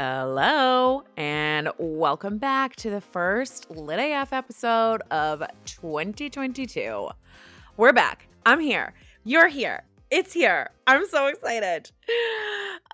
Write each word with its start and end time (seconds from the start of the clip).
Hello, 0.00 1.02
and 1.16 1.70
welcome 1.76 2.38
back 2.38 2.76
to 2.76 2.88
the 2.88 3.00
first 3.00 3.68
Lit 3.68 3.98
AF 3.98 4.32
episode 4.32 5.02
of 5.10 5.42
2022. 5.64 7.08
We're 7.76 7.92
back. 7.92 8.28
I'm 8.46 8.60
here. 8.60 8.94
You're 9.24 9.48
here. 9.48 9.82
It's 10.12 10.32
here. 10.32 10.70
I'm 10.86 11.04
so 11.08 11.26
excited. 11.26 11.90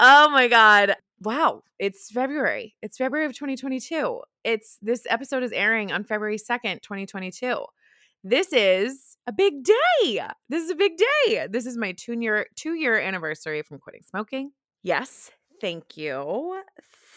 Oh 0.01 0.30
my 0.30 0.48
God. 0.48 0.95
Wow. 1.20 1.62
It's 1.79 2.11
February. 2.11 2.75
It's 2.80 2.96
February 2.96 3.27
of 3.27 3.34
2022. 3.34 4.23
It's 4.43 4.79
this 4.80 5.07
episode 5.11 5.43
is 5.43 5.52
airing 5.52 5.93
on 5.93 6.05
February 6.05 6.39
2nd, 6.39 6.80
2022. 6.80 7.66
This 8.23 8.50
is 8.50 9.19
a 9.27 9.33
big 9.33 9.62
day. 9.62 10.23
This 10.48 10.64
is 10.64 10.70
a 10.70 10.75
big 10.75 10.92
day. 10.97 11.48
This 11.50 11.66
is 11.66 11.77
my 11.77 11.92
two 11.92 12.19
year 12.19 12.47
two 12.56 12.73
year 12.73 12.98
anniversary 12.98 13.61
from 13.61 13.78
quitting 13.78 14.05
smoking. 14.09 14.52
Yes, 14.83 15.30
thank 15.61 15.98
you. 15.98 16.62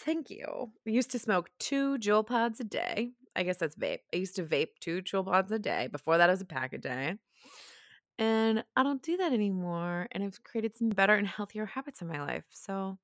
Thank 0.08 0.30
you. 0.30 0.72
I 0.88 0.90
used 0.90 1.12
to 1.12 1.20
smoke 1.20 1.50
two 1.60 1.98
Juul 1.98 2.26
pods 2.26 2.62
a 2.62 2.64
day. 2.64 3.12
I 3.36 3.44
guess 3.44 3.58
that's 3.58 3.76
vape. 3.76 4.00
I 4.14 4.16
used 4.16 4.38
to 4.38 4.44
vape 4.44 4.80
two 4.80 5.02
Juul 5.02 5.26
pods 5.26 5.52
a 5.52 5.60
day. 5.60 5.90
Before 5.92 6.18
that, 6.18 6.30
it 6.30 6.32
was 6.32 6.40
a 6.40 6.46
pack 6.46 6.72
a 6.72 6.78
day. 6.78 7.16
And 8.18 8.64
I 8.78 8.84
don't 8.84 9.04
do 9.04 9.18
that 9.18 9.34
anymore. 9.34 10.08
And 10.14 10.24
I've 10.24 10.42
created 10.46 10.78
some 10.78 10.88
better 10.88 11.14
and 11.14 11.28
healthier 11.28 11.66
habits 11.66 12.02
in 12.02 12.08
my 12.08 12.22
life. 12.22 12.46
So 12.52 12.98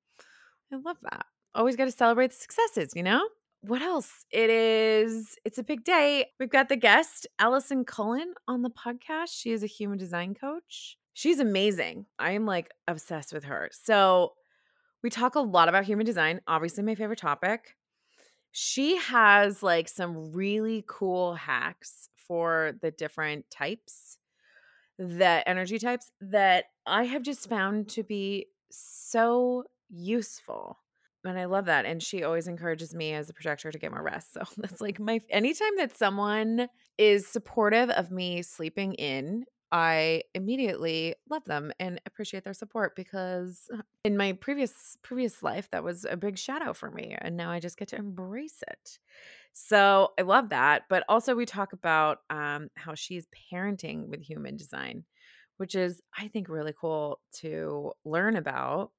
I 0.72 0.78
love 0.78 0.96
that. 1.02 1.26
Always 1.54 1.76
got 1.76 1.86
to 1.86 1.92
celebrate 1.92 2.32
the 2.32 2.38
successes, 2.38 2.94
you 2.96 3.04
know? 3.04 3.28
What 3.60 3.82
else? 3.82 4.24
It 4.32 4.50
is, 4.50 5.36
it's 5.44 5.58
a 5.58 5.64
big 5.64 5.84
day. 5.84 6.28
We've 6.40 6.50
got 6.50 6.70
the 6.70 6.78
guest, 6.78 7.28
Allison 7.38 7.84
Cullen, 7.84 8.34
on 8.48 8.62
the 8.62 8.70
podcast. 8.72 9.32
She 9.34 9.52
is 9.52 9.62
a 9.62 9.68
human 9.68 9.98
design 9.98 10.36
coach. 10.36 10.98
She's 11.14 11.40
amazing. 11.40 12.06
I 12.18 12.32
am 12.32 12.46
like 12.46 12.72
obsessed 12.88 13.34
with 13.34 13.44
her. 13.44 13.70
So 13.74 14.34
we 15.04 15.10
talk 15.10 15.36
a 15.36 15.42
lot 15.42 15.70
about 15.70 15.84
human 15.84 16.06
design, 16.06 16.40
obviously, 16.48 16.84
my 16.84 16.96
favorite 16.96 17.20
topic. 17.20 17.76
She 18.52 18.98
has 18.98 19.62
like 19.62 19.90
some 19.90 20.32
really 20.32 20.86
cool 20.88 21.36
hacks 21.36 22.10
for 22.16 22.74
the 22.82 22.92
different 22.92 23.50
types, 23.52 24.18
the 24.98 25.44
energy 25.48 25.78
types 25.78 26.12
that 26.22 26.66
I 26.86 27.04
have 27.04 27.24
just 27.24 27.50
found 27.50 27.90
to 27.90 28.04
be 28.04 28.48
so 28.72 29.66
useful. 29.90 30.80
And 31.26 31.40
I 31.40 31.46
love 31.46 31.66
that. 31.66 31.86
And 31.86 32.02
she 32.02 32.24
always 32.24 32.48
encourages 32.48 32.94
me 32.94 33.14
as 33.14 33.30
a 33.30 33.34
projector 33.34 33.72
to 33.72 33.80
get 33.80 33.92
more 33.92 34.04
rest. 34.04 34.34
So 34.34 34.44
that's 34.58 34.82
like 34.82 35.00
my 35.00 35.20
anytime 35.30 35.76
that 35.78 35.98
someone 35.98 36.68
is 36.98 37.28
supportive 37.28 37.90
of 37.90 38.12
me 38.12 38.42
sleeping 38.42 38.94
in 38.94 39.46
I 39.74 40.22
immediately 40.36 41.16
love 41.32 41.44
them 41.46 41.72
and 41.80 42.00
appreciate 42.06 42.44
their 42.44 42.54
support 42.54 42.96
because 42.96 43.68
uh, 43.74 43.82
in 44.06 44.16
my 44.16 44.34
previous 44.34 44.98
previous 45.02 45.42
life 45.42 45.68
that 45.72 45.84
was 45.84 46.06
a 46.06 46.16
big 46.16 46.38
shadow 46.38 46.74
for 46.74 46.92
me 46.92 47.18
and 47.20 47.36
now 47.36 47.50
I 47.50 47.60
just 47.60 47.78
get 47.78 47.88
to 47.88 47.96
embrace 47.96 48.62
it. 48.70 49.00
So 49.52 50.12
I 50.20 50.22
love 50.22 50.50
that, 50.50 50.84
but 50.90 51.04
also 51.10 51.36
we 51.36 51.48
talk 51.48 51.74
about 51.74 52.20
um, 52.30 52.70
how 52.76 52.94
she's 52.94 53.26
parenting 53.52 54.10
with 54.10 54.22
human 54.22 54.58
design, 54.58 55.06
which 55.58 55.74
is 55.74 56.02
I 56.16 56.28
think 56.28 56.50
really 56.50 56.74
cool 56.80 57.20
to 57.38 57.94
learn 58.06 58.36
about. 58.36 58.92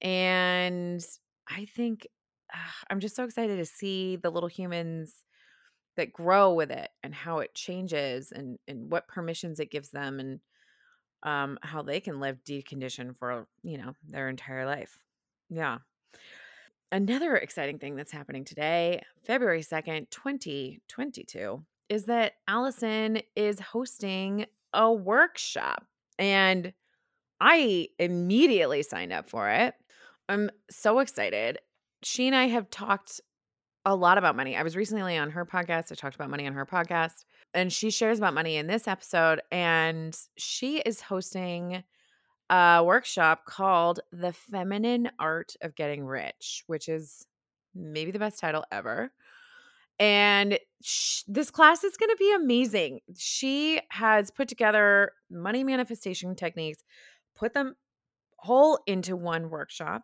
And 0.00 1.04
I 1.48 1.64
think 1.64 2.06
uh, 2.54 2.58
I'm 2.90 3.00
just 3.00 3.16
so 3.16 3.24
excited 3.24 3.56
to 3.56 3.66
see 3.66 4.16
the 4.16 4.30
little 4.30 4.48
humans 4.48 5.24
that 5.96 6.12
grow 6.12 6.52
with 6.52 6.70
it 6.70 6.90
and 7.02 7.14
how 7.14 7.38
it 7.38 7.54
changes 7.54 8.32
and 8.32 8.58
and 8.68 8.90
what 8.90 9.08
permissions 9.08 9.60
it 9.60 9.70
gives 9.70 9.90
them 9.90 10.20
and 10.20 10.40
um 11.22 11.58
how 11.62 11.82
they 11.82 12.00
can 12.00 12.20
live 12.20 12.38
deconditioned 12.44 13.16
for 13.18 13.46
you 13.62 13.78
know 13.78 13.94
their 14.08 14.28
entire 14.28 14.66
life. 14.66 14.98
Yeah. 15.48 15.78
Another 16.92 17.34
exciting 17.36 17.78
thing 17.78 17.96
that's 17.96 18.12
happening 18.12 18.44
today 18.44 19.02
february 19.24 19.62
2nd 19.62 20.08
2022 20.10 21.64
is 21.88 22.04
that 22.04 22.34
allison 22.46 23.20
is 23.34 23.58
hosting 23.58 24.46
a 24.72 24.92
workshop 24.92 25.84
and 26.18 26.72
i 27.40 27.88
immediately 27.98 28.82
signed 28.82 29.12
up 29.12 29.28
for 29.28 29.48
it. 29.50 29.74
I'm 30.28 30.50
so 30.70 30.98
excited. 31.00 31.58
She 32.02 32.26
and 32.26 32.36
i 32.36 32.46
have 32.46 32.70
talked 32.70 33.20
a 33.86 33.94
lot 33.94 34.18
about 34.18 34.34
money. 34.34 34.56
I 34.56 34.64
was 34.64 34.76
recently 34.76 35.16
on 35.16 35.30
her 35.30 35.46
podcast. 35.46 35.92
I 35.92 35.94
talked 35.94 36.16
about 36.16 36.28
money 36.28 36.44
on 36.46 36.52
her 36.54 36.66
podcast, 36.66 37.24
and 37.54 37.72
she 37.72 37.90
shares 37.90 38.18
about 38.18 38.34
money 38.34 38.56
in 38.56 38.66
this 38.66 38.88
episode. 38.88 39.40
And 39.52 40.18
she 40.36 40.78
is 40.78 41.00
hosting 41.00 41.84
a 42.50 42.82
workshop 42.84 43.44
called 43.46 44.00
The 44.10 44.32
Feminine 44.32 45.10
Art 45.20 45.54
of 45.62 45.76
Getting 45.76 46.04
Rich, 46.04 46.64
which 46.66 46.88
is 46.88 47.26
maybe 47.76 48.10
the 48.10 48.18
best 48.18 48.40
title 48.40 48.64
ever. 48.72 49.12
And 50.00 50.58
sh- 50.82 51.22
this 51.28 51.52
class 51.52 51.84
is 51.84 51.96
going 51.96 52.10
to 52.10 52.16
be 52.18 52.34
amazing. 52.34 53.00
She 53.16 53.80
has 53.90 54.32
put 54.32 54.48
together 54.48 55.12
money 55.30 55.62
manifestation 55.62 56.34
techniques, 56.34 56.82
put 57.36 57.54
them 57.54 57.76
whole 58.36 58.80
into 58.88 59.14
one 59.14 59.48
workshop. 59.48 60.02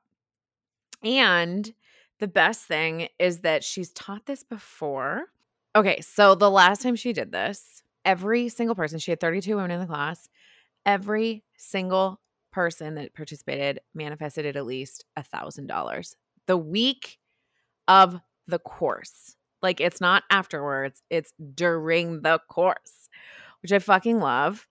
And 1.02 1.72
the 2.22 2.28
best 2.28 2.66
thing 2.66 3.08
is 3.18 3.40
that 3.40 3.64
she's 3.64 3.90
taught 3.90 4.26
this 4.26 4.44
before. 4.44 5.24
Okay, 5.74 6.00
so 6.00 6.36
the 6.36 6.48
last 6.48 6.80
time 6.80 6.94
she 6.94 7.12
did 7.12 7.32
this, 7.32 7.82
every 8.04 8.48
single 8.48 8.76
person, 8.76 9.00
she 9.00 9.10
had 9.10 9.18
32 9.18 9.56
women 9.56 9.72
in 9.72 9.80
the 9.80 9.86
class, 9.86 10.28
every 10.86 11.42
single 11.56 12.20
person 12.52 12.94
that 12.94 13.12
participated 13.12 13.80
manifested 13.92 14.46
at 14.56 14.64
least 14.64 15.04
a 15.16 15.24
thousand 15.24 15.66
dollars 15.66 16.14
the 16.46 16.56
week 16.56 17.18
of 17.88 18.20
the 18.46 18.60
course. 18.60 19.34
Like 19.60 19.80
it's 19.80 20.00
not 20.00 20.22
afterwards, 20.30 21.02
it's 21.10 21.32
during 21.54 22.22
the 22.22 22.38
course, 22.48 23.08
which 23.62 23.72
I 23.72 23.80
fucking 23.80 24.20
love. 24.20 24.68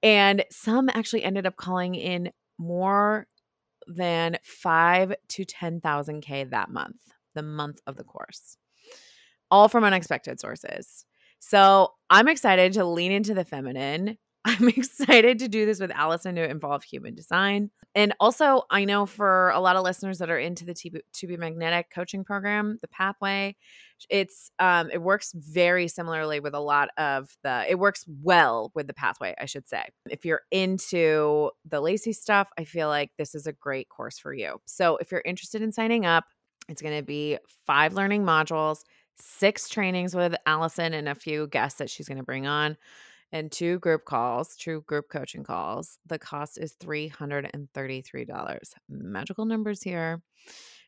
And 0.00 0.44
some 0.48 0.88
actually 0.94 1.24
ended 1.24 1.44
up 1.44 1.56
calling 1.56 1.96
in 1.96 2.30
more 2.56 3.26
than 3.86 4.38
five 4.42 5.14
to 5.28 5.44
10,000 5.44 6.20
K 6.20 6.44
that 6.44 6.70
month, 6.70 7.00
the 7.34 7.42
month 7.42 7.80
of 7.86 7.96
the 7.96 8.04
course, 8.04 8.56
all 9.50 9.68
from 9.68 9.84
unexpected 9.84 10.40
sources. 10.40 11.04
So 11.38 11.92
I'm 12.08 12.28
excited 12.28 12.72
to 12.74 12.84
lean 12.84 13.12
into 13.12 13.34
the 13.34 13.44
feminine. 13.44 14.18
I'm 14.44 14.68
excited 14.68 15.38
to 15.38 15.48
do 15.48 15.66
this 15.66 15.80
with 15.80 15.90
Allison 15.90 16.34
to 16.34 16.48
involve 16.48 16.84
human 16.84 17.14
design. 17.14 17.70
And 17.94 18.12
also, 18.20 18.62
I 18.70 18.84
know 18.84 19.06
for 19.06 19.50
a 19.50 19.60
lot 19.60 19.76
of 19.76 19.84
listeners 19.84 20.18
that 20.18 20.30
are 20.30 20.38
into 20.38 20.64
the 20.64 20.74
To 20.74 21.26
Be 21.26 21.36
Magnetic 21.36 21.90
coaching 21.94 22.24
program, 22.24 22.78
the 22.82 22.88
pathway, 22.88 23.56
it's 24.10 24.50
um 24.58 24.90
it 24.92 25.00
works 25.00 25.32
very 25.34 25.88
similarly 25.88 26.40
with 26.40 26.52
a 26.52 26.60
lot 26.60 26.90
of 26.98 27.30
the 27.42 27.64
it 27.68 27.78
works 27.78 28.04
well 28.22 28.70
with 28.74 28.86
the 28.86 28.94
pathway, 28.94 29.34
I 29.40 29.46
should 29.46 29.68
say. 29.68 29.84
If 30.10 30.24
you're 30.24 30.42
into 30.50 31.50
the 31.64 31.80
Lacy 31.80 32.12
stuff, 32.12 32.48
I 32.58 32.64
feel 32.64 32.88
like 32.88 33.12
this 33.16 33.34
is 33.34 33.46
a 33.46 33.52
great 33.52 33.88
course 33.88 34.18
for 34.18 34.34
you. 34.34 34.58
So, 34.66 34.96
if 34.98 35.10
you're 35.10 35.22
interested 35.24 35.62
in 35.62 35.72
signing 35.72 36.04
up, 36.04 36.24
it's 36.68 36.82
going 36.82 36.96
to 36.96 37.04
be 37.04 37.38
five 37.66 37.94
learning 37.94 38.24
modules, 38.24 38.80
six 39.18 39.68
trainings 39.68 40.14
with 40.14 40.34
Allison 40.44 40.92
and 40.92 41.08
a 41.08 41.14
few 41.14 41.46
guests 41.46 41.78
that 41.78 41.88
she's 41.88 42.08
going 42.08 42.18
to 42.18 42.24
bring 42.24 42.46
on 42.46 42.76
and 43.34 43.52
two 43.52 43.78
group 43.80 44.04
calls, 44.04 44.54
two 44.54 44.82
group 44.82 45.10
coaching 45.10 45.42
calls. 45.42 45.98
The 46.06 46.20
cost 46.20 46.56
is 46.56 46.76
$333. 46.80 48.60
Magical 48.88 49.44
numbers 49.44 49.82
here. 49.82 50.22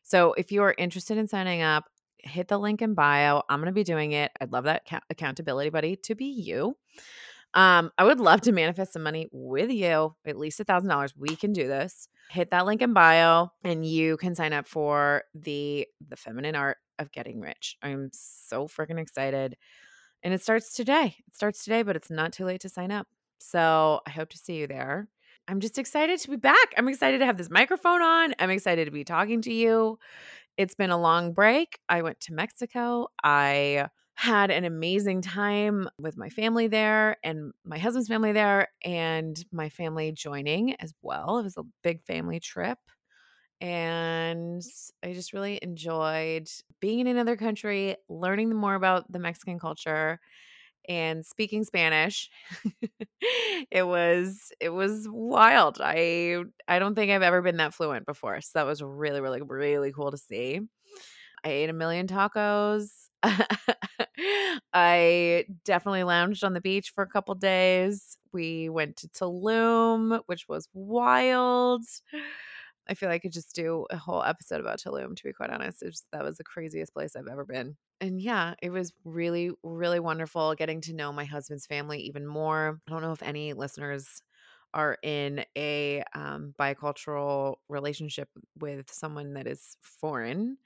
So 0.04 0.32
if 0.34 0.52
you 0.52 0.62
are 0.62 0.74
interested 0.78 1.18
in 1.18 1.26
signing 1.26 1.62
up, 1.62 1.86
hit 2.18 2.46
the 2.46 2.58
link 2.58 2.82
in 2.82 2.94
bio. 2.94 3.42
I'm 3.48 3.58
going 3.58 3.66
to 3.66 3.72
be 3.72 3.82
doing 3.82 4.12
it. 4.12 4.30
I'd 4.40 4.52
love 4.52 4.62
that 4.64 4.86
ca- 4.88 5.00
accountability 5.10 5.70
buddy 5.70 5.96
to 5.96 6.14
be 6.14 6.26
you. 6.26 6.76
Um, 7.52 7.90
I 7.98 8.04
would 8.04 8.20
love 8.20 8.42
to 8.42 8.52
manifest 8.52 8.92
some 8.92 9.02
money 9.02 9.28
with 9.32 9.70
you, 9.70 10.14
at 10.24 10.38
least 10.38 10.60
a 10.60 10.64
thousand 10.64 10.90
dollars. 10.90 11.16
We 11.16 11.34
can 11.34 11.52
do 11.52 11.66
this. 11.66 12.08
Hit 12.30 12.50
that 12.50 12.66
link 12.66 12.80
in 12.82 12.92
bio, 12.92 13.48
and 13.64 13.84
you 13.84 14.18
can 14.18 14.34
sign 14.34 14.52
up 14.52 14.68
for 14.68 15.22
the 15.34 15.86
the 16.06 16.16
feminine 16.16 16.54
art 16.54 16.76
of 16.98 17.12
getting 17.12 17.40
rich. 17.40 17.76
I'm 17.82 18.10
so 18.12 18.68
freaking 18.68 18.98
excited. 19.00 19.56
And 20.26 20.34
it 20.34 20.42
starts 20.42 20.72
today. 20.72 21.14
It 21.28 21.36
starts 21.36 21.62
today, 21.62 21.84
but 21.84 21.94
it's 21.94 22.10
not 22.10 22.32
too 22.32 22.44
late 22.44 22.60
to 22.62 22.68
sign 22.68 22.90
up. 22.90 23.06
So 23.38 24.00
I 24.08 24.10
hope 24.10 24.28
to 24.30 24.36
see 24.36 24.56
you 24.56 24.66
there. 24.66 25.06
I'm 25.46 25.60
just 25.60 25.78
excited 25.78 26.18
to 26.18 26.30
be 26.30 26.34
back. 26.34 26.74
I'm 26.76 26.88
excited 26.88 27.18
to 27.18 27.26
have 27.26 27.36
this 27.36 27.48
microphone 27.48 28.02
on. 28.02 28.34
I'm 28.40 28.50
excited 28.50 28.86
to 28.86 28.90
be 28.90 29.04
talking 29.04 29.40
to 29.42 29.52
you. 29.52 30.00
It's 30.56 30.74
been 30.74 30.90
a 30.90 30.98
long 31.00 31.32
break. 31.32 31.78
I 31.88 32.02
went 32.02 32.18
to 32.22 32.34
Mexico. 32.34 33.06
I 33.22 33.88
had 34.14 34.50
an 34.50 34.64
amazing 34.64 35.22
time 35.22 35.88
with 35.96 36.16
my 36.16 36.28
family 36.28 36.66
there 36.66 37.18
and 37.22 37.52
my 37.64 37.78
husband's 37.78 38.08
family 38.08 38.32
there 38.32 38.66
and 38.84 39.44
my 39.52 39.68
family 39.68 40.10
joining 40.10 40.74
as 40.80 40.92
well. 41.02 41.38
It 41.38 41.44
was 41.44 41.56
a 41.56 41.62
big 41.84 42.02
family 42.02 42.40
trip. 42.40 42.78
And 43.60 44.62
I 45.02 45.12
just 45.14 45.32
really 45.32 45.58
enjoyed 45.62 46.48
being 46.80 47.00
in 47.00 47.06
another 47.06 47.36
country, 47.36 47.96
learning 48.08 48.54
more 48.54 48.74
about 48.74 49.10
the 49.10 49.18
Mexican 49.18 49.58
culture 49.58 50.20
and 50.88 51.24
speaking 51.26 51.64
Spanish. 51.64 52.30
it 53.70 53.86
was 53.86 54.52
it 54.60 54.70
was 54.70 55.08
wild. 55.10 55.78
I 55.82 56.44
I 56.68 56.78
don't 56.78 56.94
think 56.94 57.12
I've 57.12 57.22
ever 57.22 57.42
been 57.42 57.58
that 57.58 57.74
fluent 57.74 58.06
before. 58.06 58.40
So 58.42 58.50
that 58.54 58.66
was 58.66 58.82
really 58.82 59.20
really 59.20 59.42
really 59.42 59.92
cool 59.92 60.10
to 60.12 60.18
see. 60.18 60.60
I 61.44 61.48
ate 61.50 61.70
a 61.70 61.74
million 61.74 62.06
tacos. 62.06 62.90
I 64.72 65.44
definitely 65.64 66.04
lounged 66.04 66.44
on 66.44 66.54
the 66.54 66.60
beach 66.60 66.90
for 66.94 67.02
a 67.02 67.08
couple 67.08 67.34
days. 67.34 68.16
We 68.32 68.68
went 68.68 68.96
to 68.98 69.08
Tulum, 69.08 70.20
which 70.26 70.48
was 70.48 70.68
wild. 70.74 71.84
I 72.88 72.94
feel 72.94 73.08
like 73.08 73.16
I 73.16 73.18
could 73.20 73.32
just 73.32 73.54
do 73.54 73.86
a 73.90 73.96
whole 73.96 74.22
episode 74.22 74.60
about 74.60 74.78
Tulum, 74.78 75.16
to 75.16 75.24
be 75.24 75.32
quite 75.32 75.50
honest. 75.50 75.82
Was, 75.82 76.04
that 76.12 76.22
was 76.22 76.38
the 76.38 76.44
craziest 76.44 76.94
place 76.94 77.16
I've 77.16 77.26
ever 77.26 77.44
been. 77.44 77.76
And 78.00 78.20
yeah, 78.20 78.54
it 78.62 78.70
was 78.70 78.92
really, 79.04 79.50
really 79.62 80.00
wonderful 80.00 80.54
getting 80.54 80.80
to 80.82 80.94
know 80.94 81.12
my 81.12 81.24
husband's 81.24 81.66
family 81.66 82.00
even 82.00 82.26
more. 82.26 82.80
I 82.86 82.90
don't 82.90 83.02
know 83.02 83.12
if 83.12 83.22
any 83.22 83.54
listeners 83.54 84.22
are 84.74 84.98
in 85.02 85.44
a 85.56 86.04
um, 86.14 86.54
bicultural 86.58 87.56
relationship 87.68 88.28
with 88.58 88.90
someone 88.92 89.32
that 89.34 89.46
is 89.46 89.76
foreign 89.80 90.58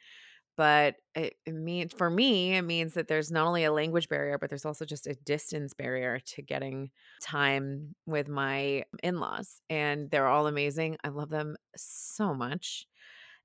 but 0.56 0.97
it, 1.14 1.35
it 1.47 1.55
means 1.55 1.93
for 1.93 2.11
me 2.11 2.55
it 2.56 2.62
means 2.62 2.94
that 2.94 3.08
there's 3.08 3.31
not 3.31 3.47
only 3.47 3.64
a 3.64 3.73
language 3.73 4.08
barrier 4.08 4.38
but 4.38 4.50
there's 4.50 4.64
also 4.64 4.85
just 4.85 5.06
a 5.06 5.14
distance 5.14 5.75
barrier 5.75 6.20
to 6.20 6.43
getting 6.43 6.91
time 7.20 7.94
with 8.06 8.29
my 8.29 8.85
in-laws 9.02 9.61
and 9.70 10.11
they're 10.11 10.26
all 10.26 10.47
amazing 10.47 10.97
i 11.05 11.08
love 11.08 11.31
them 11.31 11.56
so 11.76 12.35
much 12.35 12.87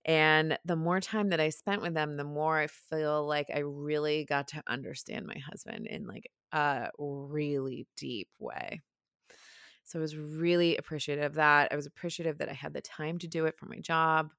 and 0.05 0.57
the 0.65 0.75
more 0.75 0.99
time 0.99 1.29
that 1.29 1.39
i 1.39 1.49
spent 1.49 1.81
with 1.81 1.93
them 1.93 2.17
the 2.17 2.23
more 2.23 2.59
i 2.59 2.67
feel 2.67 3.25
like 3.25 3.47
i 3.53 3.59
really 3.59 4.25
got 4.25 4.47
to 4.47 4.61
understand 4.67 5.25
my 5.25 5.37
husband 5.37 5.87
in 5.87 6.07
like 6.07 6.29
a 6.51 6.89
really 6.99 7.87
deep 7.97 8.29
way 8.39 8.81
so 9.83 9.99
I 9.99 10.01
was 10.01 10.17
really 10.17 10.77
appreciative 10.77 11.23
of 11.23 11.33
that. 11.35 11.71
I 11.71 11.75
was 11.75 11.85
appreciative 11.85 12.39
that 12.39 12.49
I 12.49 12.53
had 12.53 12.73
the 12.73 12.81
time 12.81 13.19
to 13.19 13.27
do 13.27 13.45
it 13.45 13.57
for 13.57 13.67
my 13.67 13.79
job. 13.79 14.31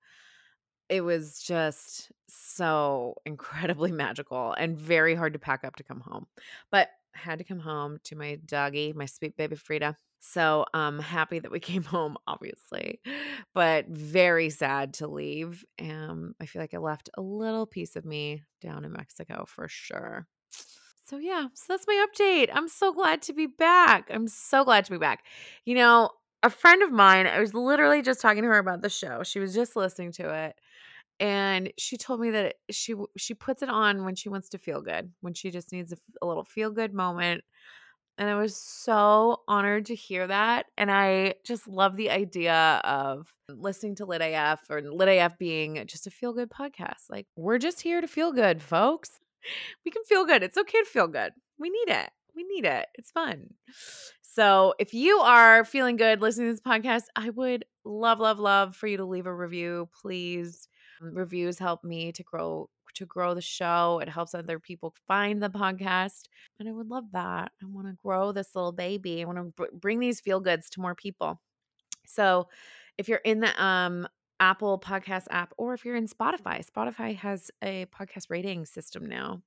It 0.88 1.00
was 1.00 1.40
just 1.40 2.12
so 2.28 3.16
incredibly 3.24 3.92
magical 4.04 4.52
and 4.52 4.78
very 4.78 5.14
hard 5.14 5.32
to 5.32 5.38
pack 5.38 5.64
up 5.64 5.76
to 5.76 5.82
come 5.82 6.00
home. 6.00 6.26
But 6.70 6.88
I 7.14 7.18
had 7.18 7.38
to 7.38 7.44
come 7.44 7.60
home 7.60 7.98
to 8.04 8.16
my 8.16 8.36
doggy, 8.44 8.92
my 8.92 9.06
sweet 9.06 9.36
baby 9.36 9.56
Frida. 9.56 9.96
So 10.20 10.64
I'm 10.74 10.98
happy 10.98 11.38
that 11.38 11.50
we 11.50 11.60
came 11.60 11.82
home, 11.82 12.16
obviously, 12.26 13.00
but 13.54 13.86
very 13.88 14.50
sad 14.50 14.94
to 14.94 15.06
leave. 15.06 15.64
Um, 15.80 16.34
I 16.40 16.46
feel 16.46 16.62
like 16.62 16.74
I 16.74 16.78
left 16.78 17.10
a 17.14 17.22
little 17.22 17.66
piece 17.66 17.96
of 17.96 18.04
me 18.04 18.42
down 18.60 18.84
in 18.84 18.92
Mexico 18.92 19.44
for 19.46 19.68
sure. 19.68 20.26
So 21.06 21.18
yeah, 21.18 21.46
so 21.54 21.64
that's 21.68 21.86
my 21.86 22.04
update. 22.06 22.50
I'm 22.52 22.68
so 22.68 22.92
glad 22.92 23.22
to 23.22 23.32
be 23.32 23.46
back. 23.46 24.10
I'm 24.12 24.26
so 24.26 24.64
glad 24.64 24.84
to 24.86 24.90
be 24.90 24.98
back. 24.98 25.24
You 25.64 25.76
know, 25.76 26.10
a 26.42 26.50
friend 26.50 26.82
of 26.82 26.92
mine, 26.92 27.26
I 27.26 27.40
was 27.40 27.54
literally 27.54 28.02
just 28.02 28.20
talking 28.20 28.42
to 28.42 28.48
her 28.48 28.58
about 28.58 28.82
the 28.82 28.88
show. 28.88 29.22
She 29.22 29.38
was 29.38 29.54
just 29.54 29.76
listening 29.76 30.12
to 30.12 30.32
it 30.32 30.54
and 31.18 31.72
she 31.78 31.96
told 31.96 32.20
me 32.20 32.30
that 32.30 32.56
she 32.70 32.94
she 33.16 33.32
puts 33.34 33.62
it 33.62 33.70
on 33.70 34.04
when 34.04 34.14
she 34.14 34.28
wants 34.28 34.50
to 34.50 34.58
feel 34.58 34.82
good, 34.82 35.10
when 35.20 35.34
she 35.34 35.50
just 35.50 35.72
needs 35.72 35.92
a, 35.92 35.96
a 36.20 36.26
little 36.26 36.44
feel 36.44 36.70
good 36.70 36.92
moment. 36.92 37.42
And 38.18 38.30
I 38.30 38.34
was 38.34 38.56
so 38.56 39.42
honored 39.46 39.86
to 39.86 39.94
hear 39.94 40.26
that. 40.26 40.66
And 40.78 40.90
I 40.90 41.34
just 41.44 41.68
love 41.68 41.96
the 41.96 42.10
idea 42.10 42.80
of 42.82 43.30
listening 43.50 43.94
to 43.96 44.06
Lit 44.06 44.22
AF 44.22 44.60
or 44.70 44.80
Lit 44.80 45.08
AF 45.08 45.36
being 45.38 45.84
just 45.86 46.06
a 46.06 46.10
feel 46.10 46.32
good 46.32 46.48
podcast. 46.50 47.10
Like, 47.10 47.26
we're 47.36 47.58
just 47.58 47.82
here 47.82 48.00
to 48.00 48.08
feel 48.08 48.32
good, 48.32 48.62
folks 48.62 49.10
we 49.84 49.90
can 49.90 50.02
feel 50.04 50.24
good. 50.24 50.42
It's 50.42 50.58
okay 50.58 50.78
to 50.78 50.84
feel 50.84 51.08
good. 51.08 51.32
We 51.58 51.70
need 51.70 51.88
it. 51.88 52.10
We 52.34 52.44
need 52.44 52.64
it. 52.64 52.86
It's 52.94 53.10
fun. 53.10 53.54
So, 54.36 54.74
if 54.78 54.92
you 54.92 55.20
are 55.20 55.64
feeling 55.64 55.96
good 55.96 56.20
listening 56.20 56.48
to 56.48 56.52
this 56.52 56.60
podcast, 56.60 57.04
I 57.16 57.30
would 57.30 57.64
love, 57.86 58.20
love, 58.20 58.38
love 58.38 58.76
for 58.76 58.86
you 58.86 58.98
to 58.98 59.04
leave 59.06 59.24
a 59.24 59.32
review, 59.34 59.88
please. 60.02 60.68
Reviews 61.00 61.58
help 61.58 61.82
me 61.82 62.12
to 62.12 62.22
grow 62.22 62.68
to 62.96 63.06
grow 63.06 63.32
the 63.32 63.40
show. 63.40 63.98
It 64.02 64.10
helps 64.10 64.34
other 64.34 64.58
people 64.58 64.94
find 65.08 65.42
the 65.42 65.48
podcast, 65.48 66.24
and 66.60 66.68
I 66.68 66.72
would 66.72 66.90
love 66.90 67.04
that. 67.12 67.50
I 67.62 67.64
want 67.66 67.86
to 67.86 67.94
grow 68.04 68.32
this 68.32 68.54
little 68.54 68.72
baby. 68.72 69.22
I 69.22 69.24
want 69.24 69.56
to 69.56 69.68
bring 69.72 70.00
these 70.00 70.20
feel 70.20 70.40
goods 70.40 70.68
to 70.70 70.82
more 70.82 70.94
people. 70.94 71.40
So, 72.06 72.48
if 72.98 73.08
you're 73.08 73.22
in 73.24 73.40
the 73.40 73.64
um 73.64 74.06
Apple 74.38 74.78
Podcast 74.78 75.28
app 75.30 75.54
or 75.56 75.72
if 75.72 75.86
you're 75.86 75.96
in 75.96 76.08
Spotify. 76.08 76.62
Spotify 76.62 77.16
has 77.16 77.50
a 77.62 77.86
podcast 77.86 78.26
rating 78.28 78.66
system 78.66 79.06
now. 79.06 79.40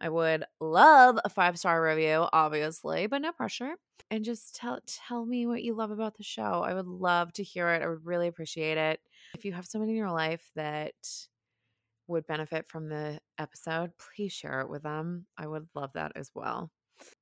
I 0.00 0.08
would 0.08 0.44
love 0.60 1.18
a 1.24 1.28
five 1.28 1.58
star 1.58 1.82
review, 1.82 2.26
obviously, 2.32 3.06
but 3.06 3.22
no 3.22 3.32
pressure. 3.32 3.74
And 4.10 4.24
just 4.24 4.54
tell 4.54 4.80
tell 4.86 5.24
me 5.24 5.46
what 5.46 5.62
you 5.62 5.74
love 5.74 5.90
about 5.90 6.16
the 6.16 6.24
show. 6.24 6.62
I 6.64 6.74
would 6.74 6.86
love 6.86 7.32
to 7.34 7.42
hear 7.42 7.68
it. 7.68 7.82
I 7.82 7.88
would 7.88 8.04
really 8.04 8.28
appreciate 8.28 8.78
it. 8.78 9.00
If 9.34 9.44
you 9.44 9.52
have 9.52 9.66
someone 9.66 9.88
in 9.88 9.96
your 9.96 10.10
life 10.10 10.50
that 10.56 10.94
would 12.08 12.26
benefit 12.26 12.68
from 12.68 12.88
the 12.88 13.20
episode, 13.38 13.92
please 13.98 14.32
share 14.32 14.60
it 14.60 14.68
with 14.68 14.82
them. 14.82 15.26
I 15.38 15.46
would 15.46 15.68
love 15.74 15.92
that 15.94 16.12
as 16.16 16.30
well. 16.34 16.70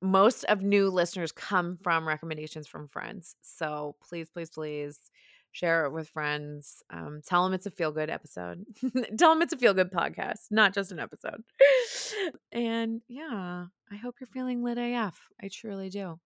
Most 0.01 0.43
of 0.45 0.61
new 0.61 0.89
listeners 0.89 1.31
come 1.31 1.77
from 1.81 2.07
recommendations 2.07 2.67
from 2.67 2.87
friends. 2.87 3.35
So 3.41 3.95
please, 4.01 4.29
please, 4.29 4.49
please 4.49 4.99
share 5.51 5.85
it 5.85 5.91
with 5.91 6.09
friends. 6.09 6.83
Um, 6.89 7.21
tell 7.25 7.43
them 7.43 7.53
it's 7.53 7.65
a 7.65 7.71
feel 7.71 7.91
good 7.91 8.09
episode. 8.09 8.65
tell 9.17 9.33
them 9.33 9.41
it's 9.41 9.53
a 9.53 9.57
feel 9.57 9.73
good 9.73 9.91
podcast, 9.91 10.47
not 10.49 10.73
just 10.73 10.91
an 10.91 10.99
episode. 10.99 11.43
and 12.51 13.01
yeah, 13.07 13.65
I 13.91 13.95
hope 13.95 14.15
you're 14.19 14.27
feeling 14.27 14.63
lit 14.63 14.77
AF. 14.77 15.19
I 15.41 15.49
truly 15.49 15.89
do. 15.89 16.05
All 16.05 16.19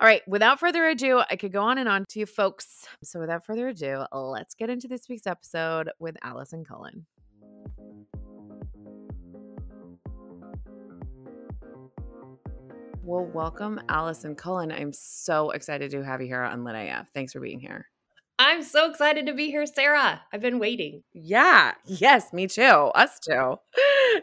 right, 0.00 0.26
without 0.26 0.58
further 0.58 0.86
ado, 0.86 1.22
I 1.30 1.36
could 1.36 1.52
go 1.52 1.62
on 1.62 1.78
and 1.78 1.88
on 1.88 2.06
to 2.10 2.20
you 2.20 2.26
folks. 2.26 2.86
So 3.04 3.20
without 3.20 3.44
further 3.44 3.68
ado, 3.68 4.04
let's 4.12 4.54
get 4.54 4.70
into 4.70 4.88
this 4.88 5.08
week's 5.08 5.26
episode 5.26 5.90
with 5.98 6.16
Allison 6.22 6.64
Cullen. 6.64 7.06
Well, 13.02 13.24
welcome, 13.24 13.80
Allison 13.88 14.34
Cullen. 14.34 14.70
I'm 14.70 14.92
so 14.92 15.50
excited 15.50 15.90
to 15.90 16.04
have 16.04 16.20
you 16.20 16.28
here 16.28 16.42
on 16.42 16.64
Lit 16.64 16.76
AF. 16.76 17.08
Thanks 17.12 17.32
for 17.32 17.40
being 17.40 17.58
here. 17.58 17.86
I'm 18.42 18.62
so 18.62 18.88
excited 18.88 19.26
to 19.26 19.34
be 19.34 19.50
here, 19.50 19.66
Sarah. 19.66 20.22
I've 20.32 20.40
been 20.40 20.58
waiting. 20.58 21.02
Yeah. 21.12 21.74
Yes, 21.84 22.32
me 22.32 22.46
too. 22.46 22.62
Us 22.62 23.20
too. 23.20 23.56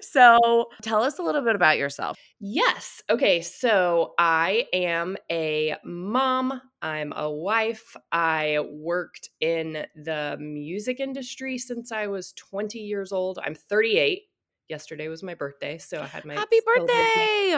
So 0.01 0.65
tell 0.81 1.01
us 1.01 1.17
a 1.17 1.21
little 1.21 1.41
bit 1.41 1.55
about 1.55 1.77
yourself. 1.77 2.17
Yes. 2.41 3.01
Okay. 3.09 3.41
So 3.41 4.15
I 4.19 4.67
am 4.73 5.15
a 5.31 5.75
mom. 5.85 6.61
I'm 6.81 7.13
a 7.15 7.31
wife. 7.31 7.95
I 8.11 8.59
worked 8.69 9.29
in 9.39 9.85
the 9.95 10.35
music 10.41 10.99
industry 10.99 11.57
since 11.57 11.93
I 11.93 12.07
was 12.07 12.33
20 12.33 12.79
years 12.79 13.13
old. 13.13 13.39
I'm 13.41 13.55
38 13.55 14.23
yesterday 14.67 15.07
was 15.07 15.23
my 15.23 15.33
birthday 15.33 15.77
so 15.77 16.01
i 16.01 16.05
had 16.05 16.25
my 16.25 16.33
happy 16.33 16.59
birthday 16.65 17.55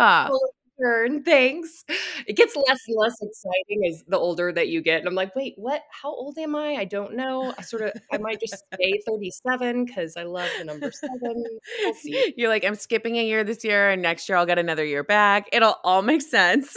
turn. 0.82 1.24
Thanks. 1.24 1.84
It 2.28 2.36
gets 2.36 2.56
less 2.56 2.80
and 2.88 2.98
less 2.98 3.16
exciting 3.22 3.86
as 3.88 4.04
the 4.08 4.18
older 4.18 4.52
that 4.52 4.70
you 4.70 4.82
get. 4.82 5.00
And 5.00 5.08
I'm 5.08 5.16
like, 5.16 5.36
wait, 5.36 5.54
what? 5.58 5.84
How 5.92 6.10
old 6.10 6.38
am 6.38 6.56
I? 6.56 6.76
I 6.76 6.86
don't 6.86 7.16
know. 7.16 7.54
I 7.58 7.62
sort 7.62 7.84
of, 7.84 7.94
I 8.12 8.18
might 8.18 8.40
just 8.40 8.64
stay 8.74 9.00
37 9.06 9.86
because 9.86 10.18
I 10.18 10.24
love 10.24 10.50
the 10.58 10.66
number 10.66 10.92
seven. 10.92 11.44
We'll 11.82 11.96
You're 12.38 12.50
like, 12.50 12.66
I'm 12.66 12.76
skipping 12.76 13.18
a 13.18 13.26
year 13.26 13.44
this 13.44 13.64
year, 13.64 13.90
and 13.90 14.02
next 14.02 14.30
year 14.30 14.38
I'll 14.38 14.46
get 14.46 14.60
another 14.60 14.86
year 14.86 15.04
back. 15.04 15.48
It'll 15.52 15.78
all 15.84 16.02
make 16.02 16.22
sense. 16.22 16.76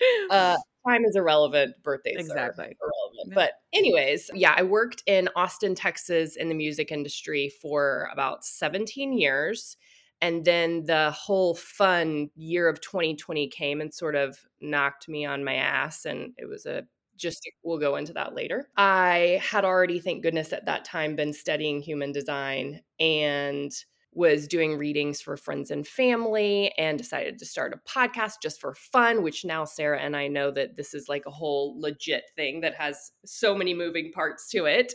yeah. 0.00 0.26
Uh, 0.30 0.56
time 0.86 1.04
is 1.04 1.16
irrelevant. 1.16 1.74
Birthdays 1.82 2.16
exactly 2.18 2.64
irrelevant. 2.64 3.34
But 3.34 3.52
anyways, 3.72 4.30
yeah, 4.34 4.54
I 4.56 4.62
worked 4.62 5.02
in 5.06 5.28
Austin, 5.36 5.74
Texas, 5.74 6.36
in 6.36 6.48
the 6.48 6.54
music 6.54 6.92
industry 6.92 7.50
for 7.62 8.08
about 8.12 8.44
17 8.44 9.16
years 9.16 9.76
and 10.20 10.44
then 10.44 10.84
the 10.84 11.10
whole 11.10 11.54
fun 11.54 12.30
year 12.34 12.68
of 12.68 12.80
2020 12.80 13.48
came 13.48 13.80
and 13.80 13.92
sort 13.92 14.14
of 14.14 14.38
knocked 14.60 15.08
me 15.08 15.24
on 15.24 15.44
my 15.44 15.54
ass 15.54 16.04
and 16.04 16.32
it 16.38 16.48
was 16.48 16.66
a 16.66 16.84
just 17.16 17.38
mm. 17.38 17.52
we'll 17.62 17.78
go 17.78 17.96
into 17.96 18.12
that 18.12 18.34
later. 18.34 18.68
I 18.76 19.40
had 19.42 19.64
already 19.64 20.00
thank 20.00 20.22
goodness 20.22 20.52
at 20.52 20.66
that 20.66 20.84
time 20.84 21.16
been 21.16 21.32
studying 21.32 21.80
human 21.80 22.12
design 22.12 22.80
and 22.98 23.72
was 24.14 24.46
doing 24.46 24.76
readings 24.78 25.20
for 25.20 25.36
friends 25.36 25.70
and 25.70 25.86
family 25.86 26.72
and 26.78 26.96
decided 26.96 27.38
to 27.38 27.44
start 27.44 27.74
a 27.74 27.88
podcast 27.88 28.34
just 28.40 28.60
for 28.60 28.74
fun, 28.74 29.22
which 29.22 29.44
now 29.44 29.64
Sarah 29.64 30.00
and 30.00 30.16
I 30.16 30.28
know 30.28 30.50
that 30.52 30.76
this 30.76 30.94
is 30.94 31.08
like 31.08 31.26
a 31.26 31.30
whole 31.30 31.78
legit 31.80 32.24
thing 32.36 32.60
that 32.60 32.74
has 32.74 33.10
so 33.24 33.54
many 33.54 33.74
moving 33.74 34.12
parts 34.12 34.48
to 34.50 34.66
it. 34.66 34.94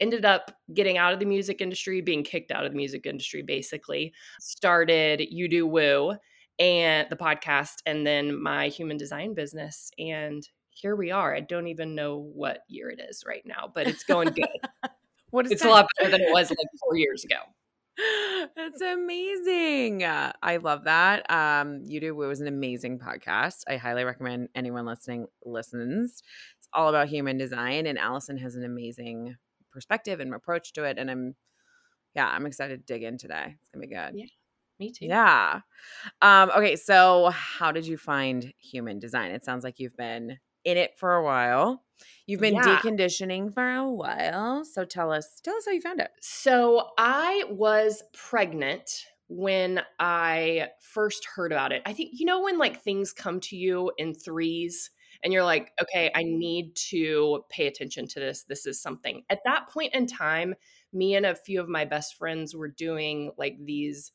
Ended 0.00 0.24
up 0.24 0.52
getting 0.72 0.96
out 0.96 1.12
of 1.12 1.18
the 1.18 1.26
music 1.26 1.60
industry, 1.60 2.00
being 2.00 2.22
kicked 2.22 2.52
out 2.52 2.64
of 2.64 2.72
the 2.72 2.76
music 2.76 3.04
industry 3.04 3.42
basically. 3.42 4.12
Started 4.40 5.20
You 5.20 5.48
Do 5.48 5.66
Woo 5.66 6.14
and 6.58 7.08
the 7.10 7.16
podcast 7.16 7.82
and 7.86 8.06
then 8.06 8.40
my 8.40 8.68
human 8.68 8.96
design 8.96 9.34
business 9.34 9.90
and 9.98 10.46
here 10.70 10.96
we 10.96 11.10
are. 11.10 11.34
I 11.34 11.40
don't 11.40 11.66
even 11.66 11.94
know 11.94 12.18
what 12.18 12.60
year 12.68 12.90
it 12.90 13.00
is 13.00 13.24
right 13.26 13.42
now, 13.44 13.70
but 13.74 13.86
it's 13.86 14.04
going 14.04 14.28
good. 14.30 14.46
what 15.30 15.46
is 15.46 15.52
it's 15.52 15.62
that? 15.62 15.68
a 15.68 15.70
lot 15.70 15.86
better 15.98 16.10
than 16.10 16.20
it 16.22 16.32
was 16.32 16.50
like 16.50 16.58
4 16.88 16.96
years 16.96 17.24
ago. 17.24 17.36
That's 18.56 18.80
amazing. 18.80 20.02
Uh, 20.02 20.32
I 20.42 20.56
love 20.56 20.84
that. 20.84 21.30
Um, 21.30 21.82
you 21.84 22.00
do. 22.00 22.20
It 22.22 22.26
was 22.26 22.40
an 22.40 22.46
amazing 22.48 22.98
podcast. 22.98 23.62
I 23.68 23.76
highly 23.76 24.04
recommend 24.04 24.48
anyone 24.54 24.86
listening 24.86 25.26
listens. 25.44 26.22
It's 26.58 26.68
all 26.72 26.88
about 26.88 27.08
human 27.08 27.36
design, 27.38 27.86
and 27.86 27.98
Allison 27.98 28.38
has 28.38 28.54
an 28.56 28.64
amazing 28.64 29.36
perspective 29.70 30.20
and 30.20 30.34
approach 30.34 30.72
to 30.74 30.84
it. 30.84 30.98
And 30.98 31.10
I'm 31.10 31.34
Yeah, 32.14 32.28
I'm 32.28 32.46
excited 32.46 32.86
to 32.86 32.92
dig 32.94 33.02
in 33.04 33.18
today. 33.18 33.56
It's 33.60 33.70
gonna 33.70 33.86
be 33.86 33.94
good. 33.94 34.14
Yeah, 34.18 34.26
me 34.78 34.92
too. 34.92 35.06
Yeah. 35.06 35.60
Um, 36.22 36.50
okay, 36.56 36.76
so 36.76 37.30
how 37.32 37.72
did 37.72 37.86
you 37.86 37.98
find 37.98 38.52
human 38.58 38.98
design? 38.98 39.32
It 39.32 39.44
sounds 39.44 39.64
like 39.64 39.78
you've 39.80 39.96
been 39.96 40.38
in 40.64 40.76
it 40.76 40.98
for 40.98 41.14
a 41.14 41.24
while. 41.24 41.84
You've 42.26 42.40
been 42.40 42.54
Yeah. 42.54 42.78
deconditioning 42.82 43.52
for 43.52 43.68
a 43.74 43.90
while. 43.90 44.64
So 44.64 44.84
tell 44.84 45.12
us, 45.12 45.40
tell 45.40 45.56
us 45.56 45.64
how 45.66 45.72
you 45.72 45.80
found 45.80 46.00
it. 46.00 46.10
So 46.20 46.90
I 46.98 47.44
was 47.50 48.02
pregnant 48.12 49.06
when 49.28 49.82
I 49.98 50.68
first 50.80 51.24
heard 51.24 51.52
about 51.52 51.72
it. 51.72 51.82
I 51.86 51.92
think 51.92 52.10
you 52.12 52.26
know 52.26 52.42
when 52.42 52.58
like 52.58 52.82
things 52.82 53.12
come 53.12 53.40
to 53.40 53.56
you 53.56 53.90
in 53.98 54.14
threes 54.14 54.90
and 55.24 55.32
you're 55.32 55.44
like, 55.44 55.72
okay, 55.80 56.10
I 56.14 56.22
need 56.24 56.74
to 56.90 57.44
pay 57.48 57.66
attention 57.66 58.06
to 58.08 58.20
this. 58.20 58.44
This 58.44 58.66
is 58.66 58.80
something. 58.80 59.22
At 59.30 59.40
that 59.44 59.68
point 59.68 59.94
in 59.94 60.06
time, 60.06 60.54
me 60.92 61.14
and 61.14 61.24
a 61.24 61.34
few 61.34 61.60
of 61.60 61.68
my 61.68 61.84
best 61.84 62.16
friends 62.16 62.54
were 62.54 62.68
doing 62.68 63.32
like 63.38 63.56
these 63.64 64.12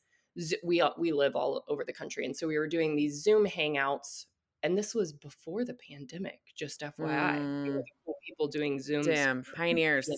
we 0.62 0.82
we 0.96 1.10
live 1.12 1.34
all 1.34 1.64
over 1.68 1.84
the 1.84 1.92
country 1.92 2.24
and 2.24 2.36
so 2.36 2.46
we 2.46 2.58
were 2.58 2.68
doing 2.68 2.94
these 2.94 3.22
Zoom 3.24 3.44
hangouts 3.44 4.26
and 4.62 4.76
this 4.76 4.94
was 4.94 5.12
before 5.12 5.64
the 5.64 5.74
pandemic, 5.74 6.40
just 6.56 6.80
FYI. 6.80 7.38
Mm. 7.38 7.82
people 8.26 8.48
doing 8.48 8.78
Zooms 8.78 9.06
Damn, 9.06 9.42
pioneers. 9.56 10.08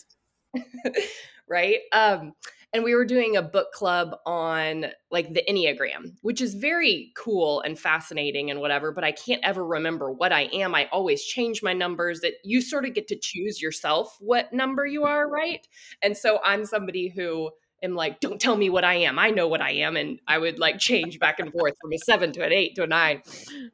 right? 1.48 1.78
Um, 1.92 2.32
and 2.72 2.84
we 2.84 2.94
were 2.94 3.04
doing 3.04 3.36
a 3.36 3.42
book 3.42 3.72
club 3.72 4.14
on 4.24 4.86
like 5.10 5.32
the 5.34 5.42
Enneagram, 5.48 6.14
which 6.22 6.40
is 6.40 6.54
very 6.54 7.12
cool 7.16 7.60
and 7.62 7.76
fascinating 7.76 8.50
and 8.50 8.60
whatever, 8.60 8.92
but 8.92 9.02
I 9.02 9.10
can't 9.10 9.44
ever 9.44 9.64
remember 9.64 10.12
what 10.12 10.32
I 10.32 10.42
am. 10.52 10.74
I 10.74 10.88
always 10.92 11.24
change 11.24 11.62
my 11.62 11.72
numbers 11.72 12.20
that 12.20 12.34
you 12.44 12.62
sort 12.62 12.84
of 12.84 12.94
get 12.94 13.08
to 13.08 13.18
choose 13.20 13.60
yourself 13.60 14.16
what 14.20 14.52
number 14.52 14.86
you 14.86 15.04
are, 15.04 15.28
right? 15.28 15.66
And 16.00 16.16
so 16.16 16.38
I'm 16.44 16.64
somebody 16.64 17.08
who 17.08 17.50
am 17.82 17.94
like, 17.94 18.20
don't 18.20 18.40
tell 18.40 18.56
me 18.56 18.68
what 18.70 18.84
I 18.84 18.94
am. 18.94 19.18
I 19.18 19.30
know 19.30 19.48
what 19.48 19.60
I 19.60 19.70
am. 19.72 19.96
And 19.96 20.20
I 20.28 20.38
would 20.38 20.58
like 20.58 20.78
change 20.78 21.18
back 21.18 21.38
and 21.40 21.50
forth 21.52 21.74
from 21.80 21.92
a 21.92 21.98
seven 21.98 22.32
to 22.32 22.44
an 22.44 22.52
eight 22.52 22.74
to 22.76 22.82
a 22.82 22.86
nine 22.86 23.22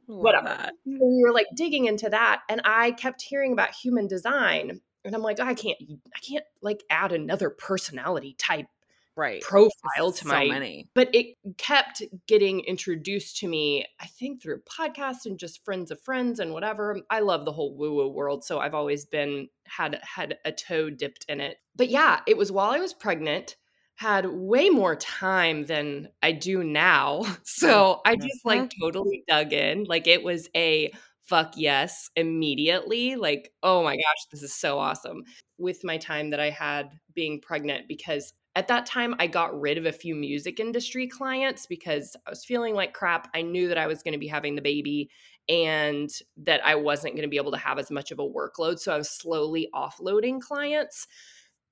whatever. 0.05 0.47
that. 0.47 0.73
and 0.85 0.99
we 1.01 1.21
were 1.23 1.33
like 1.33 1.47
digging 1.55 1.85
into 1.85 2.09
that 2.09 2.41
and 2.49 2.61
i 2.63 2.91
kept 2.91 3.21
hearing 3.21 3.51
about 3.53 3.71
human 3.75 4.07
design 4.07 4.79
and 5.03 5.15
i'm 5.15 5.21
like 5.21 5.37
oh, 5.39 5.43
i 5.45 5.53
can't 5.53 5.77
i 6.15 6.19
can't 6.27 6.45
like 6.61 6.81
add 6.89 7.11
another 7.11 7.49
personality 7.49 8.35
type 8.37 8.67
Right. 9.15 9.41
profile 9.41 10.11
to 10.11 10.23
so 10.23 10.27
my 10.27 10.45
many. 10.47 10.89
but 10.93 11.09
it 11.13 11.35
kept 11.57 12.03
getting 12.27 12.59
introduced 12.61 13.37
to 13.37 13.47
me 13.47 13.83
i 13.99 14.05
think 14.05 14.41
through 14.41 14.61
podcasts 14.61 15.25
and 15.25 15.39
just 15.39 15.65
friends 15.65 15.89
of 15.91 15.99
friends 16.01 16.39
and 16.39 16.53
whatever 16.53 16.99
i 17.09 17.19
love 17.19 17.43
the 17.43 17.51
whole 17.51 17.75
woo 17.75 17.95
woo 17.95 18.07
world 18.09 18.43
so 18.43 18.59
i've 18.59 18.75
always 18.75 19.05
been 19.05 19.47
had 19.65 19.99
had 20.03 20.37
a 20.45 20.51
toe 20.51 20.89
dipped 20.91 21.25
in 21.27 21.41
it 21.41 21.57
but 21.75 21.89
yeah 21.89 22.19
it 22.27 22.37
was 22.37 22.51
while 22.51 22.69
i 22.69 22.79
was 22.79 22.93
pregnant 22.93 23.55
had 23.97 24.27
way 24.27 24.69
more 24.69 24.95
time 24.95 25.65
than 25.65 26.07
i 26.21 26.31
do 26.31 26.63
now 26.63 27.23
so 27.43 27.99
i 28.05 28.15
just 28.15 28.45
like 28.45 28.61
mm-hmm. 28.61 28.83
totally 28.83 29.23
dug 29.27 29.51
in 29.51 29.83
like 29.85 30.07
it 30.07 30.23
was 30.23 30.47
a 30.55 30.91
fuck 31.25 31.53
yes 31.57 32.09
immediately 32.15 33.15
like 33.15 33.51
oh 33.63 33.83
my 33.83 33.95
gosh 33.95 34.25
this 34.31 34.43
is 34.43 34.53
so 34.53 34.79
awesome 34.79 35.23
with 35.57 35.83
my 35.83 35.97
time 35.97 36.29
that 36.29 36.39
i 36.39 36.49
had 36.49 36.89
being 37.13 37.41
pregnant 37.41 37.87
because 37.87 38.33
at 38.55 38.67
that 38.67 38.85
time 38.85 39.15
i 39.19 39.27
got 39.27 39.59
rid 39.59 39.77
of 39.77 39.85
a 39.85 39.91
few 39.91 40.15
music 40.15 40.59
industry 40.59 41.07
clients 41.07 41.65
because 41.65 42.15
i 42.25 42.29
was 42.29 42.45
feeling 42.45 42.75
like 42.75 42.93
crap 42.93 43.27
i 43.33 43.41
knew 43.41 43.67
that 43.67 43.79
i 43.79 43.87
was 43.87 44.03
going 44.03 44.13
to 44.13 44.19
be 44.19 44.27
having 44.27 44.55
the 44.55 44.61
baby 44.61 45.09
and 45.49 46.11
that 46.37 46.65
i 46.65 46.75
wasn't 46.75 47.13
going 47.13 47.23
to 47.23 47.27
be 47.27 47.37
able 47.37 47.51
to 47.51 47.57
have 47.57 47.79
as 47.79 47.91
much 47.91 48.11
of 48.11 48.19
a 48.19 48.23
workload 48.23 48.79
so 48.79 48.93
i 48.93 48.97
was 48.97 49.09
slowly 49.09 49.67
offloading 49.73 50.39
clients 50.39 51.07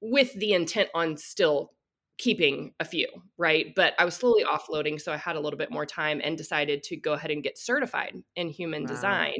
with 0.01 0.33
the 0.33 0.53
intent 0.53 0.89
on 0.93 1.15
still 1.15 1.71
keeping 2.17 2.73
a 2.79 2.85
few 2.85 3.07
right 3.37 3.73
but 3.75 3.93
i 3.99 4.05
was 4.05 4.15
slowly 4.15 4.43
offloading 4.45 4.99
so 5.01 5.11
i 5.11 5.17
had 5.17 5.35
a 5.35 5.39
little 5.39 5.57
bit 5.57 5.71
more 5.71 5.85
time 5.85 6.21
and 6.23 6.37
decided 6.37 6.81
to 6.81 6.95
go 6.95 7.13
ahead 7.13 7.31
and 7.31 7.43
get 7.43 7.57
certified 7.57 8.15
in 8.35 8.49
human 8.49 8.85
Wow. 8.85 8.85
design 8.85 9.33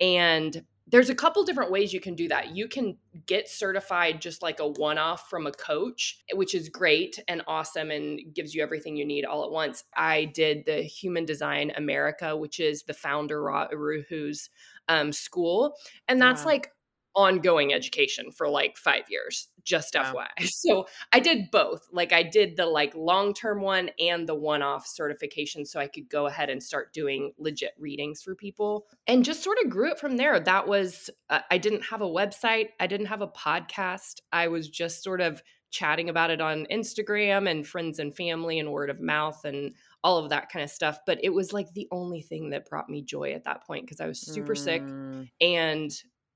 and 0.00 0.64
there's 0.86 1.10
a 1.10 1.14
couple 1.14 1.44
different 1.44 1.70
ways 1.70 1.92
you 1.92 2.00
can 2.00 2.16
do 2.16 2.26
that. 2.26 2.56
You 2.56 2.66
can 2.66 2.98
get 3.26 3.48
certified 3.48 4.20
just 4.20 4.42
like 4.42 4.58
a 4.58 4.66
one 4.66 4.98
off 4.98 5.30
from 5.30 5.46
a 5.46 5.52
coach, 5.52 6.18
which 6.34 6.52
is 6.52 6.68
great 6.68 7.16
and 7.28 7.42
awesome 7.46 7.92
and 7.92 8.20
gives 8.34 8.56
you 8.56 8.62
everything 8.62 8.96
you 8.96 9.04
need 9.06 9.24
all 9.24 9.44
at 9.44 9.52
once. 9.52 9.84
I 9.94 10.24
did 10.24 10.64
the 10.66 10.82
Human 10.82 11.24
Design 11.24 11.70
America, 11.76 12.36
which 12.36 12.58
is 12.58 12.82
the 12.82 12.94
founder, 12.94 13.40
Ra 13.40 13.68
Uru 13.70 14.02
Hu's 14.08 14.50
um, 14.88 15.12
school. 15.12 15.76
And 16.08 16.20
that's 16.20 16.44
Wow. 16.44 16.44
like 16.44 16.72
ongoing 17.14 17.72
education 17.72 18.32
for 18.32 18.48
like 18.48 18.76
five 18.76 19.04
years, 19.08 19.48
just 19.64 19.94
Wow. 19.94 20.14
FYI. 20.14 20.48
So 20.60 20.86
I 21.12 21.20
did 21.20 21.50
both. 21.50 21.88
Like 21.92 22.12
I 22.12 22.22
did 22.22 22.56
the 22.56 22.66
like 22.66 22.94
long 22.94 23.34
term 23.34 23.60
one 23.60 23.90
and 23.98 24.28
the 24.28 24.34
one 24.34 24.62
off 24.62 24.86
certification 24.86 25.64
so 25.64 25.80
I 25.80 25.86
could 25.86 26.08
go 26.08 26.26
ahead 26.26 26.50
and 26.50 26.62
start 26.62 26.92
doing 26.92 27.32
legit 27.38 27.72
readings 27.78 28.22
for 28.22 28.34
people 28.34 28.86
and 29.06 29.24
just 29.24 29.42
sort 29.42 29.58
of 29.64 29.70
grew 29.70 29.90
it 29.90 29.98
from 29.98 30.16
there. 30.16 30.38
That 30.40 30.66
was, 30.66 31.10
uh, 31.28 31.40
I 31.50 31.58
didn't 31.58 31.82
have 31.82 32.02
a 32.02 32.06
website, 32.06 32.68
I 32.78 32.86
didn't 32.86 33.06
have 33.06 33.22
a 33.22 33.28
podcast. 33.28 34.20
I 34.32 34.48
was 34.48 34.68
just 34.68 35.02
sort 35.02 35.20
of 35.20 35.42
chatting 35.70 36.08
about 36.08 36.30
it 36.30 36.40
on 36.40 36.66
Instagram 36.70 37.48
and 37.48 37.66
friends 37.66 38.00
and 38.00 38.14
family 38.14 38.58
and 38.58 38.72
word 38.72 38.90
of 38.90 39.00
mouth 39.00 39.44
and 39.44 39.72
all 40.02 40.18
of 40.18 40.30
that 40.30 40.50
kind 40.50 40.64
of 40.64 40.70
stuff. 40.70 40.98
But 41.06 41.18
it 41.22 41.30
was 41.30 41.52
like 41.52 41.72
the 41.72 41.88
only 41.92 42.22
thing 42.22 42.50
that 42.50 42.68
brought 42.68 42.88
me 42.88 43.02
joy 43.02 43.32
at 43.32 43.44
that 43.44 43.64
point 43.64 43.86
because 43.86 44.00
I 44.00 44.06
was 44.06 44.20
super 44.20 44.54
sick 44.54 44.82
Mm, 44.82 45.30
and 45.40 45.90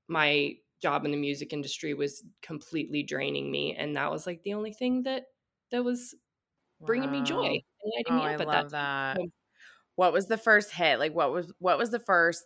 my 0.07 0.55
job 0.81 1.05
in 1.05 1.11
the 1.11 1.17
music 1.17 1.53
industry 1.53 1.93
was 1.93 2.23
completely 2.41 3.03
draining 3.03 3.51
me 3.51 3.75
and 3.75 3.95
that 3.95 4.11
was 4.11 4.27
like 4.27 4.41
the 4.43 4.53
only 4.53 4.73
thing 4.73 5.03
that 5.03 5.23
that 5.71 5.83
was 5.83 6.13
bringing 6.81 7.11
me 7.11 7.21
joy 7.23 7.41
wow. 7.41 7.45
and 7.45 7.61
lighting 7.95 8.13
Oh, 8.13 8.17
me 8.17 8.21
I 8.23 8.35
up 8.35 8.41
at 8.41 8.47
love 8.47 8.71
that 8.71 9.17
that. 9.17 9.27
What 9.95 10.11
was 10.11 10.27
the 10.27 10.37
first 10.37 10.71
hit? 10.71 10.99
Like 10.99 11.15
what 11.15 11.31
was 11.31 11.53
what 11.59 11.77
was 11.77 11.89
the 11.89 11.99
first 11.99 12.43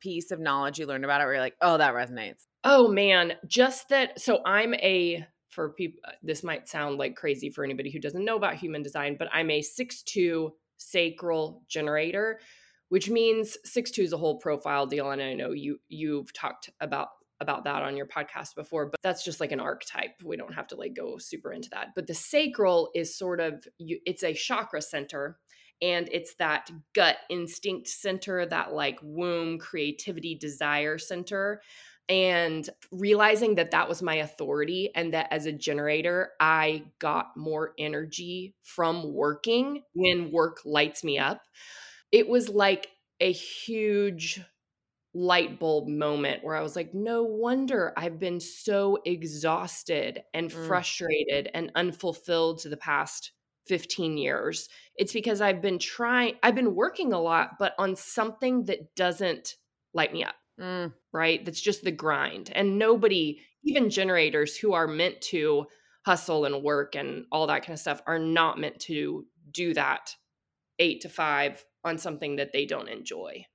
piece 0.00 0.32
of 0.32 0.40
knowledge 0.40 0.78
you 0.78 0.86
learned 0.86 1.04
about 1.04 1.20
it 1.20 1.24
where 1.24 1.34
you're 1.34 1.42
like, 1.42 1.56
oh, 1.60 1.78
that 1.78 1.94
resonates? 1.94 2.44
oh 2.64 2.88
man 2.88 3.34
just 3.46 3.88
that 3.88 4.20
so 4.20 4.40
i'm 4.44 4.74
a 4.74 5.24
for 5.48 5.70
people 5.70 6.00
uh, 6.06 6.12
this 6.22 6.42
might 6.42 6.68
sound 6.68 6.98
like 6.98 7.14
crazy 7.16 7.50
for 7.50 7.64
anybody 7.64 7.90
who 7.90 8.00
doesn't 8.00 8.24
know 8.24 8.36
about 8.36 8.54
human 8.54 8.82
design 8.82 9.16
but 9.18 9.28
i'm 9.32 9.50
a 9.50 9.60
6-2 9.60 10.50
sacral 10.76 11.62
generator 11.68 12.40
which 12.88 13.10
means 13.10 13.56
6-2 13.66 14.04
is 14.04 14.12
a 14.12 14.16
whole 14.16 14.38
profile 14.38 14.86
deal 14.86 15.10
and 15.10 15.22
i 15.22 15.34
know 15.34 15.52
you 15.52 15.78
you've 15.88 16.32
talked 16.32 16.70
about 16.80 17.08
about 17.40 17.64
that 17.64 17.82
on 17.82 17.96
your 17.96 18.06
podcast 18.06 18.54
before 18.54 18.86
but 18.86 19.00
that's 19.02 19.24
just 19.24 19.40
like 19.40 19.52
an 19.52 19.60
archetype. 19.60 20.22
We 20.24 20.36
don't 20.36 20.54
have 20.54 20.66
to 20.68 20.76
like 20.76 20.94
go 20.94 21.18
super 21.18 21.52
into 21.52 21.70
that. 21.70 21.88
But 21.94 22.06
the 22.06 22.14
sacral 22.14 22.90
is 22.94 23.16
sort 23.16 23.40
of 23.40 23.66
it's 23.78 24.22
a 24.22 24.34
chakra 24.34 24.82
center 24.82 25.38
and 25.80 26.08
it's 26.10 26.34
that 26.36 26.70
gut 26.94 27.16
instinct 27.30 27.88
center 27.88 28.44
that 28.46 28.72
like 28.72 28.98
womb 29.02 29.58
creativity 29.58 30.34
desire 30.34 30.98
center. 30.98 31.62
And 32.10 32.68
realizing 32.90 33.56
that 33.56 33.72
that 33.72 33.86
was 33.86 34.00
my 34.00 34.16
authority 34.16 34.90
and 34.94 35.12
that 35.12 35.28
as 35.30 35.44
a 35.44 35.52
generator 35.52 36.30
i 36.40 36.84
got 36.98 37.36
more 37.36 37.74
energy 37.78 38.54
from 38.62 39.12
working 39.12 39.82
when 39.92 40.32
work 40.32 40.60
lights 40.64 41.04
me 41.04 41.18
up 41.18 41.42
it 42.10 42.26
was 42.26 42.48
like 42.48 42.88
a 43.20 43.30
huge 43.30 44.40
light 45.14 45.58
bulb 45.58 45.88
moment 45.88 46.44
where 46.44 46.54
i 46.54 46.60
was 46.60 46.76
like 46.76 46.92
no 46.94 47.22
wonder 47.22 47.92
i've 47.96 48.18
been 48.18 48.40
so 48.40 48.98
exhausted 49.04 50.22
and 50.34 50.50
Mm. 50.50 50.66
frustrated 50.66 51.50
and 51.54 51.72
unfulfilled 51.74 52.60
to 52.60 52.68
the 52.68 52.76
past 52.76 53.32
15 53.66 54.18
years 54.18 54.68
it's 54.96 55.12
because 55.12 55.40
i've 55.40 55.62
been 55.62 55.78
trying 55.78 56.34
i've 56.42 56.54
been 56.54 56.74
working 56.74 57.12
a 57.12 57.20
lot 57.20 57.52
but 57.58 57.74
on 57.78 57.96
something 57.96 58.64
that 58.64 58.94
doesn't 58.94 59.56
light 59.94 60.12
me 60.12 60.24
up 60.24 60.34
Mm, 60.60 60.92
right? 61.12 61.44
That's 61.44 61.60
just 61.60 61.84
the 61.84 61.92
grind. 61.92 62.50
And 62.54 62.78
nobody, 62.78 63.40
even 63.64 63.90
generators 63.90 64.56
who 64.56 64.72
are 64.72 64.88
meant 64.88 65.20
to 65.22 65.66
hustle 66.04 66.44
and 66.44 66.62
work 66.62 66.96
and 66.96 67.26
all 67.30 67.46
that 67.46 67.62
kind 67.62 67.74
of 67.74 67.80
stuff, 67.80 68.02
are 68.06 68.18
not 68.18 68.58
meant 68.58 68.80
to 68.80 69.26
do 69.50 69.74
that 69.74 70.14
eight 70.78 71.02
to 71.02 71.08
five 71.08 71.64
on 71.84 71.98
something 71.98 72.36
that 72.36 72.52
they 72.52 72.66
don't 72.66 72.88
enjoy. 72.88 73.46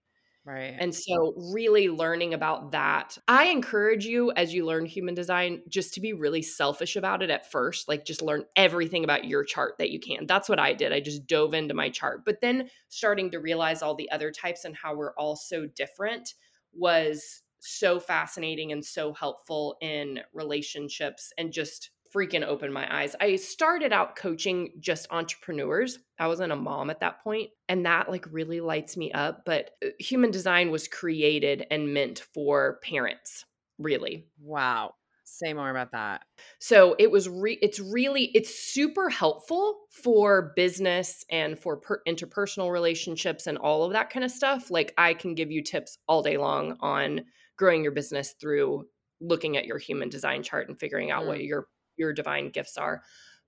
Right. 0.46 0.80
And 0.80 0.94
so, 0.94 1.34
really 1.54 1.88
learning 1.90 2.34
about 2.34 2.72
that, 2.72 3.18
I 3.28 3.46
encourage 3.46 4.06
you 4.06 4.32
as 4.36 4.54
you 4.54 4.66
learn 4.66 4.86
human 4.88 5.14
design 5.14 5.62
just 5.70 5.94
to 5.94 6.02
be 6.02 6.14
really 6.14 6.42
selfish 6.42 6.96
about 6.96 7.22
it 7.22 7.30
at 7.30 7.50
first. 7.52 7.88
Like, 7.88 8.06
just 8.06 8.24
learn 8.24 8.46
everything 8.56 9.04
about 9.04 9.26
your 9.26 9.44
chart 9.44 9.76
that 9.78 9.92
you 9.92 10.00
can. 10.00 10.26
That's 10.26 10.50
what 10.50 10.60
I 10.60 10.74
did. 10.74 10.92
I 10.92 11.00
just 11.00 11.28
dove 11.28 11.54
into 11.54 11.76
my 11.76 11.90
chart. 11.90 12.26
But 12.26 12.42
then, 12.42 12.70
starting 12.90 13.30
to 13.32 13.40
realize 13.40 13.82
all 13.84 13.94
the 13.96 14.10
other 14.12 14.32
types 14.32 14.66
and 14.66 14.76
how 14.76 14.96
we're 14.96 15.14
all 15.14 15.36
so 15.36 15.68
different 15.68 16.34
was 16.74 17.44
so 17.60 18.00
fascinating 18.00 18.72
and 18.72 18.84
so 18.84 19.14
helpful 19.14 19.78
in 19.80 20.22
relationships 20.34 21.32
and 21.38 21.54
just 21.54 21.92
freaking 22.14 22.46
opened 22.46 22.74
my 22.74 23.02
eyes. 23.02 23.16
I 23.20 23.36
started 23.38 23.92
out 23.92 24.16
coaching 24.16 24.74
just 24.80 25.08
entrepreneurs. 25.12 26.00
I 26.20 26.28
wasn't 26.28 26.52
a 26.52 26.58
mom 26.58 26.90
at 26.90 27.00
that 27.00 27.24
point, 27.24 27.50
and 27.68 27.86
that 27.86 28.10
like 28.10 28.26
really 28.32 28.62
lights 28.62 28.96
me 28.98 29.12
up, 29.12 29.44
but 29.46 29.72
uh, 29.84 29.90
human 30.00 30.32
design 30.32 30.72
was 30.72 30.88
created 30.88 31.66
and 31.72 31.94
meant 31.94 32.20
for 32.34 32.80
parents, 32.84 33.46
really. 33.78 34.28
wow. 34.42 34.94
Say 35.26 35.54
more 35.54 35.70
about 35.70 35.94
that. 35.94 36.22
So 36.60 36.96
it 37.00 37.10
was 37.10 37.28
re- 37.28 37.58
it's 37.62 37.80
really 37.80 38.26
it's 38.36 38.54
super 38.54 39.10
helpful 39.10 39.80
for 39.90 40.52
business 40.56 41.26
and 41.32 41.58
for 41.58 41.78
per- 41.78 42.02
interpersonal 42.08 42.72
relationships 42.72 43.48
and 43.48 43.58
all 43.58 43.84
of 43.84 43.94
that 43.94 44.10
kind 44.10 44.26
of 44.26 44.32
stuff. 44.32 44.70
Like 44.70 44.94
I 44.98 45.14
can 45.14 45.34
give 45.34 45.50
you 45.50 45.64
tips 45.64 45.98
all 46.08 46.22
day 46.22 46.38
long 46.38 46.78
on 46.82 47.22
growing 47.58 47.84
your 47.84 47.94
business 47.94 48.36
through 48.40 48.86
looking 49.22 49.58
at 49.58 49.66
your 49.66 49.78
human 49.78 50.10
design 50.10 50.44
chart 50.44 50.68
and 50.68 50.80
figuring 50.80 51.10
out 51.10 51.24
mm. 51.24 51.28
what 51.28 51.44
your 51.44 51.68
your 51.98 52.14
divine 52.14 52.50
gifts 52.50 52.78
are. 52.78 53.02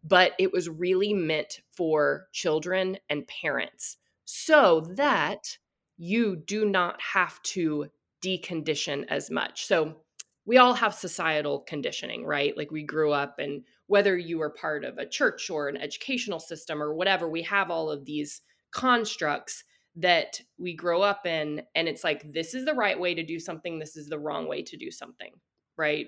But 0.03 0.33
it 0.37 0.51
was 0.51 0.69
really 0.69 1.13
meant 1.13 1.61
for 1.71 2.27
children 2.31 2.97
and 3.09 3.27
parents 3.27 3.97
so 4.25 4.81
that 4.95 5.57
you 5.97 6.35
do 6.35 6.65
not 6.65 7.01
have 7.01 7.41
to 7.43 7.87
decondition 8.23 9.05
as 9.09 9.31
much. 9.31 9.65
So 9.65 9.97
we 10.45 10.57
all 10.57 10.73
have 10.73 10.93
societal 10.93 11.61
conditioning, 11.61 12.25
right? 12.25 12.55
Like 12.55 12.71
we 12.71 12.83
grew 12.83 13.11
up 13.11 13.39
and 13.39 13.63
whether 13.87 14.17
you 14.17 14.41
are 14.41 14.49
part 14.49 14.83
of 14.83 14.97
a 14.97 15.07
church 15.07 15.49
or 15.49 15.67
an 15.67 15.77
educational 15.77 16.39
system 16.39 16.81
or 16.81 16.93
whatever, 16.93 17.29
we 17.29 17.43
have 17.43 17.71
all 17.71 17.89
of 17.89 18.05
these 18.05 18.41
constructs 18.71 19.63
that 19.95 20.41
we 20.57 20.75
grow 20.75 21.01
up 21.01 21.25
in 21.25 21.61
and 21.73 21.87
it's 21.87 22.03
like 22.03 22.31
this 22.33 22.53
is 22.53 22.65
the 22.65 22.73
right 22.73 22.99
way 22.99 23.15
to 23.15 23.23
do 23.23 23.39
something, 23.39 23.79
this 23.79 23.95
is 23.95 24.09
the 24.09 24.19
wrong 24.19 24.47
way 24.47 24.61
to 24.61 24.77
do 24.77 24.91
something, 24.91 25.31
right? 25.77 26.07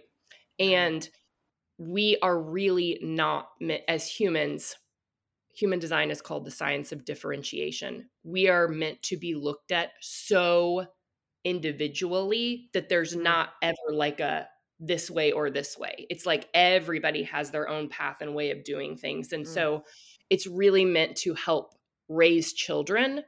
And 0.60 1.08
we 1.78 2.18
are 2.22 2.40
really 2.40 3.00
not 3.02 3.50
as 3.88 4.08
humans 4.08 4.76
human 5.58 5.80
design 5.80 6.12
is 6.12 6.22
called 6.22 6.46
the 6.46 6.52
science 6.52 6.92
of 6.92 7.04
differentiation. 7.04 8.08
We 8.24 8.48
are 8.48 8.68
meant 8.68 9.02
to 9.04 9.18
be 9.18 9.34
looked 9.34 9.72
at 9.72 9.90
so 10.02 10.86
individually 11.44 12.70
that 12.74 12.90
there's 12.90 13.14
mm-hmm. 13.14 13.24
not 13.24 13.50
ever 13.64 13.92
like 13.92 14.20
a 14.20 14.48
this 14.80 15.10
way 15.10 15.32
or 15.32 15.50
this 15.50 15.76
way. 15.76 16.06
It's 16.12 16.28
like 16.28 16.48
everybody 16.54 17.24
has 17.24 17.50
their 17.50 17.68
own 17.68 17.90
path 17.90 18.18
and 18.22 18.36
way 18.36 18.52
of 18.52 18.64
doing 18.64 18.96
things. 18.96 19.34
And 19.34 19.46
mm. 19.46 19.48
so 19.48 19.84
it's 20.30 20.46
really 20.46 20.86
meant 20.86 21.16
to 21.18 21.34
help 21.34 21.74
raise 22.08 22.54
children 22.54 23.24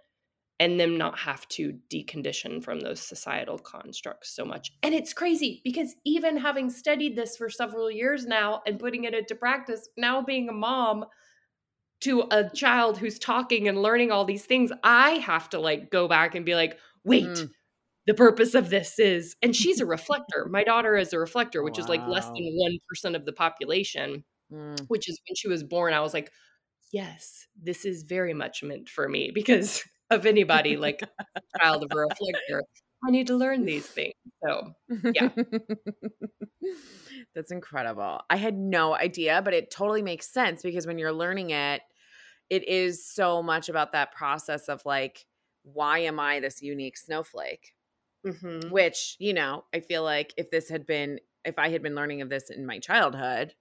and 0.60 0.80
them 0.80 0.98
not 0.98 1.18
have 1.18 1.48
to 1.48 1.78
decondition 1.90 2.62
from 2.62 2.82
those 2.82 3.00
societal 3.00 3.58
constructs 3.58 4.36
so 4.36 4.44
much. 4.44 4.74
And 4.84 4.94
it's 4.94 5.14
crazy 5.14 5.62
because 5.64 5.96
even 6.06 6.36
having 6.36 6.70
studied 6.70 7.16
this 7.16 7.38
for 7.38 7.50
several 7.50 7.90
years 7.90 8.26
now 8.26 8.62
and 8.68 8.78
putting 8.78 9.06
it 9.06 9.14
into 9.14 9.36
practice, 9.36 9.88
now 9.96 10.22
being 10.22 10.50
a 10.50 10.54
mom, 10.54 11.06
to 12.02 12.24
a 12.32 12.50
child 12.50 12.98
who's 12.98 13.20
talking 13.20 13.68
and 13.68 13.82
learning 13.82 14.12
all 14.12 14.26
these 14.26 14.46
things, 14.46 14.72
I 14.84 15.12
have 15.12 15.50
to 15.50 15.60
like 15.60 15.92
go 15.92 16.08
back 16.08 16.36
and 16.36 16.46
be 16.46 16.56
like, 16.56 16.78
wait, 17.04 17.26
mm. 17.26 17.50
the 18.08 18.14
purpose 18.14 18.56
of 18.56 18.70
this 18.70 19.00
is, 19.00 19.36
and 19.42 19.56
she's 19.56 19.80
a 19.80 19.86
reflector. 19.86 20.48
My 20.50 20.64
daughter 20.64 20.96
is 20.96 21.14
a 21.14 21.20
reflector, 21.20 21.64
which 21.64 21.78
wow. 21.78 21.84
is 21.84 21.90
like 21.90 22.08
less 22.08 22.26
than 22.26 22.80
1% 23.06 23.16
of 23.16 23.26
the 23.26 23.34
population, 23.34 24.24
mm. 24.52 24.80
which 24.88 25.10
is 25.10 25.20
when 25.28 25.36
she 25.36 25.50
was 25.50 25.64
born. 25.64 25.94
I 25.94 26.00
was 26.00 26.14
like, 26.14 26.32
yes, 26.92 27.48
this 27.62 27.86
is 27.86 28.04
very 28.04 28.34
much 28.34 28.64
meant 28.64 28.88
for 28.88 29.10
me 29.10 29.32
because 29.34 29.84
of 30.10 30.26
anybody 30.26 30.78
like 30.78 31.02
child 31.60 31.84
of 31.84 31.92
a 31.92 32.00
reflector. 32.00 32.64
I 33.06 33.12
need 33.12 33.28
to 33.28 33.36
learn 33.36 33.66
these 33.66 33.86
things. 33.86 34.14
So, 34.44 34.74
yeah. 35.14 35.30
That's 37.36 37.52
incredible. 37.52 38.22
I 38.30 38.36
had 38.36 38.58
no 38.58 38.94
idea, 38.94 39.42
but 39.42 39.54
it 39.54 39.72
totally 39.72 40.02
makes 40.02 40.32
sense 40.32 40.62
because 40.62 40.86
when 40.86 40.98
you're 40.98 41.14
learning 41.14 41.52
it, 41.52 41.82
it 42.50 42.68
is 42.68 43.08
so 43.08 43.42
much 43.42 43.70
about 43.70 43.94
that 43.94 44.12
process 44.12 44.68
of 44.68 44.82
like, 44.86 45.26
why 45.64 46.00
am 46.00 46.20
I 46.20 46.40
this 46.40 46.62
unique 46.62 46.98
snowflake? 46.98 47.74
Mm-hmm. 48.26 48.70
Which, 48.70 49.16
you 49.20 49.34
know, 49.34 49.64
I 49.74 49.80
feel 49.80 50.04
like 50.04 50.34
if 50.36 50.52
this 50.52 50.68
had 50.68 50.86
been, 50.86 51.20
if 51.46 51.58
I 51.58 51.70
had 51.70 51.82
been 51.82 51.96
learning 51.96 52.22
of 52.22 52.30
this 52.30 52.50
in 52.50 52.66
my 52.66 52.80
childhood, 52.80 53.54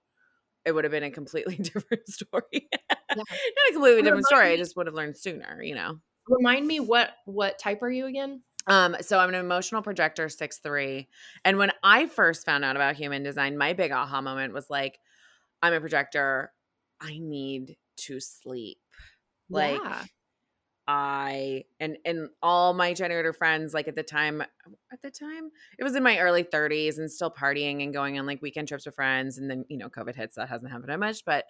it 0.65 0.73
would 0.73 0.83
have 0.83 0.91
been 0.91 1.03
a 1.03 1.11
completely 1.11 1.55
different 1.55 2.07
story. 2.07 2.67
yeah. 2.71 2.95
Not 3.15 3.27
a 3.69 3.73
completely 3.73 4.01
different 4.01 4.25
story. 4.25 4.51
I 4.51 4.57
just 4.57 4.75
would 4.75 4.87
have 4.87 4.95
learned 4.95 5.17
sooner, 5.17 5.61
you 5.63 5.75
know. 5.75 5.99
Remind 6.29 6.67
me 6.67 6.79
what 6.79 7.11
what 7.25 7.59
type 7.59 7.81
are 7.81 7.89
you 7.89 8.05
again? 8.05 8.41
Um, 8.67 8.95
so 9.01 9.17
I'm 9.17 9.29
an 9.29 9.35
emotional 9.35 9.81
projector, 9.81 10.29
six 10.29 10.59
three. 10.59 11.07
And 11.43 11.57
when 11.57 11.71
I 11.83 12.05
first 12.05 12.45
found 12.45 12.63
out 12.63 12.75
about 12.75 12.95
human 12.95 13.23
design, 13.23 13.57
my 13.57 13.73
big 13.73 13.91
aha 13.91 14.21
moment 14.21 14.53
was 14.53 14.69
like, 14.69 14.99
I'm 15.61 15.73
a 15.73 15.79
projector. 15.79 16.51
I 17.01 17.17
need 17.17 17.77
to 17.97 18.19
sleep. 18.19 18.77
Like 19.49 19.81
yeah. 19.83 20.03
I 20.87 21.65
and 21.79 21.97
and 22.03 22.29
all 22.41 22.73
my 22.73 22.93
generator 22.93 23.31
friends, 23.31 23.73
like 23.73 23.87
at 23.87 23.95
the 23.95 24.03
time, 24.03 24.41
at 24.41 25.01
the 25.03 25.11
time, 25.11 25.51
it 25.77 25.83
was 25.83 25.95
in 25.95 26.03
my 26.03 26.19
early 26.19 26.43
30s 26.43 26.97
and 26.97 27.11
still 27.11 27.31
partying 27.31 27.83
and 27.83 27.93
going 27.93 28.17
on 28.17 28.25
like 28.25 28.41
weekend 28.41 28.67
trips 28.67 28.85
with 28.87 28.95
friends. 28.95 29.37
And 29.37 29.49
then, 29.49 29.65
you 29.69 29.77
know, 29.77 29.89
COVID 29.89 30.15
hits, 30.15 30.35
that 30.35 30.49
hasn't 30.49 30.71
happened 30.71 30.89
that 30.89 30.99
much. 30.99 31.25
But 31.25 31.45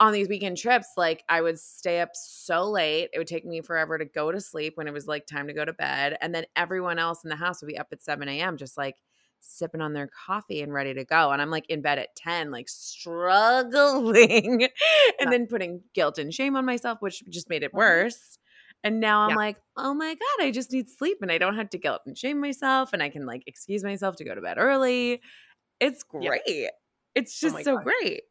on 0.00 0.12
these 0.12 0.28
weekend 0.28 0.56
trips, 0.56 0.88
like 0.96 1.22
I 1.28 1.42
would 1.42 1.58
stay 1.58 2.00
up 2.00 2.10
so 2.14 2.68
late. 2.68 3.10
It 3.12 3.18
would 3.18 3.26
take 3.26 3.44
me 3.44 3.60
forever 3.60 3.98
to 3.98 4.06
go 4.06 4.32
to 4.32 4.40
sleep 4.40 4.72
when 4.76 4.88
it 4.88 4.94
was 4.94 5.06
like 5.06 5.26
time 5.26 5.46
to 5.46 5.52
go 5.52 5.64
to 5.64 5.74
bed. 5.74 6.16
And 6.22 6.34
then 6.34 6.46
everyone 6.56 6.98
else 6.98 7.22
in 7.22 7.28
the 7.28 7.36
house 7.36 7.60
would 7.60 7.68
be 7.68 7.78
up 7.78 7.88
at 7.92 8.02
7 8.02 8.26
a.m., 8.26 8.56
just 8.56 8.78
like 8.78 8.96
sipping 9.40 9.82
on 9.82 9.92
their 9.92 10.08
coffee 10.08 10.62
and 10.62 10.72
ready 10.72 10.94
to 10.94 11.04
go. 11.04 11.30
And 11.30 11.42
I'm 11.42 11.50
like 11.50 11.68
in 11.68 11.82
bed 11.82 11.98
at 11.98 12.16
10, 12.16 12.50
like 12.50 12.68
struggling 12.70 14.62
and 14.62 14.70
yeah. 15.20 15.30
then 15.30 15.46
putting 15.46 15.82
guilt 15.94 16.18
and 16.18 16.32
shame 16.32 16.56
on 16.56 16.64
myself, 16.64 16.98
which 17.00 17.22
just 17.28 17.50
made 17.50 17.62
it 17.62 17.68
mm-hmm. 17.68 17.78
worse. 17.78 18.38
And 18.82 19.00
now 19.00 19.20
I'm 19.20 19.30
yeah. 19.30 19.36
like, 19.36 19.56
oh 19.76 19.92
my 19.92 20.14
God, 20.14 20.46
I 20.46 20.50
just 20.50 20.72
need 20.72 20.88
sleep 20.88 21.18
and 21.20 21.30
I 21.30 21.36
don't 21.36 21.56
have 21.56 21.68
to 21.70 21.78
guilt 21.78 22.00
and 22.06 22.16
shame 22.16 22.40
myself 22.40 22.94
and 22.94 23.02
I 23.02 23.10
can 23.10 23.26
like 23.26 23.42
excuse 23.46 23.84
myself 23.84 24.16
to 24.16 24.24
go 24.24 24.34
to 24.34 24.40
bed 24.40 24.56
early. 24.58 25.20
It's 25.78 26.02
great. 26.02 26.40
Yeah. 26.46 26.68
It's 27.14 27.38
oh 27.42 27.48
just 27.48 27.56
oh 27.56 27.62
so 27.62 27.76
God. 27.76 27.84
great. 27.84 28.22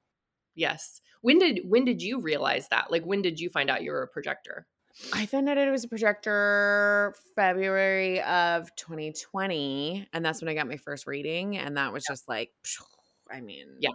Yes. 0.56 1.02
When 1.22 1.40
did 1.40 1.62
when 1.66 1.86
did 1.86 2.02
you 2.02 2.22
realize 2.22 2.68
that? 2.70 2.92
Like 2.92 3.04
when 3.04 3.22
did 3.22 3.40
you 3.40 3.50
find 3.50 3.70
out 3.70 3.84
you 3.84 3.92
were 3.92 4.04
a 4.04 4.08
projector? 4.08 4.68
I 5.14 5.26
found 5.26 5.48
out 5.48 5.58
it 5.58 5.70
was 5.72 5.84
a 5.84 5.88
projector 5.88 7.16
February 7.36 8.22
of 8.22 8.74
2020, 8.76 10.08
and 10.12 10.26
that's 10.26 10.42
when 10.42 10.50
I 10.50 10.54
got 10.54 10.68
my 10.68 10.78
first 10.78 11.08
reading, 11.08 11.58
and 11.58 11.78
that 11.78 11.94
was 11.94 12.04
yeah. 12.08 12.14
just 12.14 12.28
like, 12.28 12.52
I 13.32 13.40
mean, 13.40 13.68
yeah, 13.80 13.92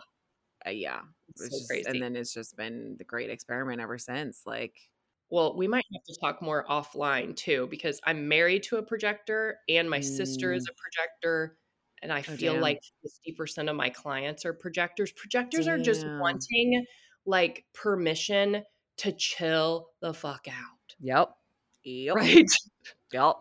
uh, 0.66 0.70
yeah, 0.70 1.00
so 1.36 1.46
just, 1.46 1.70
and 1.86 2.00
then 2.00 2.16
it's 2.16 2.32
just 2.32 2.56
been 2.56 2.96
the 2.96 3.04
great 3.04 3.28
experiment 3.28 3.80
ever 3.80 3.98
since. 3.98 4.42
Like, 4.46 4.76
well, 5.30 5.54
we 5.56 5.68
might 5.68 5.84
have 5.92 6.04
to 6.04 6.20
talk 6.20 6.40
more 6.40 6.64
offline 6.70 7.36
too, 7.36 7.66
because 7.70 8.00
I'm 8.04 8.26
married 8.26 8.62
to 8.64 8.76
a 8.76 8.82
projector, 8.82 9.58
and 9.68 9.90
my 9.90 10.00
mm. 10.00 10.04
sister 10.04 10.54
is 10.54 10.66
mm. 10.66 10.70
a 10.70 10.74
projector, 10.74 11.58
and 12.02 12.12
I 12.12 12.20
oh, 12.20 12.36
feel 12.36 12.54
damn. 12.54 12.62
like 12.62 12.80
50% 13.28 13.68
of 13.68 13.76
my 13.76 13.90
clients 13.90 14.46
are 14.46 14.54
projectors. 14.54 15.12
Projectors 15.12 15.66
damn. 15.66 15.74
are 15.74 15.82
just 15.82 16.06
wanting 16.06 16.84
like 17.26 17.64
permission 17.74 18.62
to 18.98 19.12
chill 19.12 19.88
the 20.00 20.14
fuck 20.14 20.46
out. 20.48 20.94
Yep. 21.00 21.30
Yep. 21.84 22.16
Right. 22.16 22.46
Yep. 23.12 23.36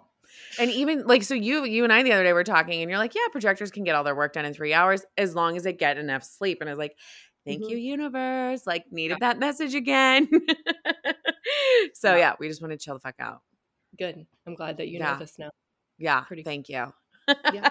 And 0.59 0.69
even 0.69 1.07
like 1.07 1.23
so 1.23 1.33
you 1.33 1.65
you 1.65 1.83
and 1.83 1.91
I 1.91 2.03
the 2.03 2.11
other 2.11 2.23
day 2.23 2.31
were 2.31 2.43
talking 2.43 2.81
and 2.81 2.91
you're 2.91 2.99
like, 2.99 3.15
yeah, 3.15 3.27
projectors 3.31 3.71
can 3.71 3.83
get 3.83 3.95
all 3.95 4.03
their 4.03 4.15
work 4.15 4.33
done 4.33 4.45
in 4.45 4.53
3 4.53 4.71
hours 4.71 5.03
as 5.17 5.33
long 5.33 5.57
as 5.57 5.63
they 5.63 5.73
get 5.73 5.97
enough 5.97 6.23
sleep. 6.23 6.59
And 6.61 6.69
I 6.69 6.73
was 6.73 6.77
like, 6.77 6.95
thank 7.43 7.61
mm-hmm. 7.61 7.71
you 7.71 7.77
universe. 7.77 8.67
Like 8.67 8.85
needed 8.91 9.17
that 9.21 9.39
message 9.39 9.73
again. 9.73 10.29
so 11.95 12.11
yeah. 12.11 12.17
yeah. 12.17 12.33
we 12.39 12.47
just 12.47 12.61
want 12.61 12.71
to 12.71 12.77
chill 12.77 12.93
the 12.93 12.99
fuck 12.99 13.15
out. 13.19 13.41
Good. 13.97 14.27
I'm 14.45 14.53
glad 14.53 14.77
that 14.77 14.89
you 14.89 14.99
yeah. 14.99 15.13
know 15.13 15.19
this 15.19 15.39
now. 15.39 15.49
Yeah. 15.97 16.21
Pretty 16.21 16.43
thank 16.43 16.69
you. 16.69 16.93
yeah. 17.53 17.69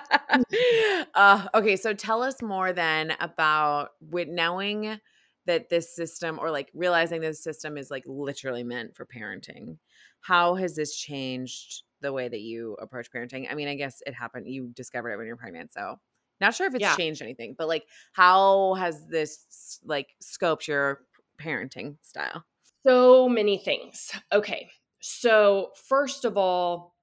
uh, 1.15 1.47
okay, 1.55 1.77
so 1.77 1.93
tell 1.93 2.23
us 2.23 2.43
more 2.43 2.73
then 2.73 3.15
about 3.21 3.91
with 4.01 4.27
knowing 4.29 4.99
that 5.47 5.69
this 5.69 5.95
system 5.95 6.39
or 6.41 6.51
like 6.51 6.71
realizing 6.75 7.21
this 7.21 7.43
system 7.43 7.77
is 7.77 7.91
like 7.91 8.05
literally 8.07 8.65
meant 8.65 8.95
for 8.97 9.07
parenting 9.07 9.77
how 10.21 10.55
has 10.55 10.77
this 10.77 10.95
changed 10.95 11.83
the 12.01 12.13
way 12.13 12.29
that 12.29 12.41
you 12.41 12.77
approach 12.81 13.11
parenting? 13.11 13.51
I 13.51 13.55
mean 13.55 13.69
i 13.69 13.75
guess 13.75 14.03
it 14.07 14.15
happened 14.15 14.49
you 14.49 14.69
discovered 14.75 15.13
it 15.13 15.17
when 15.17 15.27
you're 15.27 15.37
pregnant 15.37 15.73
so 15.73 15.99
not 16.41 16.55
sure 16.55 16.67
if 16.67 16.75
it's 16.75 16.83
yeah. 16.83 16.97
changed 16.97 17.23
anything 17.23 17.55
but 17.57 17.69
like 17.69 17.87
how 18.13 18.75
has 18.75 19.07
this 19.07 19.81
like 19.85 20.15
scoped 20.23 20.67
your 20.67 21.01
parenting 21.41 21.97
style? 22.03 22.45
So 22.85 23.29
many 23.29 23.59
things. 23.59 24.13
Okay 24.33 24.69
so 25.03 25.73
first 25.75 26.25
of 26.25 26.37
all 26.37 26.95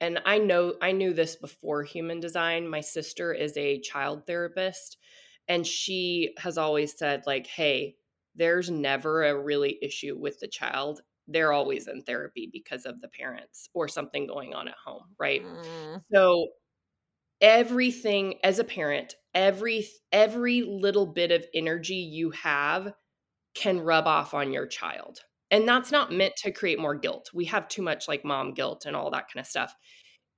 and 0.00 0.18
i 0.26 0.38
know 0.38 0.74
i 0.82 0.90
knew 0.90 1.14
this 1.14 1.36
before 1.36 1.84
human 1.84 2.18
design 2.18 2.68
my 2.68 2.80
sister 2.80 3.32
is 3.32 3.56
a 3.56 3.78
child 3.78 4.26
therapist 4.26 4.98
and 5.48 5.66
she 5.66 6.34
has 6.38 6.58
always 6.58 6.96
said 6.96 7.22
like 7.26 7.46
hey 7.46 7.94
there's 8.34 8.70
never 8.70 9.24
a 9.24 9.36
really 9.36 9.78
issue 9.82 10.16
with 10.16 10.38
the 10.38 10.46
child. 10.46 11.00
They're 11.26 11.52
always 11.52 11.88
in 11.88 12.02
therapy 12.02 12.48
because 12.52 12.86
of 12.86 13.00
the 13.00 13.08
parents 13.08 13.68
or 13.74 13.88
something 13.88 14.26
going 14.26 14.54
on 14.54 14.68
at 14.68 14.74
home 14.82 15.04
right? 15.18 15.44
Mm. 15.44 16.02
so 16.12 16.48
everything 17.40 18.34
as 18.42 18.58
a 18.58 18.64
parent 18.64 19.14
every 19.34 19.86
every 20.10 20.62
little 20.62 21.06
bit 21.06 21.30
of 21.30 21.44
energy 21.54 21.94
you 21.94 22.30
have 22.30 22.92
can 23.54 23.80
rub 23.80 24.06
off 24.06 24.34
on 24.34 24.52
your 24.52 24.66
child 24.66 25.20
and 25.50 25.68
that's 25.68 25.92
not 25.92 26.12
meant 26.12 26.36
to 26.36 26.52
create 26.52 26.78
more 26.78 26.94
guilt. 26.94 27.30
We 27.32 27.46
have 27.46 27.68
too 27.68 27.80
much 27.82 28.06
like 28.06 28.24
mom 28.24 28.52
guilt 28.52 28.84
and 28.86 28.94
all 28.94 29.10
that 29.12 29.28
kind 29.32 29.40
of 29.40 29.46
stuff. 29.46 29.74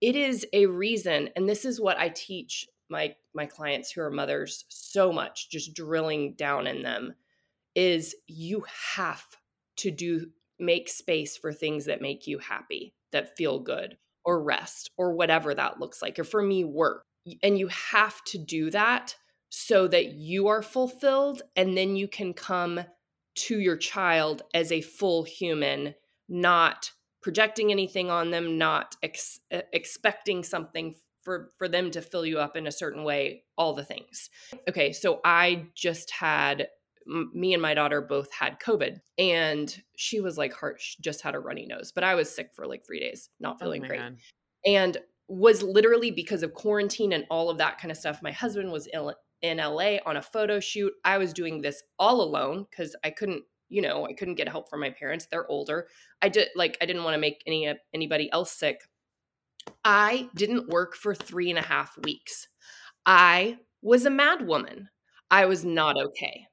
It 0.00 0.14
is 0.14 0.46
a 0.52 0.66
reason 0.66 1.30
and 1.36 1.48
this 1.48 1.64
is 1.64 1.80
what 1.80 1.98
i 1.98 2.08
teach 2.08 2.66
my 2.90 3.14
my 3.34 3.46
clients 3.46 3.90
who 3.90 4.00
are 4.02 4.10
mothers 4.10 4.64
so 4.68 5.12
much 5.12 5.50
just 5.50 5.74
drilling 5.74 6.34
down 6.34 6.66
in 6.66 6.82
them 6.82 7.14
is 7.74 8.16
you 8.26 8.64
have 8.94 9.24
to 9.76 9.90
do 9.90 10.26
make 10.58 10.88
space 10.88 11.36
for 11.36 11.52
things 11.52 11.86
that 11.86 12.02
make 12.02 12.26
you 12.26 12.38
happy 12.38 12.94
that 13.12 13.36
feel 13.36 13.58
good 13.58 13.96
or 14.24 14.42
rest 14.42 14.90
or 14.96 15.14
whatever 15.14 15.54
that 15.54 15.80
looks 15.80 16.02
like. 16.02 16.18
Or 16.18 16.24
for 16.24 16.42
me 16.42 16.64
work. 16.64 17.04
And 17.42 17.58
you 17.58 17.68
have 17.68 18.22
to 18.24 18.38
do 18.38 18.70
that 18.70 19.14
so 19.48 19.88
that 19.88 20.12
you 20.12 20.48
are 20.48 20.62
fulfilled 20.62 21.42
and 21.56 21.76
then 21.76 21.96
you 21.96 22.08
can 22.08 22.32
come 22.32 22.80
to 23.34 23.58
your 23.58 23.76
child 23.76 24.42
as 24.54 24.72
a 24.72 24.80
full 24.80 25.24
human 25.24 25.94
not 26.28 26.90
projecting 27.22 27.70
anything 27.70 28.10
on 28.10 28.30
them 28.30 28.56
not 28.58 28.96
ex- 29.02 29.40
expecting 29.50 30.42
something 30.42 30.94
for 31.22 31.50
for 31.58 31.68
them 31.68 31.90
to 31.90 32.00
fill 32.00 32.24
you 32.24 32.38
up 32.38 32.56
in 32.56 32.66
a 32.66 32.72
certain 32.72 33.04
way 33.04 33.44
all 33.56 33.74
the 33.74 33.84
things 33.84 34.30
okay 34.68 34.92
so 34.92 35.20
i 35.24 35.66
just 35.74 36.10
had 36.10 36.68
me 37.32 37.52
and 37.52 37.62
my 37.62 37.74
daughter 37.74 38.00
both 38.00 38.32
had 38.32 38.58
covid 38.60 39.00
and 39.18 39.82
she 39.96 40.20
was 40.20 40.38
like 40.38 40.52
heart 40.52 40.80
just 41.00 41.22
had 41.22 41.34
a 41.34 41.40
runny 41.40 41.66
nose 41.66 41.92
but 41.92 42.04
i 42.04 42.14
was 42.14 42.34
sick 42.34 42.50
for 42.54 42.66
like 42.66 42.84
3 42.86 43.00
days 43.00 43.30
not 43.40 43.56
oh 43.56 43.64
feeling 43.64 43.84
oh 43.84 43.88
great 43.88 44.00
God. 44.00 44.16
and 44.66 44.98
was 45.28 45.62
literally 45.62 46.10
because 46.10 46.42
of 46.42 46.54
quarantine 46.54 47.12
and 47.12 47.24
all 47.30 47.50
of 47.50 47.58
that 47.58 47.78
kind 47.78 47.90
of 47.90 47.96
stuff 47.96 48.22
my 48.22 48.32
husband 48.32 48.70
was 48.70 48.88
ill 48.92 49.14
in 49.42 49.58
LA 49.58 49.96
on 50.06 50.16
a 50.16 50.22
photo 50.22 50.60
shoot. 50.60 50.92
I 51.04 51.18
was 51.18 51.32
doing 51.32 51.62
this 51.62 51.82
all 51.98 52.22
alone 52.22 52.66
because 52.70 52.94
I 53.04 53.10
couldn't, 53.10 53.42
you 53.68 53.82
know, 53.82 54.06
I 54.06 54.12
couldn't 54.12 54.34
get 54.34 54.48
help 54.48 54.68
from 54.68 54.80
my 54.80 54.90
parents. 54.90 55.26
They're 55.30 55.50
older. 55.50 55.88
I 56.22 56.28
did 56.28 56.48
like 56.54 56.76
I 56.82 56.86
didn't 56.86 57.04
want 57.04 57.14
to 57.14 57.20
make 57.20 57.42
any 57.46 57.68
uh, 57.68 57.74
anybody 57.94 58.30
else 58.32 58.52
sick. 58.52 58.80
I 59.84 60.28
didn't 60.34 60.68
work 60.68 60.94
for 60.94 61.14
three 61.14 61.50
and 61.50 61.58
a 61.58 61.62
half 61.62 61.96
weeks. 62.04 62.48
I 63.06 63.58
was 63.82 64.06
a 64.06 64.10
mad 64.10 64.46
woman. 64.46 64.88
I 65.30 65.46
was 65.46 65.64
not 65.64 65.96
okay. 65.96 66.46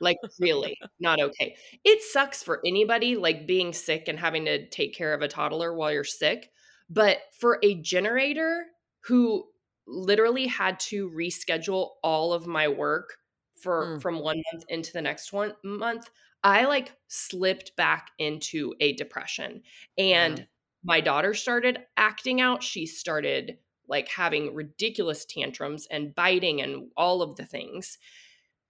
Like 0.00 0.18
really 0.38 0.76
not 1.00 1.20
okay. 1.20 1.56
It 1.84 2.02
sucks 2.02 2.42
for 2.42 2.60
anybody 2.66 3.16
like 3.16 3.46
being 3.46 3.72
sick 3.72 4.08
and 4.08 4.18
having 4.18 4.44
to 4.44 4.68
take 4.68 4.94
care 4.94 5.14
of 5.14 5.22
a 5.22 5.28
toddler 5.28 5.74
while 5.74 5.90
you're 5.90 6.04
sick, 6.04 6.50
but 6.90 7.18
for 7.38 7.58
a 7.62 7.80
generator 7.80 8.66
who 9.04 9.46
literally 9.86 10.46
had 10.46 10.78
to 10.80 11.10
reschedule 11.10 11.90
all 12.02 12.32
of 12.32 12.46
my 12.46 12.68
work 12.68 13.16
for 13.56 13.86
mm. 13.86 14.02
from 14.02 14.18
one 14.18 14.42
month 14.52 14.64
into 14.68 14.92
the 14.92 15.02
next 15.02 15.32
one 15.32 15.52
month 15.62 16.10
i 16.42 16.64
like 16.64 16.92
slipped 17.08 17.74
back 17.76 18.10
into 18.18 18.74
a 18.80 18.92
depression 18.94 19.62
and 19.98 20.40
mm. 20.40 20.46
My 20.84 21.00
daughter 21.00 21.34
started 21.34 21.78
acting 21.96 22.40
out 22.40 22.62
she 22.62 22.86
started 22.86 23.58
like 23.88 24.08
having 24.08 24.54
ridiculous 24.54 25.24
tantrums 25.24 25.86
and 25.90 26.14
biting 26.14 26.60
and 26.60 26.88
all 26.96 27.22
of 27.22 27.36
the 27.36 27.44
things 27.44 27.98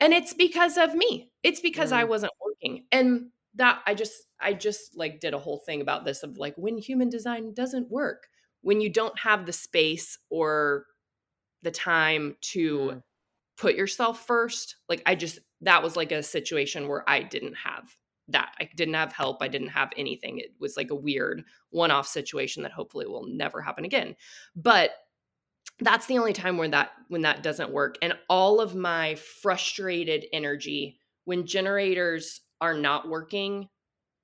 and 0.00 0.12
it's 0.12 0.34
because 0.34 0.76
of 0.76 0.94
me 0.94 1.30
it's 1.42 1.60
because 1.60 1.90
mm. 1.90 1.96
i 1.96 2.04
wasn't 2.04 2.32
working 2.44 2.84
and 2.90 3.26
that 3.54 3.80
i 3.86 3.94
just 3.94 4.26
i 4.40 4.52
just 4.52 4.96
like 4.96 5.20
did 5.20 5.34
a 5.34 5.38
whole 5.38 5.58
thing 5.58 5.80
about 5.80 6.04
this 6.04 6.22
of 6.22 6.38
like 6.38 6.54
when 6.56 6.78
human 6.78 7.08
design 7.08 7.52
doesn't 7.54 7.90
work 7.90 8.28
when 8.64 8.80
you 8.80 8.88
don't 8.88 9.18
have 9.18 9.44
the 9.46 9.52
space 9.52 10.18
or 10.30 10.86
the 11.62 11.70
time 11.70 12.36
to 12.40 12.78
mm. 12.78 13.02
put 13.58 13.76
yourself 13.76 14.26
first. 14.26 14.76
Like 14.88 15.02
I 15.06 15.14
just 15.14 15.38
that 15.60 15.82
was 15.82 15.96
like 15.96 16.12
a 16.12 16.22
situation 16.22 16.88
where 16.88 17.08
I 17.08 17.22
didn't 17.22 17.54
have 17.54 17.94
that. 18.28 18.52
I 18.60 18.68
didn't 18.76 18.94
have 18.94 19.12
help. 19.12 19.42
I 19.42 19.48
didn't 19.48 19.68
have 19.68 19.90
anything. 19.96 20.38
It 20.38 20.52
was 20.58 20.76
like 20.76 20.90
a 20.90 20.96
weird 20.96 21.44
one-off 21.70 22.06
situation 22.06 22.62
that 22.62 22.72
hopefully 22.72 23.06
will 23.06 23.26
never 23.26 23.60
happen 23.60 23.84
again. 23.84 24.16
But 24.56 24.90
that's 25.80 26.06
the 26.06 26.18
only 26.18 26.32
time 26.32 26.56
when 26.56 26.70
that 26.70 26.90
when 27.08 27.22
that 27.22 27.42
doesn't 27.42 27.72
work 27.72 27.96
and 28.00 28.14
all 28.28 28.60
of 28.60 28.76
my 28.76 29.16
frustrated 29.16 30.24
energy 30.32 31.00
when 31.24 31.46
generators 31.46 32.40
are 32.60 32.74
not 32.74 33.08
working 33.08 33.68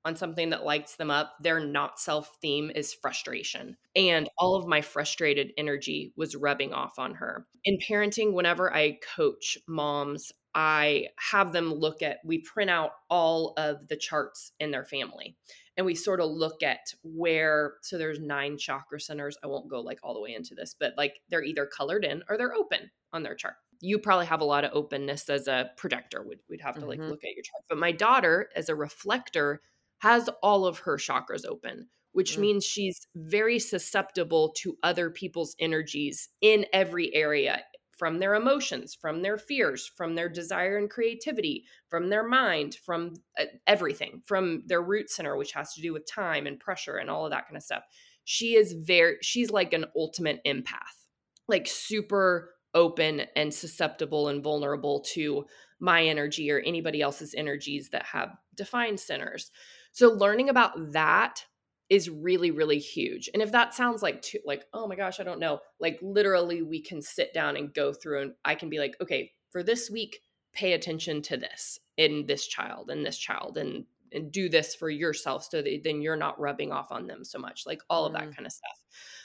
on 0.04 0.16
something 0.16 0.50
that 0.50 0.64
lights 0.64 0.96
them 0.96 1.10
up, 1.10 1.34
their 1.40 1.60
not 1.60 2.00
self 2.00 2.36
theme 2.40 2.70
is 2.74 2.94
frustration. 2.94 3.76
And 3.94 4.28
all 4.38 4.56
of 4.56 4.66
my 4.66 4.80
frustrated 4.80 5.52
energy 5.58 6.12
was 6.16 6.36
rubbing 6.36 6.72
off 6.72 6.98
on 6.98 7.14
her. 7.14 7.46
In 7.64 7.78
parenting, 7.78 8.32
whenever 8.32 8.74
I 8.74 8.98
coach 9.16 9.58
moms, 9.68 10.32
I 10.54 11.08
have 11.16 11.52
them 11.52 11.72
look 11.72 12.02
at, 12.02 12.18
we 12.24 12.38
print 12.38 12.70
out 12.70 12.92
all 13.08 13.54
of 13.56 13.88
the 13.88 13.96
charts 13.96 14.52
in 14.58 14.70
their 14.70 14.84
family 14.84 15.36
and 15.76 15.86
we 15.86 15.94
sort 15.94 16.20
of 16.20 16.30
look 16.30 16.62
at 16.62 16.92
where, 17.02 17.74
so 17.82 17.96
there's 17.96 18.18
nine 18.18 18.58
chakra 18.58 19.00
centers. 19.00 19.36
I 19.42 19.46
won't 19.46 19.70
go 19.70 19.80
like 19.80 20.00
all 20.02 20.14
the 20.14 20.20
way 20.20 20.34
into 20.34 20.54
this, 20.54 20.74
but 20.78 20.94
like 20.96 21.20
they're 21.28 21.44
either 21.44 21.66
colored 21.66 22.04
in 22.04 22.22
or 22.28 22.36
they're 22.36 22.54
open 22.54 22.90
on 23.12 23.22
their 23.22 23.34
chart 23.34 23.54
you 23.80 23.98
probably 23.98 24.26
have 24.26 24.40
a 24.40 24.44
lot 24.44 24.64
of 24.64 24.72
openness 24.74 25.28
as 25.28 25.48
a 25.48 25.70
projector. 25.76 26.22
We'd, 26.26 26.38
we'd 26.48 26.60
have 26.60 26.78
to 26.78 26.86
like 26.86 27.00
mm-hmm. 27.00 27.08
look 27.08 27.24
at 27.24 27.34
your 27.34 27.42
chart. 27.42 27.64
But 27.68 27.78
my 27.78 27.92
daughter, 27.92 28.50
as 28.54 28.68
a 28.68 28.74
reflector, 28.74 29.62
has 30.00 30.28
all 30.42 30.66
of 30.66 30.80
her 30.80 30.96
chakras 30.96 31.46
open, 31.46 31.88
which 32.12 32.36
mm. 32.36 32.40
means 32.40 32.64
she's 32.64 33.06
very 33.14 33.58
susceptible 33.58 34.52
to 34.58 34.76
other 34.82 35.10
people's 35.10 35.56
energies 35.58 36.28
in 36.40 36.66
every 36.72 37.14
area 37.14 37.62
from 38.00 38.18
their 38.18 38.34
emotions, 38.34 38.94
from 38.94 39.20
their 39.20 39.36
fears, 39.36 39.86
from 39.94 40.14
their 40.14 40.30
desire 40.30 40.78
and 40.78 40.88
creativity, 40.88 41.66
from 41.90 42.08
their 42.08 42.26
mind, 42.26 42.74
from 42.76 43.12
uh, 43.38 43.44
everything, 43.66 44.22
from 44.24 44.62
their 44.68 44.80
root 44.80 45.10
center, 45.10 45.36
which 45.36 45.52
has 45.52 45.74
to 45.74 45.82
do 45.82 45.92
with 45.92 46.10
time 46.10 46.46
and 46.46 46.58
pressure 46.58 46.96
and 46.96 47.10
all 47.10 47.26
of 47.26 47.30
that 47.30 47.46
kind 47.46 47.58
of 47.58 47.62
stuff. 47.62 47.82
She 48.24 48.56
is 48.56 48.72
very, 48.72 49.18
she's 49.20 49.50
like 49.50 49.74
an 49.74 49.84
ultimate 49.94 50.40
empath, 50.46 51.04
like 51.46 51.66
super 51.66 52.54
open 52.72 53.24
and 53.36 53.52
susceptible 53.52 54.28
and 54.28 54.42
vulnerable 54.42 55.04
to 55.12 55.44
my 55.78 56.02
energy 56.02 56.50
or 56.50 56.60
anybody 56.60 57.02
else's 57.02 57.34
energies 57.34 57.90
that 57.90 58.06
have 58.06 58.30
defined 58.54 58.98
centers. 58.98 59.50
So 59.92 60.08
learning 60.08 60.48
about 60.48 60.92
that 60.92 61.44
is 61.90 62.08
really 62.08 62.50
really 62.50 62.78
huge. 62.78 63.28
And 63.34 63.42
if 63.42 63.52
that 63.52 63.74
sounds 63.74 64.02
like 64.02 64.22
too 64.22 64.38
like 64.44 64.64
oh 64.72 64.86
my 64.86 64.96
gosh, 64.96 65.20
I 65.20 65.24
don't 65.24 65.40
know, 65.40 65.60
like 65.78 65.98
literally 66.00 66.62
we 66.62 66.80
can 66.80 67.02
sit 67.02 67.34
down 67.34 67.56
and 67.56 67.74
go 67.74 67.92
through 67.92 68.22
and 68.22 68.32
I 68.44 68.54
can 68.54 68.70
be 68.70 68.78
like, 68.78 68.96
okay, 69.00 69.32
for 69.50 69.62
this 69.62 69.90
week 69.90 70.20
pay 70.52 70.72
attention 70.72 71.22
to 71.22 71.36
this 71.36 71.78
in 71.96 72.26
this 72.26 72.46
child 72.46 72.90
and 72.90 73.04
this 73.04 73.18
child 73.18 73.58
and 73.58 73.84
and 74.12 74.32
do 74.32 74.48
this 74.48 74.74
for 74.74 74.90
yourself 74.90 75.44
so 75.44 75.62
that 75.62 75.82
then 75.84 76.02
you're 76.02 76.16
not 76.16 76.40
rubbing 76.40 76.72
off 76.72 76.90
on 76.90 77.06
them 77.06 77.24
so 77.24 77.38
much 77.38 77.64
like 77.66 77.80
all 77.88 78.04
of 78.04 78.12
that 78.12 78.24
mm. 78.28 78.34
kind 78.34 78.46
of 78.46 78.52
stuff 78.52 78.82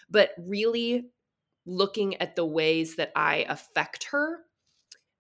but 0.08 0.30
really 0.38 1.08
looking 1.66 2.16
at 2.22 2.36
the 2.36 2.46
ways 2.46 2.98
that 2.98 3.12
i 3.16 3.44
affect 3.50 4.04
her 4.12 4.42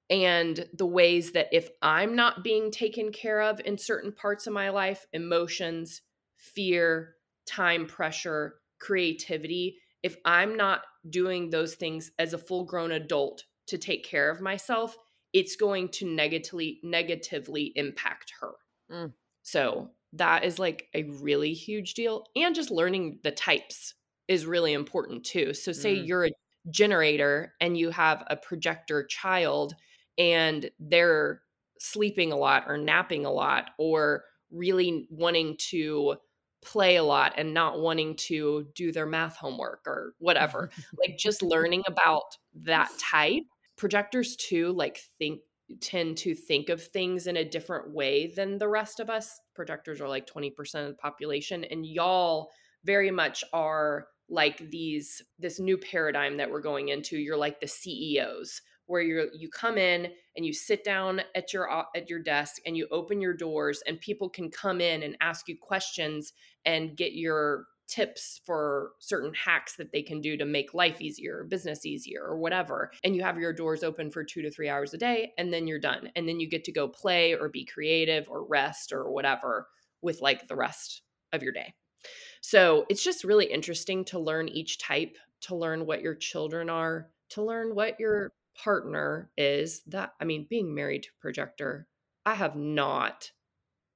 and 0.09 0.67
the 0.73 0.85
ways 0.85 1.31
that 1.31 1.49
if 1.51 1.69
I'm 1.81 2.15
not 2.15 2.43
being 2.43 2.71
taken 2.71 3.11
care 3.11 3.41
of 3.41 3.59
in 3.65 3.77
certain 3.77 4.11
parts 4.11 4.45
of 4.45 4.53
my 4.53 4.69
life, 4.69 5.05
emotions, 5.13 6.01
fear, 6.37 7.15
time 7.45 7.85
pressure, 7.85 8.55
creativity, 8.79 9.77
if 10.03 10.17
I'm 10.25 10.55
not 10.55 10.81
doing 11.09 11.49
those 11.49 11.75
things 11.75 12.11
as 12.19 12.33
a 12.33 12.37
full 12.37 12.65
grown 12.65 12.91
adult 12.91 13.43
to 13.67 13.77
take 13.77 14.05
care 14.05 14.29
of 14.29 14.41
myself, 14.41 14.95
it's 15.33 15.55
going 15.55 15.89
to 15.89 16.05
negatively 16.05 16.79
negatively 16.83 17.73
impact 17.75 18.33
her. 18.39 18.51
Mm. 18.91 19.13
So 19.41 19.91
that 20.13 20.45
is 20.45 20.59
like 20.59 20.87
a 20.93 21.03
really 21.03 21.53
huge 21.53 21.93
deal. 21.93 22.25
And 22.35 22.55
just 22.55 22.71
learning 22.71 23.19
the 23.23 23.31
types 23.31 23.95
is 24.27 24.45
really 24.45 24.73
important 24.73 25.23
too. 25.23 25.53
So 25.53 25.71
say 25.71 25.95
mm. 25.95 26.07
you're 26.07 26.25
a 26.27 26.31
generator 26.69 27.53
and 27.59 27.77
you 27.77 27.89
have 27.89 28.23
a 28.27 28.37
projector 28.37 29.05
child 29.05 29.75
and 30.17 30.69
they're 30.79 31.41
sleeping 31.79 32.31
a 32.31 32.37
lot 32.37 32.63
or 32.67 32.77
napping 32.77 33.25
a 33.25 33.31
lot 33.31 33.71
or 33.77 34.23
really 34.51 35.07
wanting 35.09 35.57
to 35.57 36.15
play 36.65 36.95
a 36.97 37.03
lot 37.03 37.33
and 37.37 37.53
not 37.53 37.79
wanting 37.79 38.15
to 38.15 38.67
do 38.75 38.91
their 38.91 39.05
math 39.05 39.37
homework 39.37 39.81
or 39.85 40.13
whatever. 40.19 40.69
Like 40.99 41.17
just 41.17 41.41
learning 41.41 41.83
about 41.87 42.23
that 42.63 42.89
type. 42.99 43.43
Projectors 43.77 44.35
too 44.35 44.71
like 44.71 44.99
think 45.17 45.41
tend 45.81 46.17
to 46.17 46.35
think 46.35 46.69
of 46.69 46.81
things 46.81 47.27
in 47.27 47.37
a 47.37 47.49
different 47.49 47.91
way 47.91 48.33
than 48.35 48.57
the 48.57 48.67
rest 48.67 48.99
of 48.99 49.09
us. 49.09 49.39
Projectors 49.55 49.99
are 49.99 50.07
like 50.07 50.27
20% 50.27 50.51
of 50.75 50.87
the 50.87 50.93
population 50.95 51.63
and 51.65 51.85
y'all 51.85 52.51
very 52.83 53.11
much 53.11 53.43
are 53.51 54.07
like 54.29 54.69
these 54.71 55.21
this 55.37 55.59
new 55.59 55.77
paradigm 55.77 56.37
that 56.37 56.49
we're 56.49 56.61
going 56.61 56.89
into. 56.89 57.17
You're 57.17 57.37
like 57.37 57.59
the 57.59 57.67
CEOs 57.67 58.61
where 58.87 59.01
you 59.01 59.29
you 59.33 59.49
come 59.49 59.77
in 59.77 60.11
and 60.35 60.45
you 60.45 60.53
sit 60.53 60.83
down 60.83 61.21
at 61.35 61.53
your 61.53 61.69
at 61.95 62.09
your 62.09 62.19
desk 62.19 62.61
and 62.65 62.77
you 62.77 62.87
open 62.91 63.21
your 63.21 63.33
doors 63.33 63.81
and 63.87 63.99
people 63.99 64.29
can 64.29 64.49
come 64.49 64.81
in 64.81 65.03
and 65.03 65.17
ask 65.21 65.47
you 65.47 65.57
questions 65.59 66.33
and 66.65 66.95
get 66.95 67.13
your 67.13 67.65
tips 67.87 68.41
for 68.45 68.91
certain 68.99 69.33
hacks 69.33 69.75
that 69.75 69.91
they 69.91 70.01
can 70.01 70.21
do 70.21 70.35
to 70.37 70.45
make 70.45 70.73
life 70.73 71.01
easier, 71.01 71.45
business 71.47 71.85
easier, 71.85 72.23
or 72.23 72.37
whatever. 72.37 72.91
And 73.03 73.15
you 73.15 73.23
have 73.23 73.37
your 73.37 73.53
doors 73.53 73.83
open 73.83 74.11
for 74.11 74.23
two 74.23 74.41
to 74.41 74.49
three 74.49 74.69
hours 74.69 74.93
a 74.93 74.97
day, 74.97 75.33
and 75.37 75.53
then 75.53 75.67
you're 75.67 75.79
done. 75.79 76.09
And 76.15 76.27
then 76.27 76.39
you 76.39 76.49
get 76.49 76.63
to 76.65 76.71
go 76.71 76.87
play 76.87 77.33
or 77.33 77.49
be 77.49 77.65
creative 77.65 78.27
or 78.29 78.45
rest 78.45 78.91
or 78.91 79.11
whatever 79.11 79.67
with 80.01 80.21
like 80.21 80.47
the 80.47 80.55
rest 80.55 81.03
of 81.31 81.43
your 81.43 81.53
day. 81.53 81.73
So 82.41 82.85
it's 82.89 83.03
just 83.03 83.23
really 83.23 83.45
interesting 83.45 84.05
to 84.05 84.19
learn 84.19 84.49
each 84.49 84.79
type, 84.79 85.17
to 85.41 85.55
learn 85.55 85.85
what 85.85 86.01
your 86.01 86.15
children 86.15 86.69
are, 86.69 87.09
to 87.29 87.43
learn 87.43 87.75
what 87.75 87.99
your 87.99 88.33
partner 88.63 89.31
is. 89.37 89.81
That 89.87 90.13
I 90.19 90.25
mean, 90.25 90.47
being 90.49 90.73
married 90.73 91.03
to 91.03 91.09
projector, 91.19 91.87
I 92.25 92.35
have 92.35 92.55
not 92.55 93.31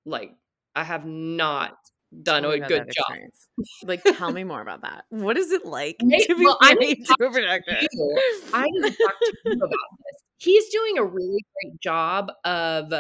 like 0.06 0.32
I 0.76 0.84
have 0.84 1.06
not 1.06 1.78
done 2.24 2.46
a 2.46 2.60
good 2.60 2.70
job. 2.70 2.88
Experience. 2.88 3.48
Like, 3.84 4.04
tell 4.04 4.32
me 4.32 4.46
more 4.46 4.62
about 4.62 4.84
that. 4.84 5.04
What 5.10 5.38
is 5.38 5.52
it 5.52 5.66
like 5.66 5.98
Maybe, 6.02 6.24
to 6.26 6.36
be 6.36 6.46
well, 6.46 6.58
married 6.62 7.06
to 7.06 7.16
a? 7.20 7.62
I 8.54 8.68
to 8.68 8.90
talk 8.90 9.20
to 9.20 9.34
you 9.46 9.54
about 9.54 9.70
this. 9.70 10.24
He's 10.38 10.70
doing 10.70 10.98
a 10.98 11.04
really 11.04 11.46
great 11.62 11.82
job 11.82 12.32
of 12.46 12.94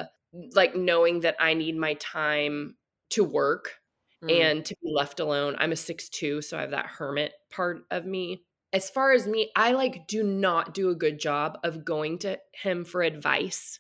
like 0.54 0.76
knowing 0.76 1.22
that 1.22 1.38
I 1.40 1.54
need 1.54 1.78
my 1.78 1.94
time 1.96 2.76
to 3.12 3.24
work 3.24 3.76
mm. 4.24 4.42
and 4.42 4.66
to 4.66 4.76
be 4.84 4.92
left 4.94 5.20
alone. 5.20 5.56
I'm 5.58 5.72
a 5.72 5.78
six 5.78 6.10
two, 6.10 6.42
so 6.42 6.58
I 6.58 6.62
have 6.62 6.72
that 6.72 6.88
hermit 6.88 7.34
part 7.50 7.84
of 7.92 8.06
me. 8.06 8.44
As 8.72 8.90
far 8.90 9.14
as 9.14 9.26
me, 9.26 9.52
I 9.56 9.72
like 9.72 10.08
do 10.08 10.24
not 10.24 10.74
do 10.74 10.90
a 10.90 10.96
good 10.96 11.20
job 11.20 11.58
of 11.64 11.86
going 11.86 12.20
to 12.20 12.38
him 12.54 12.86
for 12.86 13.02
advice. 13.02 13.80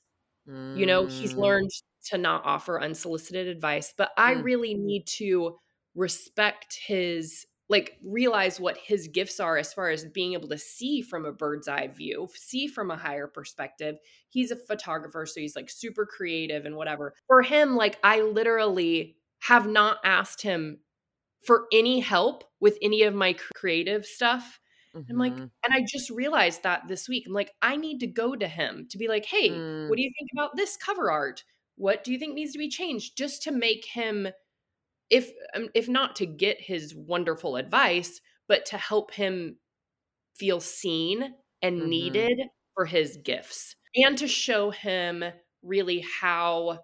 Mm. 0.49 0.77
You 0.77 0.85
know, 0.85 1.05
he's 1.05 1.33
mm. 1.33 1.39
learned 1.39 1.71
to 2.05 2.17
not 2.17 2.45
offer 2.45 2.81
unsolicited 2.81 3.47
advice, 3.47 3.93
but 3.97 4.12
I 4.17 4.35
mm. 4.35 4.43
really 4.43 4.73
need 4.73 5.05
to 5.17 5.57
respect 5.95 6.77
his 6.85 7.45
like 7.69 7.97
realize 8.03 8.59
what 8.59 8.77
his 8.77 9.07
gifts 9.07 9.39
are 9.39 9.55
as 9.55 9.71
far 9.71 9.89
as 9.89 10.03
being 10.05 10.33
able 10.33 10.49
to 10.49 10.57
see 10.57 11.01
from 11.01 11.25
a 11.25 11.31
bird's 11.31 11.67
eye 11.67 11.88
view, 11.88 12.27
see 12.33 12.67
from 12.67 12.89
a 12.89 12.97
higher 12.97 13.27
perspective. 13.27 13.95
He's 14.29 14.49
a 14.49 14.55
photographer, 14.55 15.27
so 15.27 15.39
he's 15.39 15.55
like 15.55 15.69
super 15.69 16.05
creative 16.05 16.65
and 16.65 16.75
whatever. 16.75 17.13
For 17.27 17.43
him, 17.43 17.75
like 17.75 17.99
I 18.03 18.21
literally 18.21 19.17
have 19.41 19.67
not 19.67 19.97
asked 20.03 20.41
him 20.41 20.79
for 21.45 21.67
any 21.71 21.99
help 21.99 22.43
with 22.59 22.77
any 22.81 23.03
of 23.03 23.13
my 23.13 23.35
creative 23.55 24.05
stuff. 24.05 24.59
Mm-hmm. 24.95 25.12
I'm 25.12 25.17
like, 25.17 25.33
mm-hmm. 25.33 25.41
and 25.63 25.73
I 25.73 25.85
just 25.88 26.09
realized 26.09 26.63
that 26.63 26.88
this 26.88 27.07
week. 27.07 27.25
I'm 27.27 27.33
like, 27.33 27.51
I 27.62 27.75
need 27.75 27.99
to 27.99 28.07
go 28.07 28.35
to 28.35 28.47
him 28.47 28.88
to 28.89 28.97
be 28.97 29.07
like, 29.07 29.25
hey, 29.25 29.51
mm. 29.51 29.88
what 29.88 29.95
do 29.95 30.01
you 30.01 30.12
think 30.19 30.31
about 30.33 30.55
this 30.55 30.75
cover 30.75 31.12
art? 31.12 31.43
What 31.79 32.03
do 32.03 32.11
you 32.11 32.19
think 32.19 32.33
needs 32.33 32.51
to 32.51 32.59
be 32.59 32.67
changed? 32.67 33.17
Just 33.17 33.41
to 33.43 33.53
make 33.53 33.85
him, 33.85 34.27
if 35.09 35.31
um, 35.55 35.69
if 35.73 35.87
not 35.87 36.17
to 36.17 36.25
get 36.25 36.59
his 36.59 36.93
wonderful 36.93 37.55
advice, 37.55 38.19
but 38.49 38.65
to 38.65 38.77
help 38.77 39.13
him 39.13 39.55
feel 40.35 40.59
seen 40.59 41.35
and 41.61 41.79
mm-hmm. 41.79 41.89
needed 41.89 42.41
for 42.75 42.85
his 42.85 43.17
gifts, 43.23 43.77
and 43.95 44.17
to 44.17 44.27
show 44.27 44.71
him 44.71 45.23
really 45.63 46.05
how 46.19 46.79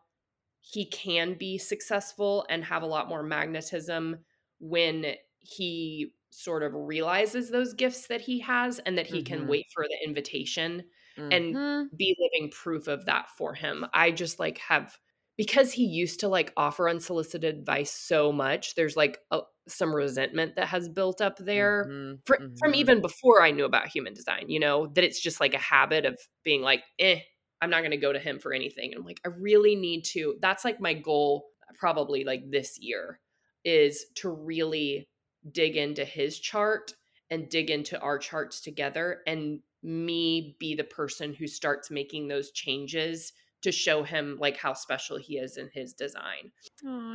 he 0.61 0.85
can 0.85 1.33
be 1.33 1.57
successful 1.57 2.45
and 2.49 2.63
have 2.63 2.81
a 2.81 2.87
lot 2.87 3.09
more 3.09 3.21
magnetism 3.21 4.15
when 4.59 5.13
he 5.41 6.13
sort 6.29 6.63
of 6.63 6.73
realizes 6.73 7.49
those 7.49 7.73
gifts 7.73 8.07
that 8.07 8.21
he 8.21 8.39
has 8.39 8.79
and 8.79 8.97
that 8.97 9.07
he 9.07 9.17
mm-hmm. 9.17 9.39
can 9.39 9.47
wait 9.47 9.65
for 9.73 9.83
the 9.83 10.07
invitation 10.07 10.83
mm-hmm. 11.17 11.31
and 11.31 11.89
be 11.95 12.15
living 12.19 12.51
proof 12.51 12.87
of 12.87 13.05
that 13.05 13.29
for 13.37 13.53
him. 13.53 13.85
I 13.93 14.11
just 14.11 14.39
like 14.39 14.57
have 14.59 14.97
because 15.37 15.73
he 15.73 15.83
used 15.83 16.21
to 16.21 16.29
like 16.29 16.53
offer 16.55 16.87
unsolicited 16.87 17.55
advice 17.57 17.91
so 17.91 18.31
much 18.31 18.73
there's 18.75 18.95
like 18.95 19.19
a, 19.31 19.41
some 19.67 19.93
resentment 19.93 20.55
that 20.55 20.69
has 20.69 20.87
built 20.87 21.19
up 21.19 21.37
there 21.39 21.87
mm-hmm. 21.89 22.15
For, 22.25 22.37
from 22.37 22.71
mm-hmm. 22.71 22.75
even 22.75 23.01
before 23.01 23.43
i 23.43 23.51
knew 23.51 23.65
about 23.65 23.89
human 23.89 24.13
design 24.13 24.45
you 24.47 24.61
know 24.61 24.87
that 24.87 25.03
it's 25.03 25.19
just 25.19 25.41
like 25.41 25.53
a 25.53 25.57
habit 25.57 26.05
of 26.05 26.17
being 26.45 26.61
like 26.61 26.83
eh 26.99 27.19
I'm 27.61 27.69
not 27.69 27.81
going 27.81 27.91
to 27.91 27.97
go 27.97 28.13
to 28.13 28.19
him 28.19 28.39
for 28.39 28.53
anything. 28.53 28.91
And 28.91 28.99
I'm 28.99 29.05
like, 29.05 29.21
I 29.25 29.29
really 29.29 29.75
need 29.75 30.03
to. 30.13 30.35
That's 30.41 30.65
like 30.65 30.79
my 30.79 30.93
goal, 30.93 31.45
probably 31.77 32.23
like 32.23 32.43
this 32.49 32.77
year, 32.79 33.19
is 33.63 34.05
to 34.15 34.29
really 34.29 35.07
dig 35.51 35.77
into 35.77 36.05
his 36.05 36.39
chart 36.39 36.93
and 37.29 37.49
dig 37.49 37.71
into 37.71 37.99
our 37.99 38.19
charts 38.19 38.61
together 38.61 39.21
and 39.25 39.61
me 39.85 40.55
be 40.59 40.75
the 40.75 40.83
person 40.83 41.33
who 41.33 41.47
starts 41.47 41.91
making 41.91 42.27
those 42.27 42.51
changes 42.51 43.33
to 43.61 43.71
show 43.71 44.03
him 44.03 44.37
like 44.39 44.57
how 44.57 44.73
special 44.73 45.17
he 45.17 45.37
is 45.37 45.57
in 45.57 45.69
his 45.73 45.93
design 45.93 46.51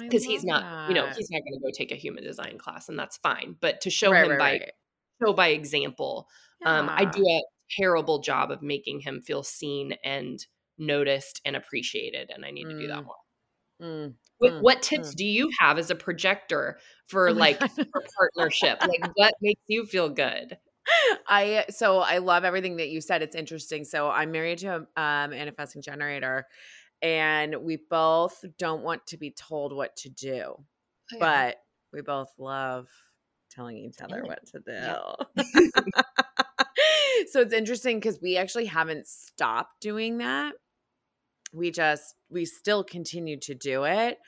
because 0.01 0.25
oh, 0.27 0.29
he's 0.29 0.45
not 0.45 0.63
that. 0.63 0.89
you 0.89 0.95
know 0.95 1.07
he's 1.07 1.31
not 1.31 1.41
going 1.41 1.55
to 1.55 1.61
go 1.61 1.71
take 1.77 1.93
a 1.93 1.97
human 1.97 2.25
design 2.25 2.59
class 2.59 2.89
and 2.89 2.99
that's 2.99 3.19
fine 3.19 3.55
but 3.61 3.81
to 3.81 3.91
show 3.91 4.11
right, 4.11 4.25
him 4.25 4.31
right, 4.31 4.39
by 4.39 4.51
right. 4.53 4.73
show 5.23 5.33
by 5.33 5.49
example 5.49 6.29
yeah. 6.63 6.79
um, 6.79 6.89
i 6.91 7.05
do 7.05 7.25
a 7.25 7.43
terrible 7.79 8.21
job 8.21 8.51
of 8.51 8.63
making 8.63 9.01
him 9.01 9.21
feel 9.21 9.43
seen 9.43 9.95
and 10.05 10.47
noticed 10.79 11.41
and 11.45 11.55
appreciated. 11.55 12.31
And 12.35 12.45
I 12.45 12.51
need 12.51 12.65
to 12.65 12.79
do 12.79 12.89
that 12.89 13.03
mm. 13.03 13.05
more. 13.05 13.15
Mm, 13.81 14.15
what, 14.39 14.53
mm, 14.53 14.63
what, 14.63 14.83
tips 14.83 15.13
mm. 15.13 15.17
do 15.17 15.25
you 15.25 15.51
have 15.59 15.79
as 15.79 15.91
a 15.91 15.95
projector 15.95 16.79
for 17.07 17.29
oh 17.29 17.33
like 17.33 17.59
for 17.59 18.03
partnership? 18.19 18.79
like 18.81 19.11
what 19.15 19.35
makes 19.41 19.63
you 19.69 19.87
feel 19.87 20.09
good? 20.09 20.59
I 21.27 21.65
so 21.71 21.99
I 21.99 22.19
love 22.19 22.45
everything 22.45 22.77
that 22.77 22.89
you 22.89 23.01
said. 23.01 23.23
It's 23.23 23.37
interesting. 23.37 23.85
So 23.85 24.11
I'm 24.11 24.33
married 24.33 24.59
to 24.59 24.87
a 24.97 25.01
um, 25.01 25.31
manifesting 25.31 25.83
generator, 25.83 26.47
and 27.03 27.57
we 27.63 27.79
both 27.89 28.45
don't 28.59 28.83
want 28.83 29.07
to 29.09 29.17
be 29.17 29.31
told 29.31 29.75
what 29.75 29.97
to 29.97 30.09
do, 30.09 30.45
oh, 30.57 30.65
yeah. 31.13 31.19
but 31.19 31.57
we 31.93 32.03
both 32.03 32.31
love 32.39 32.89
telling 33.51 33.77
each 33.77 34.01
other 34.01 34.23
what 34.25 34.47
to 34.47 34.61
do. 34.61 34.73
Yeah. 34.73 36.03
so 37.31 37.41
it's 37.41 37.53
interesting 37.53 37.99
because 37.99 38.21
we 38.21 38.37
actually 38.37 38.67
haven't 38.67 39.07
stopped 39.07 39.81
doing 39.81 40.19
that. 40.19 40.55
We 41.53 41.71
just, 41.71 42.15
we 42.29 42.45
still 42.45 42.85
continue 42.85 43.39
to 43.41 43.55
do 43.55 43.85
it. 43.85 44.19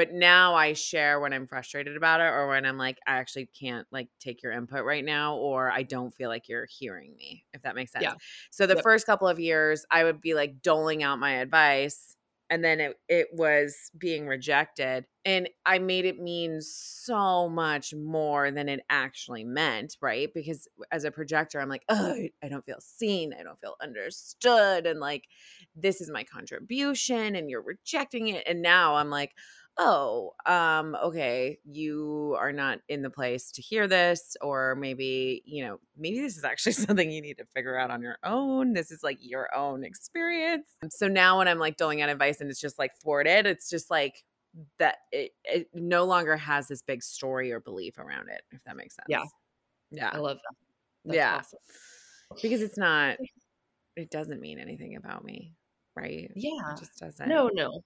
But 0.00 0.14
now 0.14 0.54
I 0.54 0.72
share 0.72 1.20
when 1.20 1.34
I'm 1.34 1.46
frustrated 1.46 1.94
about 1.94 2.22
it 2.22 2.24
or 2.24 2.48
when 2.48 2.64
I'm 2.64 2.78
like, 2.78 2.96
I 3.06 3.18
actually 3.18 3.44
can't 3.44 3.86
like 3.92 4.08
take 4.18 4.42
your 4.42 4.50
input 4.50 4.82
right 4.82 5.04
now, 5.04 5.36
or 5.36 5.70
I 5.70 5.82
don't 5.82 6.14
feel 6.14 6.30
like 6.30 6.48
you're 6.48 6.66
hearing 6.70 7.14
me, 7.18 7.44
if 7.52 7.60
that 7.64 7.74
makes 7.74 7.92
sense. 7.92 8.04
Yeah. 8.04 8.14
So 8.50 8.66
the 8.66 8.76
yep. 8.76 8.82
first 8.82 9.04
couple 9.04 9.28
of 9.28 9.38
years, 9.38 9.84
I 9.90 10.04
would 10.04 10.22
be 10.22 10.32
like 10.32 10.62
doling 10.62 11.02
out 11.02 11.18
my 11.18 11.32
advice 11.32 12.16
and 12.48 12.64
then 12.64 12.80
it 12.80 12.98
it 13.08 13.28
was 13.32 13.90
being 13.96 14.26
rejected 14.26 15.04
and 15.24 15.48
i 15.64 15.78
made 15.78 16.04
it 16.04 16.18
mean 16.18 16.60
so 16.60 17.48
much 17.48 17.94
more 17.94 18.50
than 18.50 18.68
it 18.68 18.80
actually 18.90 19.44
meant 19.44 19.96
right 20.02 20.34
because 20.34 20.66
as 20.90 21.04
a 21.04 21.10
projector 21.10 21.60
i'm 21.60 21.68
like 21.68 21.84
oh 21.88 22.16
i 22.42 22.48
don't 22.48 22.66
feel 22.66 22.80
seen 22.80 23.32
i 23.38 23.42
don't 23.42 23.60
feel 23.60 23.76
understood 23.80 24.84
and 24.86 24.98
like 24.98 25.24
this 25.76 26.00
is 26.00 26.10
my 26.10 26.24
contribution 26.24 27.36
and 27.36 27.48
you're 27.48 27.62
rejecting 27.62 28.28
it 28.28 28.42
and 28.46 28.60
now 28.60 28.96
i'm 28.96 29.10
like 29.10 29.32
oh, 29.78 30.32
um, 30.46 30.96
okay, 31.02 31.58
you 31.64 32.36
are 32.38 32.52
not 32.52 32.80
in 32.88 33.02
the 33.02 33.10
place 33.10 33.50
to 33.52 33.62
hear 33.62 33.88
this, 33.88 34.36
or 34.40 34.74
maybe, 34.74 35.42
you 35.46 35.64
know, 35.64 35.80
maybe 35.96 36.20
this 36.20 36.36
is 36.36 36.44
actually 36.44 36.72
something 36.72 37.10
you 37.10 37.22
need 37.22 37.38
to 37.38 37.44
figure 37.54 37.78
out 37.78 37.90
on 37.90 38.02
your 38.02 38.18
own. 38.24 38.72
This 38.72 38.90
is 38.90 39.02
like 39.02 39.18
your 39.20 39.54
own 39.54 39.84
experience. 39.84 40.66
So 40.90 41.08
now 41.08 41.38
when 41.38 41.48
I'm 41.48 41.58
like 41.58 41.76
doling 41.76 42.02
out 42.02 42.08
advice 42.08 42.40
and 42.40 42.50
it's 42.50 42.60
just 42.60 42.78
like 42.78 42.92
thwarted, 43.02 43.46
it's 43.46 43.70
just 43.70 43.90
like 43.90 44.22
that 44.78 44.96
it, 45.12 45.32
it 45.44 45.68
no 45.72 46.04
longer 46.04 46.36
has 46.36 46.68
this 46.68 46.82
big 46.82 47.02
story 47.02 47.52
or 47.52 47.60
belief 47.60 47.98
around 47.98 48.28
it, 48.28 48.42
if 48.50 48.62
that 48.64 48.76
makes 48.76 48.96
sense. 48.96 49.06
Yeah. 49.08 49.22
Yeah. 49.90 50.10
I 50.12 50.18
love 50.18 50.38
that. 50.38 50.56
That's 51.04 51.16
yeah. 51.16 51.36
Awesome. 51.36 51.58
Because 52.42 52.62
it's 52.62 52.78
not, 52.78 53.16
it 53.96 54.10
doesn't 54.10 54.40
mean 54.40 54.58
anything 54.58 54.96
about 54.96 55.24
me, 55.24 55.54
right? 55.96 56.30
Yeah. 56.34 56.72
It 56.72 56.78
just 56.78 56.98
doesn't. 56.98 57.28
No, 57.28 57.48
no. 57.52 57.82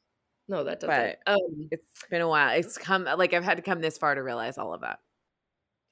No, 0.49 0.65
that 0.65 0.81
doesn't. 0.81 1.17
But 1.27 1.33
um, 1.33 1.69
it's 1.71 2.05
been 2.11 2.21
a 2.21 2.29
while. 2.29 2.59
It's 2.59 2.77
come 2.77 3.05
like 3.05 3.33
I've 3.33 3.45
had 3.45 3.57
to 3.57 3.63
come 3.63 3.81
this 3.81 3.99
far 3.99 4.15
to 4.15 4.23
realize 4.23 4.59
all 4.59 4.75
of 4.75 4.83
that. 4.83 4.99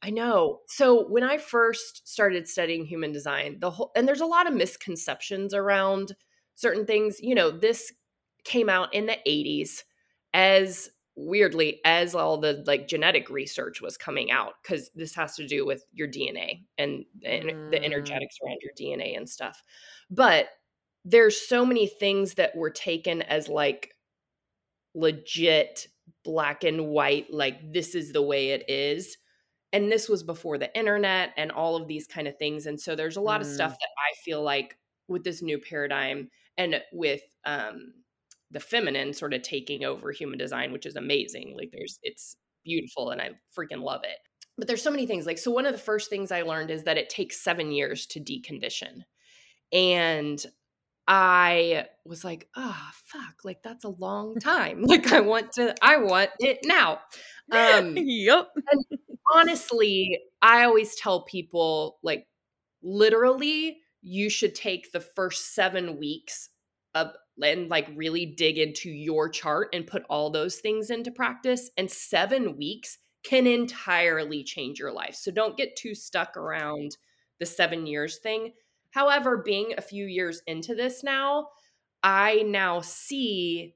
I 0.02 0.10
know. 0.10 0.60
So 0.66 1.08
when 1.08 1.22
I 1.22 1.38
first 1.38 2.06
started 2.08 2.48
studying 2.48 2.84
human 2.84 3.12
design, 3.12 3.58
the 3.60 3.70
whole 3.70 3.92
and 3.96 4.06
there's 4.06 4.20
a 4.20 4.26
lot 4.26 4.46
of 4.46 4.54
misconceptions 4.54 5.54
around 5.54 6.14
certain 6.54 6.84
things. 6.84 7.18
You 7.20 7.34
know, 7.34 7.50
this 7.50 7.92
came 8.44 8.68
out 8.68 8.92
in 8.92 9.06
the 9.06 9.16
80s 9.26 9.84
as 10.34 10.90
weirdly 11.14 11.80
as 11.84 12.14
all 12.14 12.38
the 12.38 12.64
like 12.66 12.88
genetic 12.88 13.28
research 13.28 13.80
was 13.80 13.96
coming 13.96 14.30
out 14.30 14.54
because 14.62 14.90
this 14.94 15.14
has 15.14 15.36
to 15.36 15.46
do 15.46 15.66
with 15.66 15.84
your 15.92 16.08
DNA 16.08 16.62
and, 16.78 17.04
and 17.24 17.44
mm. 17.44 17.70
the 17.70 17.82
energetics 17.82 18.36
around 18.44 18.58
your 18.62 18.72
DNA 18.78 19.16
and 19.16 19.28
stuff. 19.28 19.62
But 20.10 20.48
there's 21.04 21.36
so 21.40 21.66
many 21.66 21.86
things 21.86 22.34
that 22.34 22.56
were 22.56 22.70
taken 22.70 23.22
as 23.22 23.48
like 23.48 23.94
legit 24.94 25.88
black 26.24 26.64
and 26.64 26.88
white 26.88 27.32
like 27.32 27.72
this 27.72 27.94
is 27.94 28.12
the 28.12 28.22
way 28.22 28.50
it 28.50 28.68
is. 28.68 29.16
And 29.72 29.90
this 29.90 30.08
was 30.08 30.22
before 30.22 30.58
the 30.58 30.74
internet 30.76 31.30
and 31.36 31.50
all 31.50 31.76
of 31.76 31.88
these 31.88 32.06
kind 32.06 32.28
of 32.28 32.36
things 32.36 32.66
and 32.66 32.80
so 32.80 32.94
there's 32.94 33.16
a 33.16 33.22
lot 33.22 33.40
mm. 33.40 33.44
of 33.44 33.50
stuff 33.50 33.72
that 33.72 33.88
i 33.98 34.14
feel 34.22 34.42
like 34.42 34.76
with 35.08 35.24
this 35.24 35.40
new 35.40 35.58
paradigm 35.58 36.28
and 36.58 36.82
with 36.92 37.22
um 37.46 37.94
the 38.50 38.60
feminine 38.60 39.14
sort 39.14 39.32
of 39.32 39.40
taking 39.40 39.82
over 39.82 40.12
human 40.12 40.38
design 40.38 40.72
which 40.72 40.84
is 40.84 40.96
amazing 40.96 41.54
like 41.56 41.70
there's 41.72 41.98
it's 42.02 42.36
beautiful 42.64 43.10
and 43.10 43.20
i 43.20 43.30
freaking 43.56 43.82
love 43.82 44.02
it. 44.04 44.18
But 44.58 44.68
there's 44.68 44.82
so 44.82 44.90
many 44.90 45.06
things 45.06 45.26
like 45.26 45.38
so 45.38 45.50
one 45.50 45.66
of 45.66 45.72
the 45.72 45.78
first 45.78 46.10
things 46.10 46.30
i 46.30 46.42
learned 46.42 46.70
is 46.70 46.84
that 46.84 46.98
it 46.98 47.08
takes 47.10 47.42
7 47.42 47.72
years 47.72 48.06
to 48.08 48.20
decondition. 48.20 49.04
And 49.72 50.44
I 51.08 51.86
was 52.04 52.24
like, 52.24 52.48
oh 52.56 52.90
fuck, 53.04 53.44
like 53.44 53.62
that's 53.62 53.84
a 53.84 53.88
long 53.88 54.36
time. 54.36 54.82
Like 54.86 55.12
I 55.12 55.20
want 55.20 55.52
to, 55.52 55.74
I 55.82 55.98
want 55.98 56.30
it 56.38 56.60
now. 56.64 57.00
Um, 57.50 57.98
yep. 57.98 58.48
honestly, 59.34 60.18
I 60.40 60.64
always 60.64 60.94
tell 60.94 61.24
people 61.24 61.98
like 62.02 62.26
literally 62.82 63.76
you 64.00 64.30
should 64.30 64.54
take 64.54 64.90
the 64.90 65.00
first 65.00 65.54
seven 65.54 65.98
weeks 65.98 66.48
of 66.94 67.08
and 67.42 67.68
like 67.68 67.88
really 67.94 68.26
dig 68.26 68.58
into 68.58 68.90
your 68.90 69.28
chart 69.28 69.68
and 69.72 69.86
put 69.86 70.04
all 70.08 70.30
those 70.30 70.56
things 70.56 70.90
into 70.90 71.10
practice. 71.10 71.70
And 71.76 71.90
seven 71.90 72.56
weeks 72.56 72.98
can 73.24 73.46
entirely 73.46 74.44
change 74.44 74.78
your 74.78 74.92
life. 74.92 75.14
So 75.14 75.30
don't 75.30 75.56
get 75.56 75.76
too 75.76 75.94
stuck 75.94 76.36
around 76.36 76.96
the 77.38 77.46
seven 77.46 77.86
years 77.86 78.18
thing. 78.18 78.52
However, 78.92 79.38
being 79.38 79.74
a 79.76 79.82
few 79.82 80.06
years 80.06 80.42
into 80.46 80.74
this 80.74 81.02
now, 81.02 81.48
I 82.02 82.42
now 82.46 82.80
see 82.80 83.74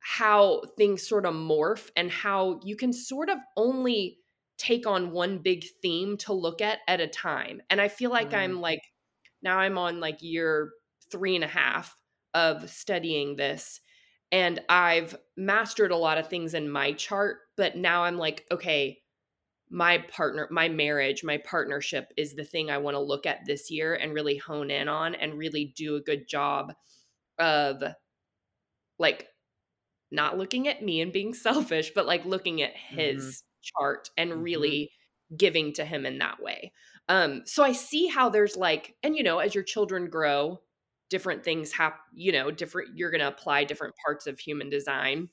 how 0.00 0.62
things 0.76 1.06
sort 1.06 1.26
of 1.26 1.34
morph 1.34 1.90
and 1.96 2.10
how 2.10 2.60
you 2.62 2.76
can 2.76 2.92
sort 2.92 3.30
of 3.30 3.38
only 3.56 4.18
take 4.58 4.86
on 4.86 5.10
one 5.10 5.38
big 5.38 5.64
theme 5.82 6.16
to 6.18 6.32
look 6.32 6.60
at 6.60 6.78
at 6.86 7.00
a 7.00 7.08
time. 7.08 7.60
And 7.70 7.80
I 7.80 7.88
feel 7.88 8.10
like 8.10 8.30
mm. 8.30 8.38
I'm 8.38 8.60
like, 8.60 8.80
now 9.42 9.58
I'm 9.58 9.78
on 9.78 10.00
like 10.00 10.22
year 10.22 10.70
three 11.10 11.34
and 11.34 11.44
a 11.44 11.48
half 11.48 11.96
of 12.32 12.68
studying 12.70 13.36
this. 13.36 13.80
And 14.30 14.60
I've 14.68 15.16
mastered 15.36 15.90
a 15.90 15.96
lot 15.96 16.18
of 16.18 16.28
things 16.28 16.54
in 16.54 16.68
my 16.68 16.92
chart, 16.92 17.38
but 17.56 17.76
now 17.76 18.04
I'm 18.04 18.18
like, 18.18 18.44
okay, 18.50 18.98
my 19.74 19.98
partner, 19.98 20.46
my 20.52 20.68
marriage, 20.68 21.24
my 21.24 21.36
partnership 21.38 22.12
is 22.16 22.34
the 22.34 22.44
thing 22.44 22.70
I 22.70 22.78
want 22.78 22.94
to 22.94 23.00
look 23.00 23.26
at 23.26 23.44
this 23.44 23.72
year 23.72 23.94
and 23.94 24.14
really 24.14 24.36
hone 24.36 24.70
in 24.70 24.86
on 24.86 25.16
and 25.16 25.36
really 25.36 25.74
do 25.76 25.96
a 25.96 26.00
good 26.00 26.28
job 26.28 26.72
of 27.40 27.82
like 29.00 29.26
not 30.12 30.38
looking 30.38 30.68
at 30.68 30.84
me 30.84 31.00
and 31.00 31.12
being 31.12 31.34
selfish, 31.34 31.90
but 31.92 32.06
like 32.06 32.24
looking 32.24 32.62
at 32.62 32.70
mm-hmm. 32.70 33.00
his 33.00 33.24
mm-hmm. 33.24 33.82
chart 33.82 34.10
and 34.16 34.30
mm-hmm. 34.30 34.42
really 34.42 34.92
giving 35.36 35.72
to 35.72 35.84
him 35.84 36.06
in 36.06 36.18
that 36.18 36.40
way. 36.40 36.72
Um, 37.08 37.42
so 37.44 37.64
I 37.64 37.72
see 37.72 38.06
how 38.06 38.28
there's 38.28 38.56
like, 38.56 38.94
and 39.02 39.16
you 39.16 39.24
know, 39.24 39.40
as 39.40 39.56
your 39.56 39.64
children 39.64 40.08
grow, 40.08 40.60
different 41.10 41.42
things 41.42 41.72
have, 41.72 41.94
you 42.12 42.30
know, 42.30 42.52
different, 42.52 42.90
you're 42.94 43.10
going 43.10 43.20
to 43.20 43.26
apply 43.26 43.64
different 43.64 43.94
parts 44.06 44.28
of 44.28 44.38
human 44.38 44.70
design. 44.70 45.30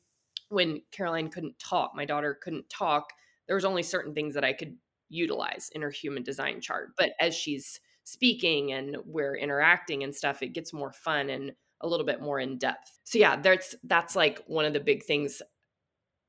When 0.50 0.82
Caroline 0.92 1.30
couldn't 1.30 1.60
talk, 1.60 1.92
my 1.96 2.06
daughter 2.06 2.40
couldn't 2.42 2.72
talk, 2.72 3.14
there 3.48 3.56
was 3.56 3.66
only 3.66 3.84
certain 3.84 4.14
things 4.14 4.36
that 4.36 4.44
I 4.44 4.54
could 4.54 4.78
utilize 5.10 5.70
in 5.74 5.82
her 5.82 5.90
human 5.90 6.24
design 6.24 6.62
chart. 6.62 6.90
But 6.98 7.12
as 7.20 7.36
she's 7.36 7.80
speaking 8.04 8.72
and 8.72 8.98
we're 9.06 9.36
interacting 9.36 10.04
and 10.04 10.16
stuff, 10.16 10.42
it 10.42 10.54
gets 10.54 10.74
more 10.74 10.94
fun 10.94 11.30
and 11.30 11.52
a 11.82 11.88
little 11.88 12.06
bit 12.06 12.22
more 12.22 12.40
in 12.40 12.58
depth. 12.58 13.00
So 13.04 13.20
yeah, 13.20 13.36
that's 13.36 13.76
that's 13.84 14.16
like 14.16 14.42
one 14.48 14.66
of 14.66 14.74
the 14.74 14.80
big 14.80 15.04
things 15.04 15.42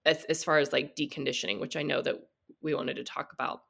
as, 0.04 0.24
as 0.24 0.42
far 0.42 0.58
as 0.58 0.72
like 0.72 0.96
deconditioning, 0.96 1.60
which 1.60 1.76
I 1.76 1.82
know 1.82 2.02
that 2.02 2.16
we 2.62 2.74
wanted 2.74 2.96
to 2.96 3.04
talk 3.04 3.30
about. 3.32 3.60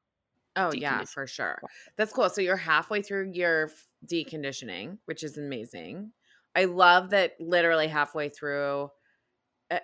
Oh 0.56 0.72
yeah, 0.72 1.04
for 1.04 1.26
sure. 1.26 1.58
That's 1.96 2.12
cool. 2.12 2.28
So 2.28 2.40
you're 2.40 2.56
halfway 2.56 3.02
through 3.02 3.32
your 3.32 3.70
deconditioning, 4.06 4.98
which 5.06 5.22
is 5.22 5.38
amazing. 5.38 6.12
I 6.54 6.66
love 6.66 7.10
that 7.10 7.32
literally 7.40 7.88
halfway 7.88 8.28
through 8.28 8.90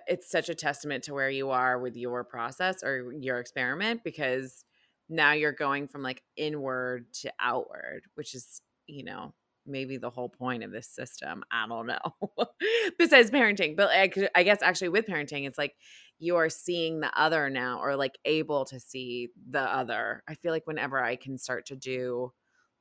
it's 0.07 0.29
such 0.29 0.49
a 0.49 0.55
testament 0.55 1.03
to 1.05 1.13
where 1.13 1.29
you 1.29 1.49
are 1.51 1.79
with 1.79 1.95
your 1.95 2.23
process 2.23 2.83
or 2.83 3.13
your 3.13 3.39
experiment 3.39 4.03
because 4.03 4.65
now 5.09 5.31
you're 5.31 5.51
going 5.51 5.87
from 5.87 6.03
like 6.03 6.21
inward 6.37 7.11
to 7.21 7.31
outward, 7.39 8.03
which 8.15 8.35
is, 8.35 8.61
you 8.87 9.03
know, 9.03 9.33
maybe 9.65 9.97
the 9.97 10.09
whole 10.09 10.29
point 10.29 10.63
of 10.63 10.71
this 10.71 10.87
system. 10.87 11.43
I 11.51 11.67
don't 11.67 11.87
know. 11.87 12.45
Besides 12.97 13.31
parenting, 13.31 13.75
but 13.75 13.89
I, 13.89 14.11
I 14.35 14.43
guess 14.43 14.61
actually 14.61 14.89
with 14.89 15.07
parenting, 15.07 15.47
it's 15.47 15.57
like 15.57 15.75
you 16.19 16.35
are 16.35 16.49
seeing 16.49 16.99
the 16.99 17.11
other 17.19 17.49
now 17.49 17.79
or 17.81 17.95
like 17.95 18.17
able 18.25 18.65
to 18.65 18.79
see 18.79 19.29
the 19.49 19.61
other. 19.61 20.23
I 20.27 20.35
feel 20.35 20.51
like 20.51 20.67
whenever 20.67 21.01
I 21.01 21.15
can 21.15 21.37
start 21.37 21.67
to 21.67 21.75
do 21.75 22.33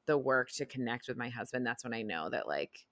the 0.07 0.19
work 0.19 0.51
to 0.53 0.67
connect 0.67 1.09
with 1.09 1.17
my 1.17 1.29
husband, 1.29 1.67
that's 1.67 1.85
when 1.85 1.95
I 1.95 2.03
know 2.03 2.31
that 2.31 2.49
like 2.49 2.87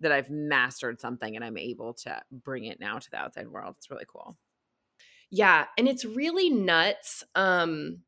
that 0.00 0.12
I've 0.12 0.30
mastered 0.30 1.00
something 1.00 1.36
and 1.36 1.44
I'm 1.44 1.56
able 1.58 1.94
to 1.94 2.20
bring 2.30 2.64
it 2.64 2.80
now 2.80 2.98
to 2.98 3.10
the 3.10 3.16
outside 3.16 3.48
world. 3.48 3.74
It's 3.78 3.90
really 3.90 4.06
cool. 4.08 4.36
Yeah, 5.30 5.66
and 5.76 5.88
it's 5.88 6.04
really 6.04 6.50
nuts 6.50 7.24
um 7.34 8.02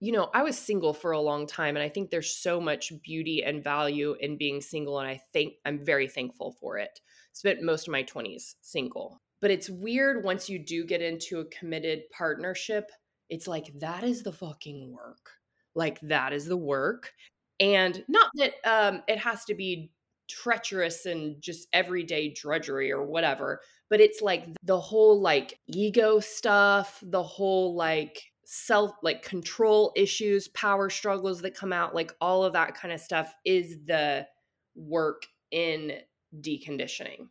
you 0.00 0.12
know, 0.12 0.28
I 0.34 0.42
was 0.42 0.58
single 0.58 0.92
for 0.92 1.12
a 1.12 1.20
long 1.20 1.46
time 1.46 1.76
and 1.76 1.82
I 1.82 1.88
think 1.88 2.10
there's 2.10 2.36
so 2.36 2.60
much 2.60 2.92
beauty 3.02 3.42
and 3.42 3.64
value 3.64 4.16
in 4.20 4.36
being 4.36 4.60
single 4.60 4.98
and 4.98 5.08
I 5.08 5.20
think 5.32 5.54
I'm 5.64 5.78
very 5.84 6.08
thankful 6.08 6.52
for 6.60 6.76
it. 6.78 7.00
Spent 7.32 7.62
most 7.62 7.88
of 7.88 7.92
my 7.92 8.02
20s 8.02 8.56
single. 8.60 9.22
But 9.40 9.50
it's 9.50 9.70
weird 9.70 10.24
once 10.24 10.48
you 10.50 10.58
do 10.58 10.84
get 10.84 11.00
into 11.02 11.40
a 11.40 11.46
committed 11.46 12.02
partnership, 12.10 12.90
it's 13.30 13.48
like 13.48 13.72
that 13.80 14.04
is 14.04 14.22
the 14.22 14.32
fucking 14.32 14.92
work. 14.92 15.30
Like 15.74 16.00
that 16.00 16.32
is 16.34 16.46
the 16.46 16.56
work. 16.56 17.12
And 17.60 18.04
not 18.08 18.30
that 18.36 18.54
um 18.64 19.02
it 19.08 19.18
has 19.18 19.44
to 19.46 19.54
be 19.54 19.90
treacherous 20.28 21.06
and 21.06 21.40
just 21.40 21.68
everyday 21.72 22.32
drudgery 22.32 22.92
or 22.92 23.04
whatever, 23.04 23.60
but 23.90 24.00
it's 24.00 24.22
like 24.22 24.46
the 24.62 24.80
whole 24.80 25.20
like 25.20 25.58
ego 25.66 26.20
stuff, 26.20 27.02
the 27.02 27.22
whole 27.22 27.74
like 27.74 28.22
self 28.44 28.92
like 29.02 29.22
control 29.22 29.92
issues, 29.96 30.48
power 30.48 30.90
struggles 30.90 31.42
that 31.42 31.54
come 31.54 31.72
out, 31.72 31.94
like 31.94 32.12
all 32.20 32.44
of 32.44 32.52
that 32.54 32.74
kind 32.74 32.92
of 32.92 33.00
stuff 33.00 33.34
is 33.44 33.78
the 33.86 34.26
work 34.74 35.26
in 35.50 35.92
deconditioning. 36.40 37.28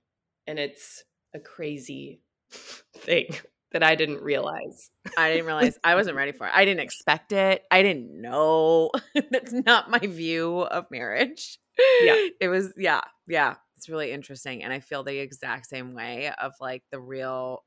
And 0.47 0.59
it's 0.59 1.03
a 1.33 1.39
crazy 1.39 2.21
thing 2.97 3.35
that 3.73 3.83
I 3.83 3.95
didn't 3.95 4.21
realize. 4.21 4.89
I 5.17 5.31
didn't 5.31 5.45
realize 5.47 5.77
I 5.83 5.95
wasn't 5.95 6.15
ready 6.15 6.31
for 6.31 6.47
it. 6.47 6.53
I 6.53 6.65
didn't 6.65 6.81
expect 6.81 7.31
it. 7.31 7.63
I 7.69 7.83
didn't 7.83 8.21
know. 8.21 8.91
That's 9.31 9.53
not 9.53 9.89
my 9.89 9.99
view 9.99 10.59
of 10.59 10.85
marriage. 10.89 11.59
Yeah. 12.03 12.27
It 12.39 12.47
was 12.47 12.73
yeah, 12.77 13.01
yeah. 13.27 13.55
It's 13.77 13.89
really 13.89 14.11
interesting 14.11 14.63
and 14.63 14.71
I 14.71 14.79
feel 14.79 15.03
the 15.03 15.17
exact 15.17 15.65
same 15.65 15.93
way 15.93 16.31
of 16.41 16.53
like 16.61 16.83
the 16.91 16.99
real 16.99 17.63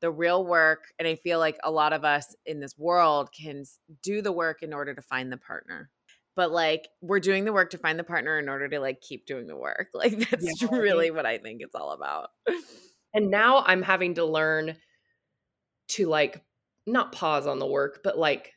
the 0.00 0.10
real 0.10 0.44
work 0.44 0.84
and 0.98 1.08
i 1.08 1.14
feel 1.14 1.38
like 1.38 1.56
a 1.64 1.70
lot 1.70 1.92
of 1.92 2.04
us 2.04 2.34
in 2.44 2.60
this 2.60 2.76
world 2.76 3.30
can 3.32 3.64
do 4.02 4.20
the 4.20 4.32
work 4.32 4.62
in 4.62 4.72
order 4.72 4.94
to 4.94 5.02
find 5.02 5.32
the 5.32 5.36
partner 5.36 5.90
but 6.34 6.52
like 6.52 6.88
we're 7.00 7.20
doing 7.20 7.44
the 7.44 7.52
work 7.52 7.70
to 7.70 7.78
find 7.78 7.98
the 7.98 8.04
partner 8.04 8.38
in 8.38 8.48
order 8.48 8.68
to 8.68 8.78
like 8.78 9.00
keep 9.00 9.26
doing 9.26 9.46
the 9.46 9.56
work 9.56 9.88
like 9.94 10.30
that's 10.30 10.62
yeah, 10.62 10.68
really 10.70 11.10
what 11.10 11.26
i 11.26 11.38
think 11.38 11.62
it's 11.62 11.74
all 11.74 11.92
about 11.92 12.28
and 13.14 13.30
now 13.30 13.64
i'm 13.66 13.82
having 13.82 14.14
to 14.14 14.24
learn 14.24 14.76
to 15.88 16.06
like 16.06 16.42
not 16.86 17.12
pause 17.12 17.46
on 17.46 17.58
the 17.58 17.66
work 17.66 18.00
but 18.02 18.18
like 18.18 18.54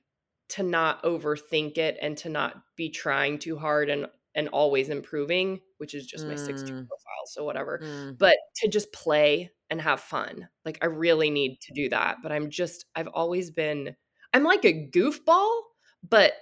to 0.50 0.64
not 0.64 1.04
overthink 1.04 1.78
it 1.78 1.98
and 2.02 2.18
to 2.18 2.30
not 2.30 2.56
be 2.76 2.90
trying 2.90 3.38
too 3.38 3.58
hard 3.58 3.90
and 3.90 4.08
and 4.36 4.48
always 4.50 4.90
improving 4.90 5.60
which 5.78 5.94
is 5.94 6.06
just 6.06 6.26
my 6.28 6.34
mm. 6.34 6.46
60 6.46 6.72
profile 6.72 7.26
so 7.28 7.44
whatever 7.44 7.80
mm. 7.84 8.18
but 8.18 8.38
to 8.56 8.68
just 8.68 8.92
play 8.94 9.50
and 9.70 9.82
have 9.82 10.00
fun. 10.02 10.48
Like 10.66 10.80
I 10.82 10.88
really 10.88 11.30
need 11.30 11.60
to 11.62 11.74
do 11.74 11.90
that, 11.90 12.18
but 12.24 12.32
I'm 12.32 12.50
just 12.50 12.86
I've 12.96 13.08
always 13.08 13.52
been 13.52 13.96
I'm 14.34 14.44
like 14.44 14.66
a 14.66 14.90
goofball, 14.90 15.62
but 16.08 16.34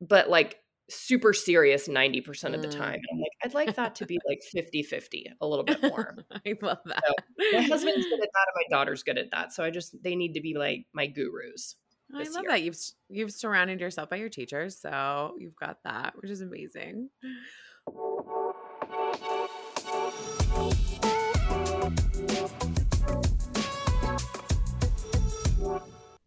but 0.00 0.28
like 0.28 0.58
super 0.90 1.32
serious 1.32 1.88
90% 1.88 2.54
of 2.54 2.62
the 2.62 2.68
time. 2.68 2.98
Mm. 2.98 3.12
I'm 3.12 3.20
like 3.20 3.31
I'd 3.44 3.54
like 3.54 3.74
that 3.74 3.96
to 3.96 4.06
be 4.06 4.20
like 4.28 4.40
50-50, 4.54 5.24
a 5.40 5.46
little 5.46 5.64
bit 5.64 5.82
more. 5.82 6.16
I 6.46 6.54
love 6.62 6.78
that. 6.86 7.02
So 7.04 7.58
my 7.58 7.62
husband's 7.68 8.06
good 8.06 8.20
at 8.20 8.28
that 8.32 8.46
and 8.46 8.56
my 8.56 8.64
daughter's 8.70 9.02
good 9.02 9.18
at 9.18 9.30
that. 9.32 9.52
So 9.52 9.64
I 9.64 9.70
just 9.70 10.00
they 10.02 10.14
need 10.14 10.34
to 10.34 10.40
be 10.40 10.54
like 10.54 10.86
my 10.92 11.06
gurus. 11.06 11.76
I 12.14 12.24
love 12.24 12.42
year. 12.42 12.50
that 12.50 12.62
you've 12.62 12.76
you've 13.08 13.32
surrounded 13.32 13.80
yourself 13.80 14.10
by 14.10 14.16
your 14.16 14.28
teachers, 14.28 14.78
so 14.78 15.34
you've 15.38 15.56
got 15.56 15.78
that, 15.84 16.14
which 16.16 16.30
is 16.30 16.40
amazing. 16.40 17.08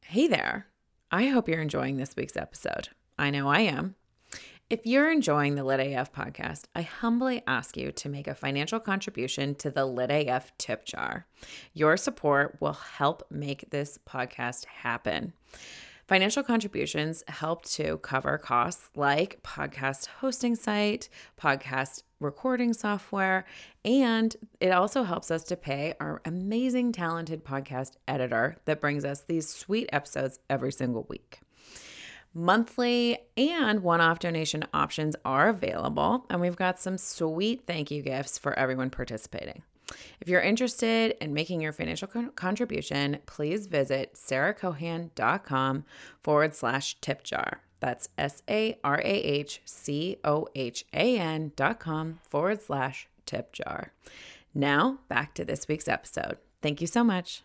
Hey 0.01 0.27
there. 0.27 0.67
I 1.11 1.27
hope 1.27 1.47
you're 1.47 1.61
enjoying 1.61 1.97
this 1.97 2.15
week's 2.17 2.35
episode. 2.35 2.89
I 3.17 3.29
know 3.29 3.47
I 3.47 3.61
am. 3.61 3.95
If 4.67 4.79
you're 4.83 5.11
enjoying 5.11 5.53
the 5.53 5.63
Lit 5.63 5.79
AF 5.79 6.11
podcast, 6.11 6.63
I 6.73 6.81
humbly 6.81 7.43
ask 7.45 7.77
you 7.77 7.91
to 7.91 8.09
make 8.09 8.25
a 8.25 8.33
financial 8.33 8.79
contribution 8.79 9.53
to 9.55 9.69
the 9.69 9.85
Lit 9.85 10.09
AF 10.09 10.57
tip 10.57 10.85
jar. 10.85 11.27
Your 11.75 11.97
support 11.97 12.57
will 12.59 12.73
help 12.73 13.21
make 13.29 13.69
this 13.69 13.99
podcast 14.09 14.65
happen. 14.65 15.33
Financial 16.07 16.41
contributions 16.41 17.23
help 17.27 17.63
to 17.65 17.99
cover 17.99 18.39
costs 18.39 18.89
like 18.95 19.43
podcast 19.43 20.07
hosting 20.07 20.55
site, 20.55 21.09
podcast 21.39 22.01
recording 22.19 22.73
software, 22.73 23.45
and 23.83 24.35
it 24.59 24.71
also 24.71 25.03
helps 25.03 25.29
us 25.29 25.43
to 25.43 25.55
pay 25.55 25.93
our 25.99 26.23
amazing, 26.25 26.91
talented 26.91 27.45
podcast 27.45 27.91
editor 28.07 28.57
that 28.65 28.81
brings 28.81 29.05
us 29.05 29.21
these 29.27 29.47
sweet 29.47 29.87
episodes 29.93 30.39
every 30.49 30.71
single 30.71 31.05
week. 31.07 31.41
Monthly 32.37 33.17
and 33.37 33.81
one 33.81 34.01
off 34.01 34.19
donation 34.19 34.65
options 34.73 35.15
are 35.23 35.47
available, 35.47 36.25
and 36.29 36.41
we've 36.41 36.57
got 36.57 36.77
some 36.77 36.97
sweet 36.97 37.65
thank 37.65 37.89
you 37.89 38.01
gifts 38.01 38.37
for 38.37 38.51
everyone 38.59 38.89
participating. 38.89 39.63
If 40.19 40.27
you're 40.27 40.41
interested 40.41 41.15
in 41.21 41.33
making 41.33 41.61
your 41.61 41.71
financial 41.71 42.09
con- 42.09 42.31
contribution, 42.31 43.19
please 43.25 43.67
visit 43.67 44.15
sarahcohan.com 44.15 45.85
forward 46.21 46.53
slash 46.53 46.99
tip 46.99 47.23
jar. 47.23 47.61
That's 47.79 48.09
S 48.17 48.43
A 48.49 48.77
R 48.83 48.99
A 48.99 49.03
H 49.05 49.61
C 49.63 50.17
O 50.25 50.49
H 50.55 50.83
A 50.91 51.17
N 51.17 51.53
dot 51.55 51.79
com 51.79 52.19
forward 52.21 52.61
slash 52.61 53.07
tip 53.25 53.53
jar. 53.53 53.93
Now, 54.53 54.99
back 55.07 55.35
to 55.35 55.45
this 55.45 55.69
week's 55.69 55.87
episode. 55.87 56.37
Thank 56.61 56.81
you 56.81 56.87
so 56.87 57.01
much. 57.01 57.43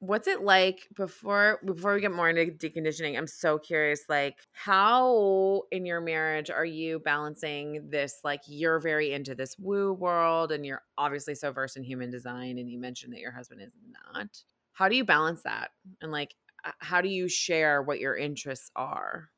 What's 0.00 0.26
it 0.26 0.40
like 0.40 0.88
before 0.96 1.60
before 1.62 1.94
we 1.94 2.00
get 2.00 2.10
more 2.12 2.30
into 2.30 2.46
deconditioning? 2.46 3.18
I'm 3.18 3.26
so 3.26 3.58
curious 3.58 4.00
like 4.08 4.36
how 4.52 5.64
in 5.70 5.84
your 5.84 6.00
marriage 6.00 6.50
are 6.50 6.64
you 6.64 7.00
balancing 7.00 7.90
this 7.90 8.20
like 8.24 8.40
you're 8.46 8.80
very 8.80 9.12
into 9.12 9.34
this 9.34 9.56
woo 9.58 9.92
world 9.92 10.52
and 10.52 10.64
you're 10.64 10.82
obviously 10.96 11.34
so 11.34 11.52
versed 11.52 11.76
in 11.76 11.84
human 11.84 12.10
design 12.10 12.56
and 12.58 12.70
you 12.70 12.78
mentioned 12.78 13.12
that 13.12 13.20
your 13.20 13.32
husband 13.32 13.60
is 13.60 13.72
not. 14.14 14.42
How 14.72 14.88
do 14.88 14.96
you 14.96 15.04
balance 15.04 15.42
that? 15.42 15.72
And 16.00 16.10
like 16.10 16.34
how 16.78 17.02
do 17.02 17.08
you 17.08 17.28
share 17.28 17.82
what 17.82 18.00
your 18.00 18.16
interests 18.16 18.70
are? 18.74 19.28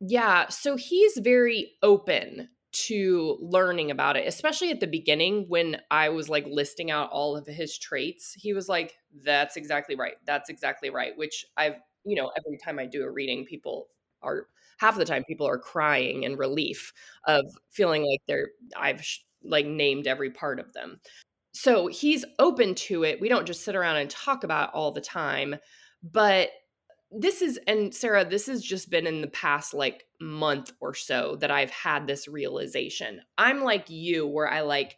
Yeah, 0.00 0.48
so 0.48 0.76
he's 0.76 1.18
very 1.18 1.72
open 1.82 2.48
to 2.72 3.36
learning 3.40 3.90
about 3.90 4.16
it, 4.16 4.26
especially 4.26 4.70
at 4.70 4.80
the 4.80 4.86
beginning 4.86 5.46
when 5.48 5.78
I 5.90 6.08
was 6.08 6.28
like 6.28 6.46
listing 6.46 6.90
out 6.90 7.10
all 7.10 7.36
of 7.36 7.46
his 7.46 7.78
traits. 7.78 8.32
He 8.34 8.52
was 8.52 8.68
like, 8.68 8.94
That's 9.24 9.56
exactly 9.56 9.96
right. 9.96 10.14
That's 10.26 10.48
exactly 10.50 10.90
right. 10.90 11.16
Which 11.16 11.44
I've, 11.56 11.76
you 12.04 12.16
know, 12.16 12.30
every 12.38 12.58
time 12.58 12.78
I 12.78 12.86
do 12.86 13.02
a 13.02 13.10
reading, 13.10 13.44
people 13.44 13.88
are 14.22 14.46
half 14.78 14.96
the 14.96 15.04
time 15.04 15.24
people 15.24 15.46
are 15.46 15.58
crying 15.58 16.22
in 16.22 16.36
relief 16.36 16.92
of 17.26 17.44
feeling 17.70 18.02
like 18.02 18.20
they're, 18.26 18.48
I've 18.76 19.04
like 19.44 19.66
named 19.66 20.06
every 20.06 20.30
part 20.30 20.58
of 20.58 20.72
them. 20.72 21.00
So 21.52 21.88
he's 21.88 22.24
open 22.38 22.74
to 22.76 23.04
it. 23.04 23.20
We 23.20 23.28
don't 23.28 23.46
just 23.46 23.64
sit 23.64 23.76
around 23.76 23.96
and 23.96 24.08
talk 24.08 24.44
about 24.44 24.72
all 24.72 24.92
the 24.92 25.00
time, 25.00 25.56
but 26.02 26.50
this 27.12 27.42
is 27.42 27.58
and 27.66 27.94
Sarah, 27.94 28.24
this 28.24 28.46
has 28.46 28.62
just 28.62 28.90
been 28.90 29.06
in 29.06 29.20
the 29.20 29.26
past 29.28 29.74
like 29.74 30.04
month 30.20 30.72
or 30.80 30.94
so 30.94 31.36
that 31.40 31.50
I've 31.50 31.70
had 31.70 32.06
this 32.06 32.28
realization. 32.28 33.20
I'm 33.36 33.62
like 33.62 33.90
you 33.90 34.26
where 34.26 34.48
I 34.48 34.60
like 34.60 34.96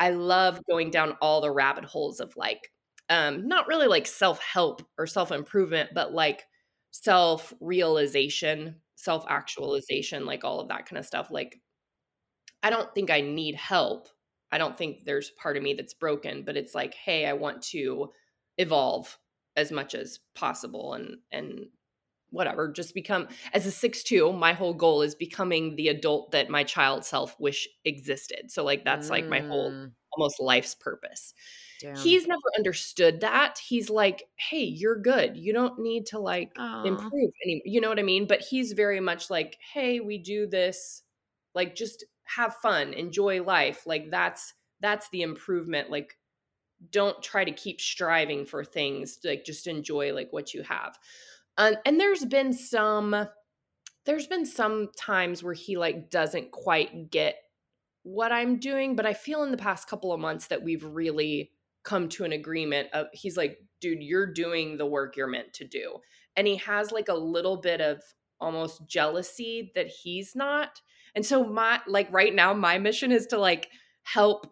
I 0.00 0.10
love 0.10 0.60
going 0.68 0.90
down 0.90 1.16
all 1.20 1.40
the 1.40 1.50
rabbit 1.50 1.84
holes 1.84 2.20
of 2.20 2.36
like 2.36 2.70
um 3.08 3.46
not 3.46 3.68
really 3.68 3.86
like 3.86 4.06
self-help 4.06 4.82
or 4.98 5.06
self-improvement, 5.06 5.90
but 5.94 6.12
like 6.12 6.42
self-realization, 6.90 8.76
self-actualization, 8.96 10.26
like 10.26 10.44
all 10.44 10.60
of 10.60 10.68
that 10.68 10.86
kind 10.86 10.98
of 10.98 11.06
stuff. 11.06 11.28
Like 11.30 11.60
I 12.62 12.70
don't 12.70 12.92
think 12.94 13.10
I 13.10 13.20
need 13.20 13.54
help. 13.54 14.08
I 14.50 14.58
don't 14.58 14.76
think 14.76 15.04
there's 15.04 15.30
part 15.30 15.56
of 15.56 15.62
me 15.62 15.74
that's 15.74 15.94
broken, 15.94 16.42
but 16.44 16.56
it's 16.56 16.74
like, 16.74 16.94
hey, 16.94 17.26
I 17.26 17.32
want 17.32 17.62
to 17.70 18.10
evolve 18.58 19.16
as 19.56 19.70
much 19.70 19.94
as 19.94 20.20
possible 20.34 20.94
and 20.94 21.16
and 21.30 21.66
whatever 22.30 22.72
just 22.72 22.94
become 22.94 23.28
as 23.52 23.66
a 23.66 23.88
6-2 23.88 24.36
my 24.36 24.54
whole 24.54 24.74
goal 24.74 25.02
is 25.02 25.14
becoming 25.14 25.76
the 25.76 25.88
adult 25.88 26.32
that 26.32 26.48
my 26.48 26.64
child 26.64 27.04
self 27.04 27.38
wish 27.38 27.68
existed 27.84 28.50
so 28.50 28.64
like 28.64 28.84
that's 28.84 29.08
mm. 29.08 29.10
like 29.10 29.26
my 29.26 29.40
whole 29.40 29.70
mm. 29.70 29.90
almost 30.16 30.40
life's 30.40 30.74
purpose 30.74 31.34
Damn. 31.80 31.96
he's 31.96 32.26
never 32.26 32.40
understood 32.56 33.20
that 33.20 33.58
he's 33.58 33.90
like 33.90 34.24
hey 34.36 34.64
you're 34.64 34.98
good 34.98 35.36
you 35.36 35.52
don't 35.52 35.78
need 35.78 36.06
to 36.06 36.18
like 36.18 36.54
Aww. 36.54 36.86
improve 36.86 37.30
any 37.44 37.62
you 37.66 37.80
know 37.80 37.88
what 37.88 37.98
i 37.98 38.02
mean 38.02 38.26
but 38.26 38.40
he's 38.40 38.72
very 38.72 39.00
much 39.00 39.28
like 39.28 39.58
hey 39.72 40.00
we 40.00 40.16
do 40.16 40.46
this 40.46 41.02
like 41.54 41.74
just 41.74 42.04
have 42.24 42.54
fun 42.56 42.94
enjoy 42.94 43.42
life 43.42 43.82
like 43.86 44.10
that's 44.10 44.54
that's 44.80 45.08
the 45.10 45.22
improvement 45.22 45.90
like 45.90 46.16
don't 46.90 47.22
try 47.22 47.44
to 47.44 47.52
keep 47.52 47.80
striving 47.80 48.44
for 48.44 48.64
things 48.64 49.18
like 49.24 49.44
just 49.44 49.66
enjoy 49.66 50.12
like 50.12 50.32
what 50.32 50.52
you 50.54 50.62
have. 50.62 50.98
Um, 51.58 51.74
and 51.84 52.00
there's 52.00 52.24
been 52.24 52.52
some 52.52 53.28
there's 54.04 54.26
been 54.26 54.46
some 54.46 54.88
times 54.96 55.42
where 55.42 55.54
he 55.54 55.76
like 55.76 56.10
doesn't 56.10 56.50
quite 56.50 57.10
get 57.10 57.36
what 58.04 58.32
i'm 58.32 58.58
doing 58.58 58.96
but 58.96 59.06
i 59.06 59.14
feel 59.14 59.44
in 59.44 59.52
the 59.52 59.56
past 59.56 59.86
couple 59.86 60.12
of 60.12 60.18
months 60.18 60.48
that 60.48 60.64
we've 60.64 60.82
really 60.82 61.52
come 61.84 62.08
to 62.08 62.24
an 62.24 62.32
agreement 62.32 62.88
of 62.92 63.06
he's 63.12 63.36
like 63.36 63.58
dude 63.82 64.02
you're 64.02 64.32
doing 64.32 64.78
the 64.78 64.86
work 64.86 65.16
you're 65.16 65.26
meant 65.26 65.52
to 65.52 65.66
do. 65.66 65.98
And 66.36 66.46
he 66.46 66.56
has 66.56 66.92
like 66.92 67.10
a 67.10 67.14
little 67.14 67.58
bit 67.58 67.82
of 67.82 68.00
almost 68.40 68.86
jealousy 68.88 69.72
that 69.74 69.88
he's 69.88 70.34
not. 70.34 70.80
And 71.14 71.26
so 71.26 71.44
my 71.44 71.80
like 71.86 72.10
right 72.10 72.34
now 72.34 72.54
my 72.54 72.78
mission 72.78 73.12
is 73.12 73.26
to 73.26 73.38
like 73.38 73.68
help 74.04 74.46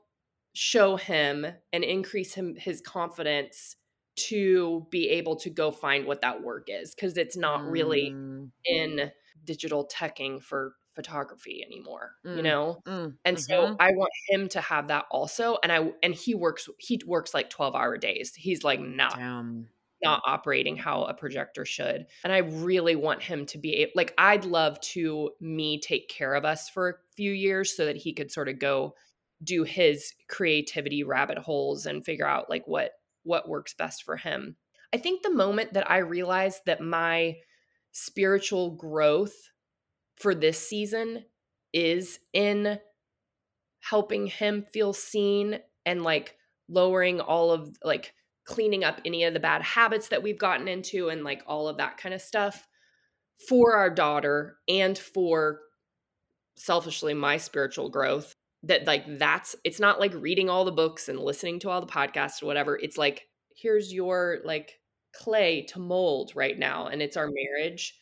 show 0.52 0.96
him 0.96 1.46
and 1.72 1.84
increase 1.84 2.34
him 2.34 2.56
his 2.56 2.80
confidence 2.80 3.76
to 4.16 4.86
be 4.90 5.08
able 5.08 5.36
to 5.36 5.50
go 5.50 5.70
find 5.70 6.06
what 6.06 6.20
that 6.20 6.42
work 6.42 6.68
is 6.68 6.94
because 6.94 7.16
it's 7.16 7.36
not 7.36 7.60
mm. 7.60 7.70
really 7.70 8.14
in 8.64 9.10
digital 9.44 9.88
teching 9.88 10.42
for 10.42 10.74
photography 10.94 11.64
anymore 11.64 12.12
mm. 12.26 12.36
you 12.36 12.42
know 12.42 12.82
mm. 12.86 13.14
and 13.24 13.36
mm-hmm. 13.36 13.42
so 13.42 13.76
i 13.78 13.92
want 13.92 14.10
him 14.28 14.48
to 14.48 14.60
have 14.60 14.88
that 14.88 15.06
also 15.10 15.56
and 15.62 15.70
i 15.70 15.90
and 16.02 16.14
he 16.14 16.34
works 16.34 16.68
he 16.78 17.00
works 17.06 17.32
like 17.32 17.48
12 17.48 17.74
hour 17.74 17.96
days 17.96 18.34
he's 18.34 18.64
like 18.64 18.80
not 18.80 19.16
Damn. 19.16 19.68
not 20.02 20.20
operating 20.26 20.76
how 20.76 21.04
a 21.04 21.14
projector 21.14 21.64
should 21.64 22.06
and 22.24 22.32
i 22.32 22.38
really 22.38 22.96
want 22.96 23.22
him 23.22 23.46
to 23.46 23.56
be 23.56 23.90
like 23.94 24.12
i'd 24.18 24.44
love 24.44 24.80
to 24.80 25.30
me 25.40 25.80
take 25.80 26.08
care 26.08 26.34
of 26.34 26.44
us 26.44 26.68
for 26.68 26.88
a 26.88 26.94
few 27.16 27.30
years 27.30 27.74
so 27.74 27.86
that 27.86 27.96
he 27.96 28.12
could 28.12 28.32
sort 28.32 28.48
of 28.48 28.58
go 28.58 28.94
do 29.42 29.64
his 29.64 30.12
creativity 30.28 31.02
rabbit 31.02 31.38
holes 31.38 31.86
and 31.86 32.04
figure 32.04 32.26
out 32.26 32.50
like 32.50 32.66
what 32.66 32.92
what 33.22 33.48
works 33.48 33.74
best 33.74 34.04
for 34.04 34.16
him. 34.16 34.56
I 34.92 34.96
think 34.96 35.22
the 35.22 35.32
moment 35.32 35.74
that 35.74 35.90
I 35.90 35.98
realized 35.98 36.62
that 36.66 36.80
my 36.80 37.36
spiritual 37.92 38.70
growth 38.72 39.34
for 40.16 40.34
this 40.34 40.58
season 40.58 41.24
is 41.72 42.18
in 42.32 42.78
helping 43.80 44.26
him 44.26 44.64
feel 44.72 44.92
seen 44.92 45.58
and 45.86 46.02
like 46.02 46.36
lowering 46.68 47.20
all 47.20 47.50
of 47.50 47.76
like 47.82 48.14
cleaning 48.44 48.84
up 48.84 49.00
any 49.04 49.24
of 49.24 49.34
the 49.34 49.40
bad 49.40 49.62
habits 49.62 50.08
that 50.08 50.22
we've 50.22 50.38
gotten 50.38 50.68
into 50.68 51.08
and 51.08 51.24
like 51.24 51.42
all 51.46 51.68
of 51.68 51.76
that 51.78 51.96
kind 51.98 52.14
of 52.14 52.20
stuff 52.20 52.66
for 53.48 53.74
our 53.74 53.90
daughter 53.90 54.58
and 54.68 54.98
for 54.98 55.60
selfishly 56.56 57.14
my 57.14 57.36
spiritual 57.36 57.88
growth 57.88 58.34
that 58.62 58.86
like 58.86 59.04
that's 59.18 59.56
it's 59.64 59.80
not 59.80 60.00
like 60.00 60.12
reading 60.14 60.50
all 60.50 60.64
the 60.64 60.72
books 60.72 61.08
and 61.08 61.18
listening 61.18 61.58
to 61.58 61.70
all 61.70 61.80
the 61.80 61.86
podcasts 61.86 62.42
or 62.42 62.46
whatever 62.46 62.78
it's 62.78 62.98
like 62.98 63.26
here's 63.56 63.92
your 63.92 64.38
like 64.44 64.78
clay 65.14 65.62
to 65.62 65.78
mold 65.78 66.32
right 66.34 66.58
now 66.58 66.86
and 66.86 67.00
it's 67.00 67.16
our 67.16 67.30
marriage 67.32 67.96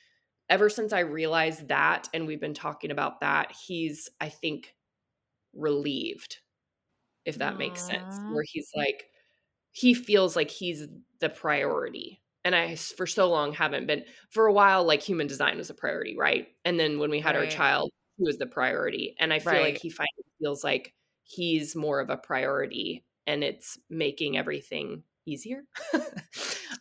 ever 0.50 0.68
since 0.68 0.92
i 0.92 1.00
realized 1.00 1.68
that 1.68 2.08
and 2.12 2.26
we've 2.26 2.40
been 2.40 2.54
talking 2.54 2.90
about 2.90 3.20
that 3.20 3.52
he's 3.66 4.08
i 4.20 4.28
think 4.28 4.74
relieved 5.54 6.38
if 7.24 7.38
that 7.38 7.54
Aww. 7.54 7.58
makes 7.58 7.82
sense 7.82 8.18
where 8.32 8.44
he's 8.46 8.70
like 8.76 9.06
he 9.70 9.94
feels 9.94 10.34
like 10.34 10.50
he's 10.50 10.86
the 11.20 11.28
priority 11.28 12.20
and 12.44 12.54
i 12.54 12.74
for 12.74 13.06
so 13.06 13.28
long 13.30 13.52
haven't 13.52 13.86
been 13.86 14.04
for 14.30 14.46
a 14.46 14.52
while 14.52 14.84
like 14.84 15.02
human 15.02 15.28
design 15.28 15.56
was 15.56 15.70
a 15.70 15.74
priority 15.74 16.16
right 16.18 16.48
and 16.64 16.78
then 16.80 16.98
when 16.98 17.10
we 17.10 17.20
had 17.20 17.36
right. 17.36 17.44
our 17.44 17.50
child 17.50 17.90
he 18.18 18.24
was 18.24 18.38
the 18.38 18.46
priority 18.46 19.14
and 19.18 19.32
i 19.32 19.38
feel 19.38 19.54
right. 19.54 19.62
like 19.62 19.78
he 19.78 19.88
finally 19.88 20.24
feels 20.40 20.62
like 20.62 20.92
he's 21.22 21.74
more 21.76 22.00
of 22.00 22.10
a 22.10 22.16
priority 22.16 23.04
and 23.26 23.44
it's 23.44 23.78
making 23.90 24.38
everything 24.38 25.02
easier. 25.26 25.62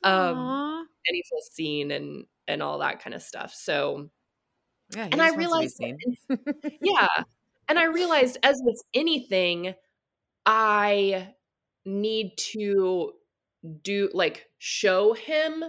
Um 0.04 0.88
and 1.08 1.16
he 1.16 1.24
feels 1.30 1.50
seen 1.52 1.92
and 1.92 2.26
and 2.48 2.62
all 2.62 2.80
that 2.80 3.02
kind 3.02 3.16
of 3.16 3.22
stuff 3.22 3.54
so 3.54 4.10
yeah 4.96 5.08
and 5.12 5.22
i 5.22 5.34
realized 5.36 5.82
yeah 6.82 7.08
and 7.68 7.80
i 7.80 7.86
realized 7.86 8.38
as 8.44 8.62
with 8.64 8.80
anything 8.94 9.74
i 10.46 11.30
need 11.86 12.38
to 12.38 13.14
do 13.82 14.10
like 14.14 14.48
show 14.60 15.14
him 15.14 15.64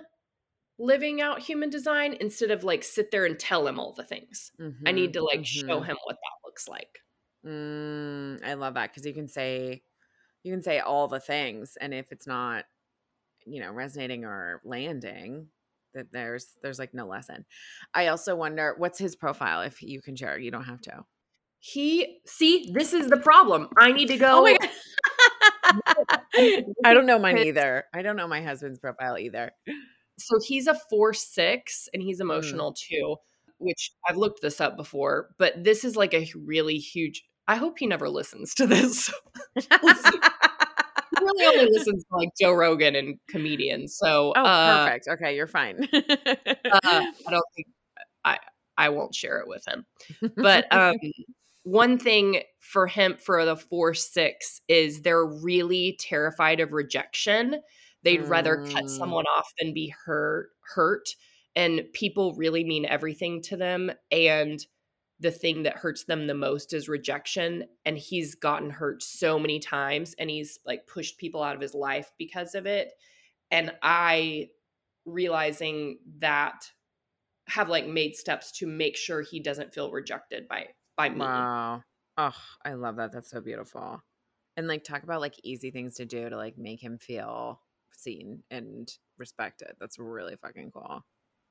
living 0.79 1.21
out 1.21 1.41
human 1.41 1.71
design 1.71 2.17
instead 2.21 2.51
of 2.51 2.65
like 2.65 2.85
sit 2.85 3.11
there 3.11 3.25
and 3.25 3.39
tell 3.39 3.67
him 3.67 3.79
all 3.79 3.93
the 3.93 4.05
things. 4.05 4.53
Mm-hmm, 4.61 4.87
I 4.87 4.93
need 4.93 5.13
to 5.15 5.23
like 5.23 5.41
mm-hmm. 5.41 5.67
show 5.67 5.81
him 5.81 5.97
what 6.05 6.17
that 6.17 6.47
looks 6.47 6.69
like. 6.69 7.01
Mm, 7.47 8.45
I 8.45 8.55
love 8.55 8.75
that 8.75 8.91
because 8.91 9.07
you 9.07 9.15
can 9.15 9.29
say 9.29 9.83
you 10.43 10.53
can 10.53 10.63
say 10.63 10.79
all 10.79 11.09
the 11.09 11.21
things, 11.21 11.77
and 11.81 11.93
if 11.93 12.13
it's 12.13 12.27
not, 12.27 12.65
you 13.47 13.61
know, 13.61 13.73
resonating 13.73 14.25
or 14.25 14.61
landing, 14.65 15.49
that 15.95 16.13
there's 16.13 16.57
there's 16.63 16.79
like 16.79 16.95
no 16.95 17.07
lesson. 17.07 17.45
I 17.95 18.09
also 18.09 18.37
wonder 18.37 18.75
what's 18.79 18.99
his 18.99 19.17
profile 19.17 19.63
if 19.63 19.83
you 19.83 20.01
can 20.01 20.17
share. 20.17 20.39
You 20.39 20.51
don't 20.51 20.65
have 20.65 20.81
to. 20.83 21.05
He 21.61 22.21
see 22.25 22.71
this 22.73 22.93
is 22.93 23.09
the 23.09 23.17
problem. 23.17 23.69
I 23.79 23.93
need 23.93 24.09
to 24.09 24.17
go. 24.17 24.47
Oh 24.47 24.57
I 26.85 26.95
don't 26.95 27.07
know 27.07 27.19
mine 27.19 27.39
either. 27.39 27.85
I 27.95 28.03
don't 28.03 28.17
know 28.17 28.29
my 28.29 28.43
husband's 28.43 28.79
profile 28.79 29.19
either. 29.19 29.53
So 30.19 30.39
he's 30.45 30.67
a 30.67 30.79
four 30.91 31.15
six 31.15 31.89
and 31.93 32.03
he's 32.03 32.19
mm. 32.19 32.23
emotional 32.23 32.73
mm. 32.73 32.77
too, 32.77 33.17
which 33.59 33.93
I've 34.09 34.17
looked 34.17 34.43
this 34.43 34.61
up 34.61 34.77
before, 34.77 35.31
but 35.39 35.63
this 35.63 35.85
is 35.85 35.97
like 35.97 36.15
a 36.15 36.29
really 36.35 36.79
huge. 36.79 37.25
I 37.47 37.57
hope 37.57 37.79
he 37.79 37.87
never 37.87 38.09
listens 38.09 38.55
to 38.55 38.67
this. 38.69 39.11
really 41.21 41.47
only 41.47 41.67
listen 41.73 41.97
to 41.97 42.05
like 42.13 42.31
Joe 42.41 42.53
Rogan 42.53 42.95
and 42.95 43.19
comedians. 43.29 43.97
So 43.97 44.33
oh, 44.37 44.45
uh, 44.45 44.87
perfect. 44.87 45.09
Okay, 45.09 45.37
you're 45.37 45.47
fine. 45.47 45.89
uh, 45.93 46.01
I 46.85 47.13
don't 47.31 47.45
think 47.57 47.69
I 48.25 48.39
I 48.77 48.89
won't 48.91 49.15
share 49.15 49.39
it 49.41 49.49
with 49.49 49.65
him. 49.67 49.87
But 50.37 50.73
um, 50.73 50.97
one 51.65 51.99
thing 51.99 52.43
for 52.61 52.87
him 52.87 53.17
for 53.19 53.45
the 53.45 53.57
four 53.57 53.95
six 53.95 54.61
is 54.69 55.03
they're 55.03 55.27
really 55.27 55.97
terrified 55.99 56.61
of 56.61 56.73
rejection. 56.73 57.61
They'd 58.03 58.23
mm. 58.23 58.29
rather 58.29 58.57
cut 58.57 58.85
mm. 58.85 58.91
someone 58.91 59.27
off 59.27 59.51
than 59.59 59.75
be 59.75 59.93
hurt 60.05 60.51
hurt. 60.75 61.09
And 61.57 61.83
people 61.93 62.35
really 62.35 62.63
mean 62.63 62.87
everything 62.87 63.43
to 63.43 63.57
them. 63.57 63.91
And 64.13 64.65
the 65.21 65.31
thing 65.31 65.65
that 65.65 65.77
hurts 65.77 66.05
them 66.05 66.27
the 66.27 66.35
most 66.35 66.73
is 66.73 66.89
rejection 66.89 67.65
and 67.85 67.99
he's 67.99 68.35
gotten 68.35 68.71
hurt 68.71 69.03
so 69.03 69.39
many 69.39 69.59
times 69.59 70.15
and 70.19 70.31
he's 70.31 70.59
like 70.65 70.87
pushed 70.87 71.19
people 71.19 71.43
out 71.43 71.57
of 71.57 71.61
his 71.61 71.75
life 71.75 72.13
because 72.19 72.55
of 72.55 72.67
it 72.67 72.93
and 73.51 73.73
i 73.83 74.49
realizing 75.05 75.99
that 76.19 76.71
have 77.49 77.69
like 77.69 77.87
made 77.87 78.15
steps 78.15 78.53
to 78.53 78.67
make 78.67 78.97
sure 78.97 79.23
he 79.23 79.41
doesn't 79.41 79.73
feel 79.73 79.91
rejected 79.91 80.47
by 80.49 80.67
by 80.97 81.09
me 81.09 81.19
wow 81.19 81.83
oh 82.17 82.37
i 82.65 82.75
love 82.75 82.97
that 82.97 83.13
that's 83.13 83.31
so 83.31 83.41
beautiful 83.41 84.01
and 84.57 84.69
like 84.69 84.85
talk 84.85 85.03
about 85.03 85.21
like 85.21 85.35
easy 85.43 85.71
things 85.71 85.95
to 85.95 86.05
do 86.05 86.29
to 86.29 86.37
like 86.37 86.59
make 86.59 86.83
him 86.83 86.99
feel 86.99 87.61
seen 87.99 88.43
and 88.51 88.93
respected 89.19 89.73
that's 89.81 89.99
really 89.99 90.37
fucking 90.37 90.71
cool 90.71 91.05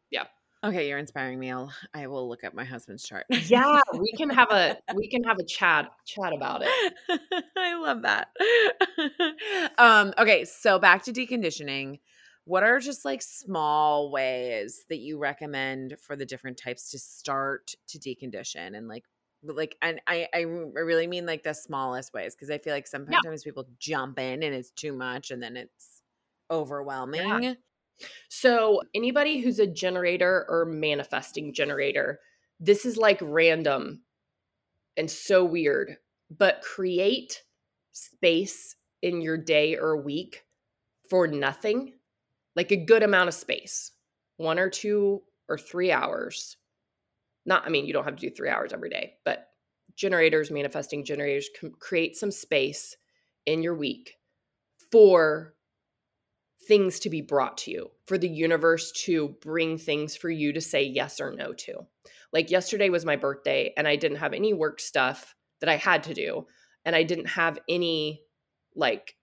yeah 0.10 0.26
Okay, 0.64 0.90
you're 0.90 0.98
inspiring 0.98 1.38
me. 1.38 1.52
I'll 1.52 1.72
I 1.94 2.08
will 2.08 2.28
look 2.28 2.44
up 2.44 2.54
my 2.54 2.64
husband's 2.64 3.04
chart. 3.04 3.26
yeah, 3.30 3.82
we 3.94 4.12
can 4.14 4.30
have 4.30 4.50
a 4.50 4.78
we 4.96 5.08
can 5.08 5.24
have 5.24 5.38
a 5.38 5.44
chat 5.44 5.92
chat 6.06 6.34
about 6.34 6.64
it. 6.64 6.94
I 7.58 7.76
love 7.76 8.02
that. 8.02 8.30
um 9.78 10.14
okay, 10.18 10.46
so 10.46 10.80
back 10.80 11.04
to 11.04 11.14
deconditioning. 11.14 12.00
What 12.46 12.64
are 12.64 12.80
just 12.80 13.06
like 13.06 13.22
small 13.22 14.10
ways 14.10 14.86
that 14.90 15.00
you 15.00 15.20
recommend 15.20 15.98
for 16.00 16.16
the 16.16 16.26
different 16.26 16.58
types 16.58 16.90
to 16.92 17.00
start 17.00 17.76
to 17.90 18.00
decondition 18.00 18.76
and 18.76 18.88
like 18.88 19.04
like 19.44 19.76
and 19.82 20.02
I 20.08 20.28
I 20.34 20.42
really 20.42 21.06
mean 21.06 21.28
like 21.28 21.44
the 21.44 21.54
smallest 21.54 22.14
ways 22.14 22.36
because 22.36 22.50
I 22.50 22.58
feel 22.58 22.74
like 22.74 22.88
sometimes 22.88 23.44
yeah. 23.46 23.50
people 23.50 23.68
jump 23.80 24.18
in 24.18 24.42
and 24.42 24.56
it's 24.56 24.72
too 24.72 24.94
much 24.94 25.30
and 25.30 25.44
then 25.44 25.56
it's 25.56 25.97
overwhelming. 26.50 27.44
Yeah. 27.44 27.54
So, 28.30 28.82
anybody 28.94 29.40
who's 29.40 29.60
a 29.60 29.68
generator 29.68 30.46
or 30.50 30.66
manifesting 30.66 31.54
generator, 31.54 32.20
this 32.60 32.86
is 32.86 32.98
like 32.98 33.20
random 33.22 34.04
and 34.98 35.10
so 35.10 35.44
weird, 35.44 35.98
but 36.30 36.62
create 36.62 37.44
space 37.92 38.76
in 39.02 39.22
your 39.22 39.38
day 39.38 39.76
or 39.76 39.98
week 39.98 40.44
for 41.10 41.28
nothing, 41.28 41.94
like 42.56 42.72
a 42.72 42.86
good 42.86 43.04
amount 43.04 43.30
of 43.30 43.34
space, 43.34 43.92
one 44.38 44.60
or 44.60 44.70
two 44.70 45.22
or 45.50 45.58
three 45.58 45.92
hours. 45.92 46.58
Not, 47.46 47.66
I 47.66 47.70
mean, 47.70 47.86
you 47.86 47.94
don't 47.94 48.04
have 48.04 48.16
to 48.16 48.30
do 48.30 48.36
three 48.36 48.50
hours 48.50 48.74
every 48.74 48.90
day, 48.90 49.14
but 49.24 49.48
generators, 49.96 50.52
manifesting 50.52 51.06
generators, 51.06 51.50
create 51.80 52.18
some 52.18 52.32
space 52.32 52.96
in 53.46 53.64
your 53.64 53.76
week 53.76 54.16
for 54.92 55.54
things 56.68 57.00
to 57.00 57.10
be 57.10 57.22
brought 57.22 57.58
to 57.60 57.72
you, 57.72 57.92
for 58.06 58.18
the 58.18 58.30
universe 58.30 58.92
to 58.92 59.30
bring 59.42 59.78
things 59.78 60.16
for 60.16 60.30
you 60.30 60.54
to 60.54 60.62
say 60.62 60.84
yes 60.84 61.20
or 61.20 61.32
no 61.32 61.54
to. 61.54 61.86
Like 62.34 62.52
yesterday 62.52 62.90
was 62.90 63.06
my 63.06 63.16
birthday 63.16 63.74
and 63.78 63.88
I 63.88 63.96
didn't 63.96 64.18
have 64.18 64.34
any 64.34 64.54
work 64.54 64.80
stuff 64.80 65.36
that 65.62 65.70
I 65.70 65.78
had 65.78 66.04
to 66.04 66.14
do 66.14 66.46
and 66.86 66.96
I 66.96 67.04
didn't 67.04 67.28
have 67.28 67.58
any 67.70 68.22
like 68.76 69.16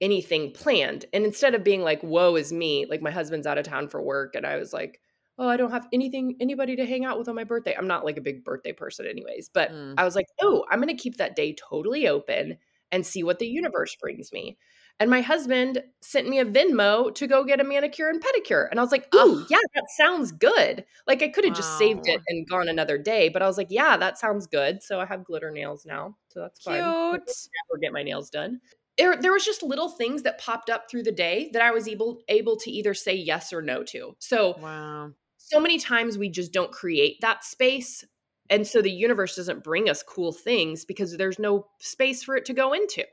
anything 0.00 0.52
planned. 0.52 1.04
And 1.12 1.24
instead 1.24 1.54
of 1.54 1.64
being 1.64 1.82
like, 1.82 2.02
woe 2.02 2.36
is 2.36 2.52
me, 2.52 2.86
like 2.88 3.02
my 3.02 3.10
husband's 3.10 3.46
out 3.46 3.58
of 3.58 3.64
town 3.64 3.88
for 3.88 4.02
work 4.02 4.34
and 4.34 4.46
I 4.46 4.56
was 4.56 4.72
like, 4.72 5.00
oh, 5.38 5.48
I 5.48 5.56
don't 5.56 5.70
have 5.70 5.88
anything, 5.92 6.36
anybody 6.40 6.76
to 6.76 6.86
hang 6.86 7.04
out 7.04 7.18
with 7.18 7.28
on 7.28 7.34
my 7.34 7.44
birthday. 7.44 7.74
I'm 7.76 7.86
not 7.86 8.04
like 8.04 8.18
a 8.18 8.22
big 8.22 8.44
birthday 8.44 8.72
person, 8.72 9.06
anyways. 9.06 9.50
But 9.52 9.72
mm. 9.72 9.94
I 9.96 10.04
was 10.04 10.14
like, 10.14 10.26
oh, 10.42 10.64
I'm 10.70 10.80
going 10.80 10.94
to 10.94 11.02
keep 11.02 11.16
that 11.16 11.34
day 11.34 11.54
totally 11.54 12.08
open 12.08 12.58
and 12.92 13.06
see 13.06 13.22
what 13.22 13.38
the 13.38 13.46
universe 13.46 13.96
brings 13.96 14.32
me. 14.32 14.58
And 15.00 15.08
my 15.08 15.22
husband 15.22 15.82
sent 16.02 16.28
me 16.28 16.40
a 16.40 16.44
Venmo 16.44 17.14
to 17.14 17.26
go 17.26 17.42
get 17.42 17.58
a 17.58 17.64
manicure 17.64 18.10
and 18.10 18.22
pedicure. 18.22 18.68
And 18.70 18.78
I 18.78 18.82
was 18.82 18.92
like, 18.92 19.08
oh, 19.12 19.46
yeah, 19.48 19.56
that 19.74 19.84
sounds 19.96 20.30
good. 20.30 20.84
Like 21.06 21.22
I 21.22 21.28
could 21.28 21.44
have 21.44 21.54
wow. 21.54 21.56
just 21.56 21.78
saved 21.78 22.06
it 22.06 22.20
and 22.28 22.46
gone 22.46 22.68
another 22.68 22.98
day, 22.98 23.30
but 23.30 23.40
I 23.40 23.46
was 23.46 23.56
like, 23.56 23.68
yeah, 23.70 23.96
that 23.96 24.18
sounds 24.18 24.46
good. 24.46 24.82
So 24.82 25.00
I 25.00 25.06
have 25.06 25.24
glitter 25.24 25.50
nails 25.50 25.86
now. 25.86 26.18
So 26.28 26.40
that's 26.40 26.60
Cute. 26.60 26.76
fine. 26.76 26.82
Never 26.82 27.80
get 27.80 27.94
my 27.94 28.02
nails 28.02 28.28
done. 28.28 28.60
There, 28.98 29.16
there 29.16 29.32
was 29.32 29.46
just 29.46 29.62
little 29.62 29.88
things 29.88 30.22
that 30.24 30.38
popped 30.38 30.68
up 30.68 30.90
through 30.90 31.04
the 31.04 31.12
day 31.12 31.48
that 31.54 31.62
I 31.62 31.70
was 31.70 31.88
able 31.88 32.20
able 32.28 32.58
to 32.58 32.70
either 32.70 32.92
say 32.92 33.14
yes 33.14 33.54
or 33.54 33.62
no 33.62 33.82
to. 33.84 34.14
So 34.18 34.58
wow. 34.60 35.12
so 35.38 35.58
many 35.58 35.78
times 35.78 36.18
we 36.18 36.28
just 36.28 36.52
don't 36.52 36.70
create 36.70 37.22
that 37.22 37.42
space. 37.42 38.04
And 38.50 38.66
so 38.66 38.82
the 38.82 38.90
universe 38.90 39.36
doesn't 39.36 39.64
bring 39.64 39.88
us 39.88 40.02
cool 40.02 40.32
things 40.32 40.84
because 40.84 41.16
there's 41.16 41.38
no 41.38 41.68
space 41.78 42.22
for 42.22 42.36
it 42.36 42.44
to 42.46 42.52
go 42.52 42.74
into. 42.74 43.04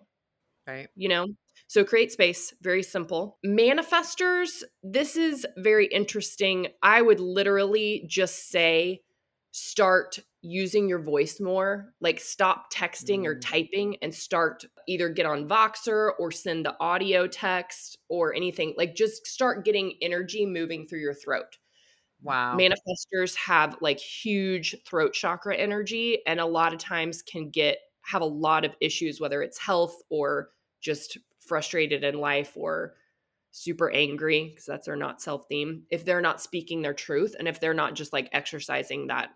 Right. 0.68 0.90
You 0.96 1.10
know? 1.10 1.28
So 1.68 1.84
create 1.84 2.12
space, 2.12 2.54
very 2.62 2.84
simple. 2.84 3.40
Manifestors, 3.46 4.64
this 4.84 5.16
is 5.16 5.46
very 5.58 5.88
interesting. 5.88 6.68
I 6.82 7.02
would 7.02 7.20
literally 7.20 8.06
just 8.08 8.50
say 8.50 9.02
start 9.52 10.20
using 10.42 10.88
your 10.88 11.00
voice 11.00 11.40
more. 11.42 11.94
Like 12.00 12.20
stop 12.20 12.72
texting 12.72 13.22
mm. 13.22 13.26
or 13.26 13.40
typing 13.40 13.98
and 14.02 14.14
start 14.14 14.66
either 14.88 15.10
get 15.10 15.26
on 15.26 15.48
Voxer 15.48 16.12
or 16.20 16.32
send 16.32 16.66
the 16.66 16.76
audio 16.80 17.28
text 17.28 17.98
or 18.08 18.34
anything. 18.34 18.74
Like 18.78 18.96
just 18.96 19.28
start 19.28 19.66
getting 19.66 19.94
energy 20.02 20.46
moving 20.46 20.88
through 20.88 21.00
your 21.00 21.14
throat. 21.14 21.58
Wow. 22.22 22.56
Manifestors 22.58 23.36
have 23.36 23.78
like 23.82 24.00
huge 24.00 24.76
throat 24.86 25.14
chakra 25.14 25.56
energy 25.56 26.20
and 26.26 26.40
a 26.40 26.46
lot 26.46 26.74
of 26.74 26.80
times 26.80 27.22
can 27.22 27.50
get 27.50 27.78
have 28.02 28.22
a 28.22 28.26
lot 28.26 28.64
of 28.64 28.74
issues 28.80 29.20
whether 29.20 29.42
it's 29.42 29.58
health 29.58 30.02
or 30.10 30.50
just 30.88 31.18
frustrated 31.38 32.06
in 32.06 32.16
life 32.18 32.54
or 32.56 32.94
super 33.52 33.92
angry 33.92 34.50
because 34.50 34.66
that's 34.66 34.86
their 34.86 34.96
not 34.96 35.22
self 35.22 35.46
theme 35.50 35.84
if 35.90 36.06
they're 36.06 36.22
not 36.22 36.42
speaking 36.42 36.82
their 36.82 36.94
truth 36.94 37.36
and 37.38 37.46
if 37.46 37.60
they're 37.60 37.74
not 37.74 37.94
just 37.94 38.14
like 38.14 38.30
exercising 38.32 39.08
that 39.08 39.30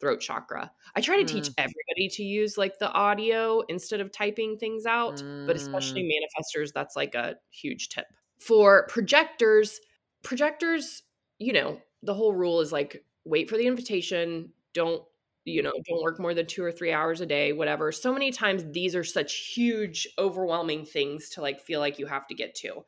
throat 0.00 0.20
chakra 0.20 0.70
i 0.94 1.00
try 1.00 1.16
to 1.16 1.24
mm. 1.24 1.34
teach 1.34 1.50
everybody 1.56 2.08
to 2.10 2.22
use 2.22 2.58
like 2.58 2.78
the 2.78 2.90
audio 2.92 3.62
instead 3.68 4.00
of 4.00 4.12
typing 4.12 4.58
things 4.58 4.84
out 4.84 5.16
mm. 5.16 5.46
but 5.46 5.56
especially 5.56 6.02
mm. 6.02 6.10
manifestors 6.10 6.70
that's 6.74 6.94
like 6.94 7.14
a 7.14 7.36
huge 7.50 7.88
tip 7.88 8.06
for 8.38 8.86
projectors 8.88 9.80
projectors 10.22 11.02
you 11.38 11.54
know 11.54 11.80
the 12.02 12.14
whole 12.14 12.34
rule 12.34 12.60
is 12.60 12.70
like 12.70 13.02
wait 13.24 13.48
for 13.48 13.56
the 13.56 13.66
invitation 13.66 14.50
don't 14.74 15.02
you 15.48 15.62
know, 15.62 15.72
don't 15.88 16.02
work 16.02 16.20
more 16.20 16.34
than 16.34 16.46
two 16.46 16.62
or 16.62 16.72
three 16.72 16.92
hours 16.92 17.20
a 17.20 17.26
day, 17.26 17.52
whatever. 17.52 17.92
So 17.92 18.12
many 18.12 18.30
times 18.30 18.64
these 18.72 18.94
are 18.94 19.04
such 19.04 19.52
huge, 19.54 20.06
overwhelming 20.18 20.84
things 20.84 21.28
to 21.30 21.40
like 21.40 21.60
feel 21.60 21.80
like 21.80 21.98
you 21.98 22.06
have 22.06 22.26
to 22.28 22.34
get 22.34 22.54
to. 22.56 22.84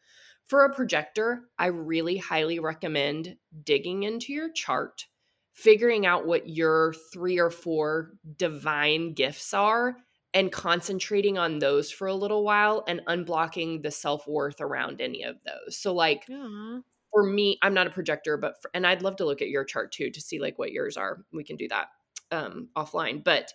For 0.47 0.65
a 0.65 0.75
projector, 0.75 1.49
I 1.59 1.67
really 1.67 2.17
highly 2.17 2.59
recommend 2.59 3.37
digging 3.63 4.03
into 4.03 4.33
your 4.33 4.51
chart, 4.53 5.07
figuring 5.53 6.07
out 6.07 6.27
what 6.27 6.49
your 6.49 6.95
three 7.13 7.39
or 7.39 7.51
four 7.51 8.13
divine 8.37 9.15
gifts 9.15 9.55
are, 9.55 9.97
and 10.35 10.53
concentrating 10.53 11.39
on 11.39 11.59
those 11.59 11.91
for 11.91 12.07
a 12.09 12.15
little 12.15 12.45
while 12.45 12.85
and 12.89 13.01
unblocking 13.09 13.83
the 13.83 13.91
self 13.91 14.27
worth 14.27 14.61
around 14.61 15.01
any 15.01 15.23
of 15.23 15.37
those. 15.45 15.77
So, 15.77 15.95
like, 15.95 16.31
for 17.13 17.23
me, 17.25 17.59
I'm 17.63 17.75
not 17.75 17.87
a 17.87 17.91
projector, 17.91 18.37
but 18.37 18.61
for, 18.63 18.71
and 18.75 18.87
I'd 18.87 19.03
love 19.03 19.17
to 19.17 19.25
look 19.25 19.43
at 19.43 19.49
your 19.49 19.65
chart 19.65 19.93
too 19.93 20.11
to 20.11 20.21
see 20.21 20.39
like 20.41 20.59
what 20.59 20.73
yours 20.73 20.97
are. 20.97 21.25
We 21.33 21.45
can 21.45 21.57
do 21.57 21.69
that 21.69 21.89
um, 22.31 22.69
offline. 22.77 23.23
But 23.25 23.53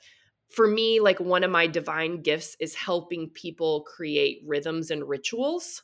for 0.49 0.67
me, 0.67 0.99
like 0.99 1.19
one 1.19 1.43
of 1.43 1.51
my 1.51 1.67
divine 1.67 2.21
gifts 2.21 2.55
is 2.59 2.75
helping 2.75 3.29
people 3.29 3.83
create 3.83 4.41
rhythms 4.45 4.91
and 4.91 5.07
rituals 5.07 5.83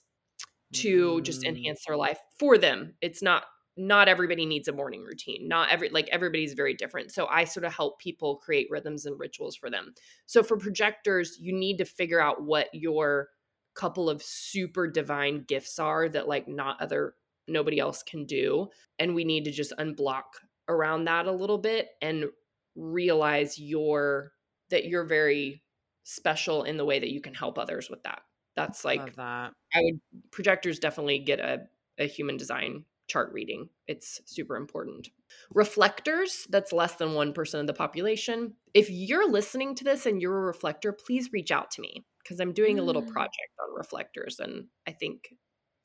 to 0.74 1.18
mm. 1.18 1.24
just 1.24 1.44
enhance 1.44 1.84
their 1.86 1.98
life 1.98 2.20
for 2.40 2.58
them. 2.58 2.94
It's 3.02 3.22
not 3.22 3.44
not 3.78 4.10
everybody 4.10 4.46
needs 4.46 4.68
a 4.68 4.74
morning 4.74 5.02
routine. 5.02 5.48
Not 5.48 5.70
every 5.70 5.90
like 5.90 6.08
everybody's 6.10 6.54
very 6.54 6.74
different. 6.74 7.12
So 7.12 7.28
I 7.28 7.46
sort 7.46 7.66
of 7.66 7.74
help 7.74 8.00
people 8.00 8.38
create 8.38 8.68
rhythms 8.70 9.06
and 9.06 9.20
rituals 9.20 9.56
for 9.56 9.70
them. 9.70 9.94
So 10.26 10.44
for 10.44 10.58
projectors, 10.58 11.38
you 11.40 11.54
need 11.54 11.78
to 11.78 11.86
figure 11.86 12.22
out 12.22 12.44
what 12.44 12.68
your 12.74 13.30
couple 13.74 14.10
of 14.10 14.22
super 14.22 14.88
divine 14.88 15.46
gifts 15.48 15.80
are 15.80 16.10
that 16.10 16.28
like 16.28 16.48
not 16.48 16.82
other 16.82 17.16
nobody 17.48 17.80
else 17.80 18.04
can 18.04 18.26
do 18.26 18.68
and 19.00 19.16
we 19.16 19.24
need 19.24 19.46
to 19.46 19.52
just 19.52 19.74
unblock 19.80 20.24
around 20.68 21.06
that 21.06 21.26
a 21.26 21.32
little 21.32 21.58
bit 21.58 21.90
and 22.02 22.26
realize 22.82 23.60
your 23.60 24.34
that 24.70 24.86
you're 24.86 25.06
very 25.06 25.64
special 26.04 26.64
in 26.64 26.78
the 26.78 26.86
way 26.86 27.00
that 27.00 27.12
you 27.12 27.22
can 27.22 27.34
help 27.34 27.58
others 27.60 27.90
with 27.90 28.02
that. 28.04 28.22
That's 28.56 28.84
like 28.84 29.16
that. 29.16 29.54
I 29.74 29.80
would 29.82 30.00
projectors 30.32 30.80
definitely 30.80 31.20
get 31.20 31.40
a, 31.40 31.68
a 31.98 32.08
human 32.08 32.38
design 32.38 32.86
chart 33.08 33.32
reading. 33.34 33.70
It's 33.88 34.22
super 34.26 34.56
important. 34.56 35.10
Reflectors, 35.54 36.48
that's 36.50 36.74
less 36.74 36.96
than 36.96 37.10
1% 37.10 37.60
of 37.60 37.68
the 37.68 37.74
population. 37.74 38.54
If 38.74 38.90
you're 38.90 39.30
listening 39.30 39.76
to 39.76 39.84
this 39.84 40.06
and 40.06 40.22
you're 40.22 40.38
a 40.38 40.46
reflector, 40.46 40.94
please 40.94 41.30
reach 41.32 41.52
out 41.52 41.72
to 41.72 41.82
me 41.82 42.06
because 42.24 42.40
I'm 42.40 42.54
doing 42.54 42.80
a 42.80 42.84
little 42.84 43.04
Mm. 43.04 43.12
project 43.12 43.52
on 43.62 43.76
reflectors 43.76 44.40
and 44.40 44.68
I 44.88 44.92
think 44.92 45.34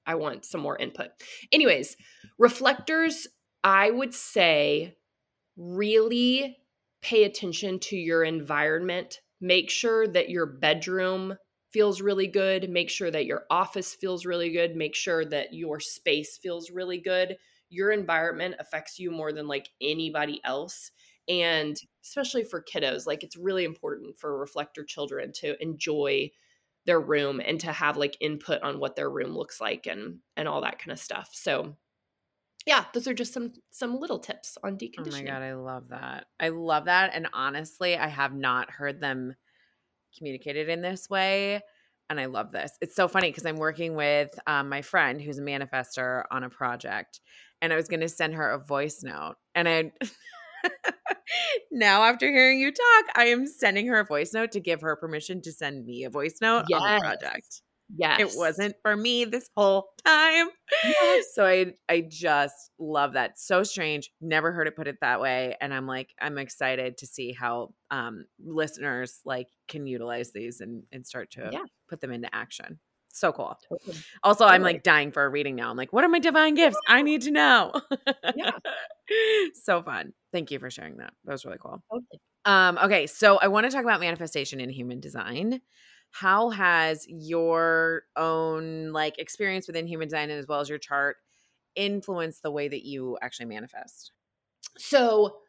I 0.06 0.14
want 0.14 0.44
some 0.44 0.60
more 0.60 0.76
input. 0.78 1.10
Anyways, 1.52 1.96
reflectors, 2.38 3.26
I 3.64 3.90
would 3.90 4.14
say 4.14 4.96
really 5.56 6.56
pay 7.06 7.22
attention 7.22 7.78
to 7.78 7.96
your 7.96 8.24
environment. 8.24 9.20
Make 9.40 9.70
sure 9.70 10.08
that 10.08 10.28
your 10.28 10.44
bedroom 10.44 11.36
feels 11.72 12.00
really 12.00 12.26
good. 12.26 12.68
Make 12.68 12.90
sure 12.90 13.12
that 13.12 13.26
your 13.26 13.44
office 13.48 13.94
feels 13.94 14.26
really 14.26 14.50
good. 14.50 14.74
Make 14.74 14.96
sure 14.96 15.24
that 15.26 15.54
your 15.54 15.78
space 15.78 16.36
feels 16.36 16.70
really 16.70 16.98
good. 16.98 17.36
Your 17.68 17.92
environment 17.92 18.56
affects 18.58 18.98
you 18.98 19.12
more 19.12 19.32
than 19.32 19.46
like 19.46 19.68
anybody 19.80 20.40
else. 20.44 20.90
And 21.28 21.76
especially 22.04 22.42
for 22.42 22.64
kiddos, 22.64 23.06
like 23.06 23.22
it's 23.22 23.36
really 23.36 23.64
important 23.64 24.18
for 24.18 24.36
reflector 24.36 24.84
children 24.84 25.30
to 25.36 25.60
enjoy 25.62 26.30
their 26.86 27.00
room 27.00 27.40
and 27.44 27.60
to 27.60 27.70
have 27.72 27.96
like 27.96 28.16
input 28.20 28.62
on 28.62 28.80
what 28.80 28.96
their 28.96 29.10
room 29.10 29.36
looks 29.36 29.60
like 29.60 29.86
and 29.86 30.18
and 30.36 30.48
all 30.48 30.62
that 30.62 30.80
kind 30.80 30.92
of 30.92 30.98
stuff. 30.98 31.30
So 31.32 31.76
yeah, 32.66 32.84
those 32.92 33.06
are 33.06 33.14
just 33.14 33.32
some 33.32 33.52
some 33.70 33.98
little 34.00 34.18
tips 34.18 34.58
on 34.62 34.76
deconditioning. 34.76 34.98
Oh 34.98 35.10
my 35.10 35.22
god, 35.22 35.42
I 35.42 35.54
love 35.54 35.88
that. 35.90 36.26
I 36.40 36.48
love 36.48 36.86
that. 36.86 37.12
And 37.14 37.28
honestly, 37.32 37.96
I 37.96 38.08
have 38.08 38.34
not 38.34 38.70
heard 38.70 39.00
them 39.00 39.36
communicated 40.18 40.68
in 40.68 40.82
this 40.82 41.08
way. 41.08 41.60
And 42.10 42.20
I 42.20 42.26
love 42.26 42.52
this. 42.52 42.72
It's 42.80 42.94
so 42.94 43.08
funny 43.08 43.30
because 43.30 43.46
I'm 43.46 43.56
working 43.56 43.94
with 43.94 44.30
um, 44.46 44.68
my 44.68 44.82
friend 44.82 45.20
who's 45.20 45.38
a 45.38 45.42
manifester 45.42 46.24
on 46.30 46.44
a 46.44 46.50
project, 46.50 47.20
and 47.60 47.72
I 47.72 47.76
was 47.76 47.88
going 47.88 48.00
to 48.00 48.08
send 48.08 48.34
her 48.34 48.50
a 48.50 48.64
voice 48.64 49.02
note. 49.02 49.34
And 49.54 49.68
I 49.68 49.92
now, 51.72 52.04
after 52.04 52.30
hearing 52.30 52.60
you 52.60 52.70
talk, 52.70 53.04
I 53.16 53.26
am 53.26 53.46
sending 53.46 53.86
her 53.88 54.00
a 54.00 54.04
voice 54.04 54.32
note 54.32 54.52
to 54.52 54.60
give 54.60 54.82
her 54.82 54.96
permission 54.96 55.40
to 55.42 55.52
send 55.52 55.84
me 55.84 56.04
a 56.04 56.10
voice 56.10 56.38
note 56.40 56.64
on 56.72 56.94
the 56.94 57.00
project. 57.00 57.62
Yes. 57.94 58.20
It 58.20 58.38
wasn't 58.38 58.76
for 58.82 58.96
me 58.96 59.24
this 59.24 59.48
whole 59.56 59.90
time. 60.04 60.48
Yes. 60.84 61.26
So 61.34 61.44
I 61.46 61.72
I 61.88 62.00
just 62.08 62.70
love 62.78 63.12
that. 63.14 63.38
So 63.38 63.62
strange. 63.62 64.10
Never 64.20 64.52
heard 64.52 64.66
it 64.66 64.76
put 64.76 64.88
it 64.88 64.98
that 65.00 65.20
way. 65.20 65.56
And 65.60 65.72
I'm 65.72 65.86
like, 65.86 66.14
I'm 66.20 66.38
excited 66.38 66.98
to 66.98 67.06
see 67.06 67.32
how 67.32 67.74
um 67.90 68.24
listeners 68.44 69.20
like 69.24 69.48
can 69.68 69.86
utilize 69.86 70.32
these 70.32 70.60
and, 70.60 70.82
and 70.92 71.06
start 71.06 71.30
to 71.32 71.50
Yeah. 71.52 71.62
put 71.88 72.00
them 72.00 72.12
into 72.12 72.34
action. 72.34 72.78
So 73.12 73.32
cool. 73.32 73.56
Totally. 73.70 73.96
Also, 74.22 74.44
I'm 74.44 74.60
like 74.62 74.82
dying 74.82 75.10
for 75.10 75.24
a 75.24 75.28
reading 75.28 75.56
now. 75.56 75.70
I'm 75.70 75.76
like, 75.78 75.90
what 75.92 76.04
are 76.04 76.08
my 76.08 76.18
divine 76.18 76.54
gifts? 76.54 76.76
I 76.86 77.00
need 77.02 77.22
to 77.22 77.30
know. 77.30 77.72
Yeah. 78.34 78.50
so 79.54 79.82
fun. 79.82 80.12
Thank 80.32 80.50
you 80.50 80.58
for 80.58 80.70
sharing 80.70 80.98
that. 80.98 81.14
That 81.24 81.32
was 81.32 81.44
really 81.46 81.56
cool. 81.58 81.82
Totally. 81.90 82.20
Um, 82.44 82.78
okay, 82.84 83.06
so 83.06 83.38
I 83.38 83.48
want 83.48 83.64
to 83.66 83.70
talk 83.72 83.82
about 83.84 84.00
manifestation 84.00 84.60
in 84.60 84.68
human 84.70 85.00
design. 85.00 85.60
How 86.18 86.48
has 86.48 87.06
your 87.08 88.04
own 88.16 88.90
like 88.92 89.18
experience 89.18 89.66
within 89.66 89.86
human 89.86 90.08
design 90.08 90.30
and 90.30 90.38
as 90.38 90.46
well 90.46 90.60
as 90.60 90.68
your 90.68 90.78
chart 90.78 91.16
influenced 91.74 92.42
the 92.42 92.50
way 92.50 92.68
that 92.68 92.86
you 92.86 93.18
actually 93.20 93.46
manifest? 93.46 94.12
So, 94.78 95.40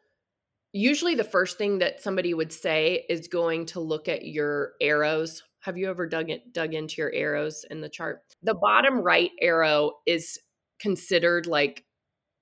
usually 0.74 1.14
the 1.14 1.24
first 1.24 1.56
thing 1.56 1.78
that 1.78 2.02
somebody 2.02 2.34
would 2.34 2.52
say 2.52 3.06
is 3.08 3.28
going 3.28 3.64
to 3.66 3.80
look 3.80 4.08
at 4.08 4.26
your 4.26 4.72
arrows. 4.78 5.42
Have 5.60 5.78
you 5.78 5.88
ever 5.88 6.06
dug 6.06 6.28
it, 6.28 6.52
dug 6.52 6.74
into 6.74 6.96
your 6.98 7.12
arrows 7.14 7.64
in 7.70 7.80
the 7.80 7.88
chart? 7.88 8.20
The 8.42 8.54
bottom 8.54 9.00
right 9.00 9.30
arrow 9.40 9.92
is 10.04 10.38
considered 10.78 11.46
like 11.46 11.86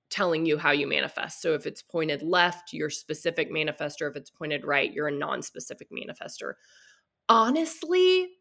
telling 0.09 0.45
you 0.45 0.57
how 0.57 0.71
you 0.71 0.85
manifest. 0.85 1.41
So 1.41 1.53
if 1.53 1.65
it's 1.65 1.81
pointed 1.81 2.23
left, 2.23 2.73
you're 2.73 2.89
specific 2.89 3.49
manifester. 3.51 4.09
If 4.09 4.17
it's 4.17 4.29
pointed 4.29 4.65
right, 4.65 4.91
you're 4.91 5.07
a 5.07 5.11
non-specific 5.11 5.87
manifester. 5.91 6.53
Honestly, 7.29 8.37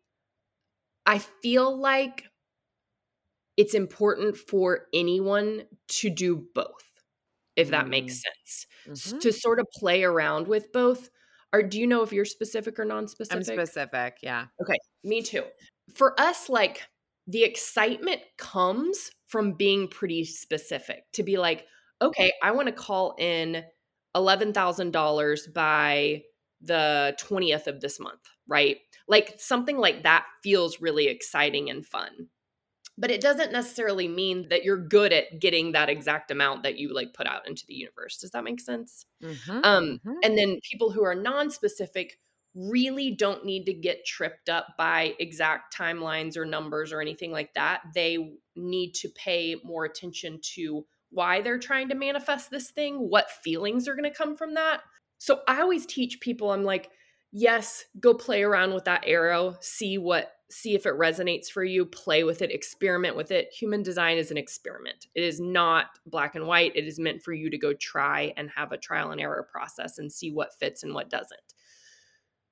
I 1.06 1.18
feel 1.18 1.76
like 1.78 2.26
it's 3.56 3.74
important 3.74 4.36
for 4.36 4.86
anyone 4.92 5.62
to 5.88 6.10
do 6.10 6.46
both, 6.54 6.84
if 7.56 7.70
that 7.70 7.88
makes 7.88 8.20
sense. 8.22 8.66
Mhm. 8.86 9.20
To 9.20 9.32
sort 9.32 9.60
of 9.60 9.66
play 9.78 10.04
around 10.04 10.46
with 10.48 10.72
both. 10.72 11.10
Or 11.52 11.62
do 11.62 11.80
you 11.80 11.86
know 11.86 12.02
if 12.02 12.12
you're 12.12 12.24
specific 12.26 12.78
or 12.78 12.84
non-specific? 12.84 13.30
I'm 13.30 13.56
non-specific? 13.56 14.18
yeah. 14.22 14.46
Okay, 14.62 14.78
Me 15.04 15.22
too. 15.22 15.44
For 15.94 16.18
us, 16.20 16.48
like 16.48 16.82
the 17.26 17.44
excitement 17.44 18.22
comes 18.38 19.10
from 19.26 19.52
being 19.52 19.88
pretty 19.88 20.24
specific 20.24 21.04
to 21.12 21.22
be 21.22 21.36
like, 21.38 21.66
okay, 22.02 22.32
I 22.42 22.52
want 22.52 22.68
to 22.68 22.72
call 22.72 23.14
in 23.18 23.64
$11,000 24.14 25.46
by 25.48 26.22
the 26.60 27.14
20th 27.18 27.66
of 27.66 27.80
this 27.80 28.00
month, 28.00 28.22
right? 28.46 28.78
Like 29.08 29.34
something 29.38 29.78
like 29.78 30.02
that 30.02 30.26
feels 30.42 30.80
really 30.80 31.08
exciting 31.08 31.70
and 31.70 31.86
fun. 31.86 32.28
But 32.98 33.10
it 33.10 33.20
doesn't 33.20 33.52
necessarily 33.52 34.08
mean 34.08 34.48
that 34.48 34.64
you're 34.64 34.78
good 34.88 35.12
at 35.12 35.38
getting 35.40 35.72
that 35.72 35.90
exact 35.90 36.30
amount 36.30 36.62
that 36.62 36.78
you 36.78 36.94
like 36.94 37.12
put 37.14 37.26
out 37.26 37.46
into 37.46 37.64
the 37.66 37.74
universe. 37.74 38.18
Does 38.18 38.30
that 38.30 38.44
make 38.44 38.60
sense? 38.60 39.04
Mhm, 39.20 39.62
Um, 39.62 40.00
mhm. 40.04 40.22
and 40.22 40.38
then 40.38 40.60
people 40.70 40.90
who 40.92 41.04
are 41.04 41.14
non-specific 41.14 42.20
really 42.54 43.10
don't 43.12 43.44
need 43.44 43.66
to 43.66 43.74
get 43.74 44.06
tripped 44.06 44.48
up 44.48 44.68
by 44.78 45.14
exact 45.18 45.76
timelines 45.76 46.36
or 46.36 46.46
numbers 46.46 46.92
or 46.92 47.00
anything 47.02 47.32
like 47.32 47.54
that. 47.54 47.82
They 47.94 48.38
need 48.56 48.94
to 48.94 49.10
pay 49.10 49.56
more 49.64 49.84
attention 49.84 50.40
to 50.54 50.86
why 51.10 51.42
they're 51.42 51.58
trying 51.58 51.88
to 51.90 51.94
manifest 51.94 52.50
this 52.50 52.70
thing, 52.70 52.96
what 53.10 53.30
feelings 53.30 53.86
are 53.88 53.94
going 53.94 54.10
to 54.10 54.16
come 54.16 54.36
from 54.36 54.54
that. 54.54 54.82
So 55.18 55.40
I 55.48 55.60
always 55.60 55.86
teach 55.86 56.20
people 56.20 56.52
I'm 56.52 56.64
like, 56.64 56.90
yes, 57.32 57.84
go 58.00 58.14
play 58.14 58.42
around 58.42 58.74
with 58.74 58.84
that 58.84 59.04
arrow, 59.06 59.56
see 59.60 59.98
what 59.98 60.32
see 60.48 60.76
if 60.76 60.86
it 60.86 60.94
resonates 60.94 61.48
for 61.48 61.64
you, 61.64 61.84
play 61.84 62.22
with 62.22 62.40
it, 62.40 62.52
experiment 62.52 63.16
with 63.16 63.32
it. 63.32 63.52
Human 63.52 63.82
design 63.82 64.16
is 64.16 64.30
an 64.30 64.36
experiment. 64.36 65.06
It 65.14 65.24
is 65.24 65.40
not 65.40 65.86
black 66.06 66.36
and 66.36 66.46
white. 66.46 66.76
It 66.76 66.86
is 66.86 67.00
meant 67.00 67.22
for 67.22 67.32
you 67.32 67.50
to 67.50 67.58
go 67.58 67.72
try 67.74 68.32
and 68.36 68.48
have 68.50 68.70
a 68.70 68.78
trial 68.78 69.10
and 69.10 69.20
error 69.20 69.46
process 69.50 69.98
and 69.98 70.10
see 70.10 70.30
what 70.30 70.54
fits 70.54 70.84
and 70.84 70.94
what 70.94 71.10
doesn't. 71.10 71.40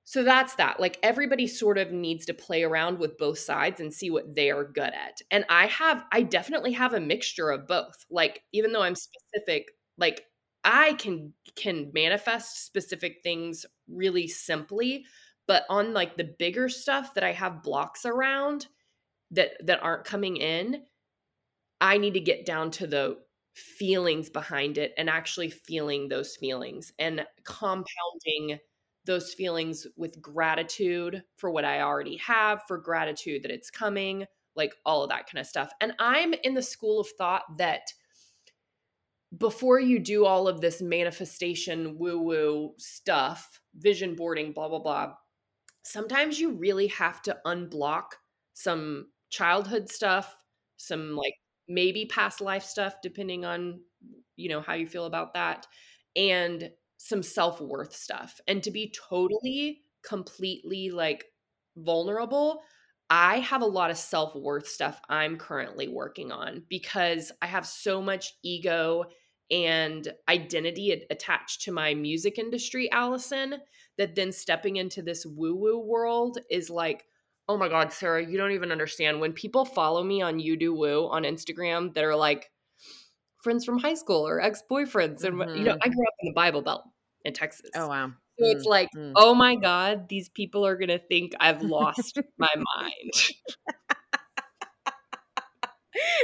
So 0.04 0.22
that's 0.22 0.54
that. 0.56 0.80
Like 0.80 0.98
everybody 1.02 1.46
sort 1.46 1.78
of 1.78 1.92
needs 1.92 2.26
to 2.26 2.34
play 2.34 2.62
around 2.62 2.98
with 2.98 3.16
both 3.16 3.38
sides 3.38 3.80
and 3.80 3.92
see 3.92 4.10
what 4.10 4.34
they 4.34 4.50
are 4.50 4.64
good 4.64 4.92
at. 4.92 5.22
And 5.30 5.44
I 5.48 5.66
have 5.66 6.04
I 6.12 6.22
definitely 6.22 6.72
have 6.72 6.92
a 6.92 7.00
mixture 7.00 7.50
of 7.50 7.66
both. 7.66 8.04
Like 8.10 8.42
even 8.52 8.72
though 8.72 8.82
I'm 8.82 8.96
specific, 8.96 9.70
like 9.96 10.24
I 10.64 10.94
can 10.94 11.32
can 11.56 11.90
manifest 11.94 12.64
specific 12.64 13.22
things 13.22 13.66
really 13.88 14.26
simply, 14.28 15.04
but 15.46 15.64
on 15.68 15.92
like 15.92 16.16
the 16.16 16.24
bigger 16.38 16.68
stuff 16.68 17.14
that 17.14 17.24
I 17.24 17.32
have 17.32 17.62
blocks 17.62 18.06
around 18.06 18.66
that 19.32 19.52
that 19.66 19.82
aren't 19.82 20.04
coming 20.04 20.36
in, 20.36 20.82
I 21.80 21.98
need 21.98 22.14
to 22.14 22.20
get 22.20 22.46
down 22.46 22.70
to 22.72 22.86
the 22.86 23.18
feelings 23.54 24.30
behind 24.30 24.78
it 24.78 24.92
and 24.96 25.08
actually 25.08 25.50
feeling 25.50 26.08
those 26.08 26.36
feelings 26.36 26.92
and 26.98 27.24
compounding 27.44 28.58
those 29.04 29.34
feelings 29.34 29.86
with 29.96 30.20
gratitude 30.20 31.22
for 31.36 31.50
what 31.50 31.64
I 31.64 31.82
already 31.82 32.16
have, 32.18 32.62
for 32.66 32.78
gratitude 32.78 33.42
that 33.42 33.50
it's 33.50 33.70
coming, 33.70 34.24
like 34.56 34.74
all 34.86 35.02
of 35.02 35.10
that 35.10 35.26
kind 35.30 35.40
of 35.40 35.46
stuff. 35.46 35.70
And 35.80 35.92
I'm 35.98 36.32
in 36.42 36.54
the 36.54 36.62
school 36.62 37.00
of 37.00 37.08
thought 37.18 37.42
that 37.58 37.82
before 39.38 39.80
you 39.80 39.98
do 39.98 40.24
all 40.26 40.48
of 40.48 40.60
this 40.60 40.82
manifestation 40.82 41.98
woo 41.98 42.18
woo 42.20 42.74
stuff, 42.78 43.60
vision 43.76 44.14
boarding, 44.14 44.52
blah, 44.52 44.68
blah, 44.68 44.78
blah, 44.78 45.14
sometimes 45.84 46.40
you 46.40 46.52
really 46.52 46.88
have 46.88 47.22
to 47.22 47.38
unblock 47.46 48.04
some 48.54 49.08
childhood 49.30 49.88
stuff, 49.90 50.34
some 50.76 51.16
like 51.16 51.34
maybe 51.68 52.06
past 52.06 52.40
life 52.40 52.64
stuff, 52.64 52.96
depending 53.02 53.44
on, 53.44 53.80
you 54.36 54.48
know, 54.48 54.60
how 54.60 54.74
you 54.74 54.86
feel 54.86 55.06
about 55.06 55.34
that, 55.34 55.66
and 56.16 56.70
some 56.98 57.22
self 57.22 57.60
worth 57.60 57.94
stuff. 57.94 58.40
And 58.48 58.62
to 58.62 58.70
be 58.70 58.92
totally, 59.08 59.82
completely 60.02 60.90
like 60.90 61.24
vulnerable, 61.76 62.62
I 63.10 63.38
have 63.40 63.62
a 63.62 63.66
lot 63.66 63.90
of 63.90 63.96
self 63.98 64.34
worth 64.34 64.66
stuff 64.68 65.00
I'm 65.08 65.36
currently 65.36 65.88
working 65.88 66.32
on 66.32 66.64
because 66.68 67.32
I 67.42 67.46
have 67.46 67.66
so 67.66 68.00
much 68.02 68.34
ego 68.42 69.04
and 69.50 70.12
identity 70.28 71.04
attached 71.10 71.62
to 71.62 71.72
my 71.72 71.94
music 71.94 72.38
industry, 72.38 72.90
Allison, 72.90 73.56
that 73.98 74.14
then 74.14 74.32
stepping 74.32 74.76
into 74.76 75.02
this 75.02 75.26
woo 75.26 75.54
woo 75.54 75.78
world 75.78 76.38
is 76.50 76.70
like, 76.70 77.04
oh 77.48 77.56
my 77.56 77.68
God, 77.68 77.92
Sarah, 77.92 78.24
you 78.24 78.38
don't 78.38 78.52
even 78.52 78.72
understand. 78.72 79.20
When 79.20 79.32
people 79.32 79.64
follow 79.64 80.02
me 80.02 80.22
on 80.22 80.40
You 80.40 80.56
Do 80.56 80.74
Woo 80.74 81.08
on 81.08 81.24
Instagram 81.24 81.94
that 81.94 82.04
are 82.04 82.16
like 82.16 82.50
friends 83.42 83.64
from 83.64 83.78
high 83.78 83.94
school 83.94 84.26
or 84.26 84.40
ex 84.40 84.62
boyfriends, 84.70 85.24
and 85.24 85.38
you 85.56 85.64
know, 85.64 85.74
Mhm. 85.74 85.78
I 85.82 85.88
grew 85.88 86.06
up 86.06 86.14
in 86.22 86.28
the 86.28 86.34
Bible 86.34 86.62
Belt 86.62 86.82
in 87.24 87.34
Texas. 87.34 87.70
Oh 87.74 87.88
wow. 87.88 88.12
So 88.38 88.46
it's 88.46 88.66
Mm, 88.66 88.70
like, 88.70 88.88
mm. 88.96 89.12
oh 89.14 89.34
my 89.34 89.54
God, 89.54 90.08
these 90.08 90.28
people 90.28 90.66
are 90.66 90.76
going 90.76 90.88
to 90.88 90.98
think 90.98 91.34
I've 91.38 91.62
lost 91.62 92.18
my 92.38 92.48
mind. 92.56 93.12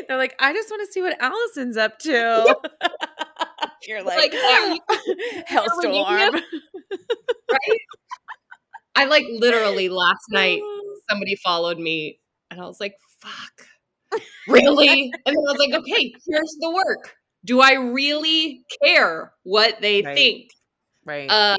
They're 0.08 0.16
like, 0.16 0.34
I 0.40 0.52
just 0.52 0.68
want 0.70 0.84
to 0.84 0.92
see 0.92 1.00
what 1.02 1.16
Allison's 1.20 1.76
up 1.76 1.98
to. 2.00 2.56
You're 3.86 4.02
like, 4.02 4.32
Like, 4.32 4.34
are 4.34 4.74
you- 4.74 4.80
hellstorm. 5.48 6.42
right? 7.52 7.80
I 8.94 9.04
like 9.06 9.24
literally 9.30 9.88
last 9.88 10.24
night 10.30 10.60
somebody 11.08 11.36
followed 11.36 11.78
me 11.78 12.20
and 12.50 12.60
I 12.60 12.64
was 12.66 12.80
like, 12.80 12.94
fuck. 13.20 13.66
Really? 14.48 15.12
and 15.24 15.36
then 15.36 15.36
I 15.36 15.52
was 15.52 15.58
like, 15.58 15.72
okay, 15.72 16.12
here's 16.26 16.56
the 16.60 16.70
work. 16.70 17.14
Do 17.44 17.60
I 17.60 17.74
really 17.74 18.64
care 18.84 19.32
what 19.44 19.80
they 19.80 20.02
Right. 20.02 20.16
think? 20.16 20.50
Right. 21.04 21.30
Uh 21.30 21.56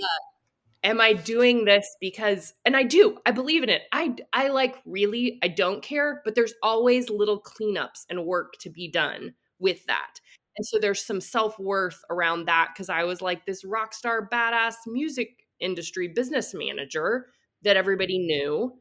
am 0.83 0.99
I 1.01 1.13
doing 1.13 1.65
this 1.65 1.87
because 2.01 2.53
and 2.65 2.75
I 2.75 2.83
do. 2.83 3.17
I 3.25 3.31
believe 3.31 3.63
in 3.63 3.69
it. 3.69 3.83
I 3.93 4.15
I 4.33 4.49
like 4.49 4.77
really 4.85 5.39
I 5.43 5.47
don't 5.47 5.81
care, 5.83 6.21
but 6.25 6.35
there's 6.35 6.53
always 6.63 7.09
little 7.09 7.41
cleanups 7.41 8.05
and 8.09 8.25
work 8.25 8.53
to 8.61 8.69
be 8.69 8.89
done 8.89 9.33
with 9.59 9.85
that. 9.87 10.19
And 10.57 10.65
so 10.65 10.79
there's 10.79 11.03
some 11.05 11.21
self-worth 11.21 12.03
around 12.09 12.45
that 12.45 12.73
cuz 12.77 12.89
I 12.89 13.03
was 13.03 13.21
like 13.21 13.45
this 13.45 13.63
rock 13.65 13.93
star 13.93 14.27
badass 14.29 14.75
music 14.87 15.45
industry 15.59 16.07
business 16.07 16.53
manager 16.53 17.27
that 17.63 17.77
everybody 17.77 18.19
knew. 18.19 18.77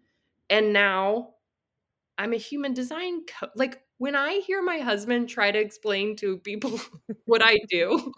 And 0.51 0.73
now 0.73 1.35
I'm 2.18 2.33
a 2.33 2.37
human 2.37 2.75
design 2.75 3.25
co- 3.27 3.49
like 3.57 3.83
when 3.99 4.16
I 4.16 4.41
hear 4.47 4.62
my 4.62 4.79
husband 4.79 5.29
try 5.29 5.51
to 5.51 5.59
explain 5.59 6.16
to 6.16 6.39
people 6.39 6.81
what 7.27 7.43
I 7.43 7.59
do, 7.71 8.12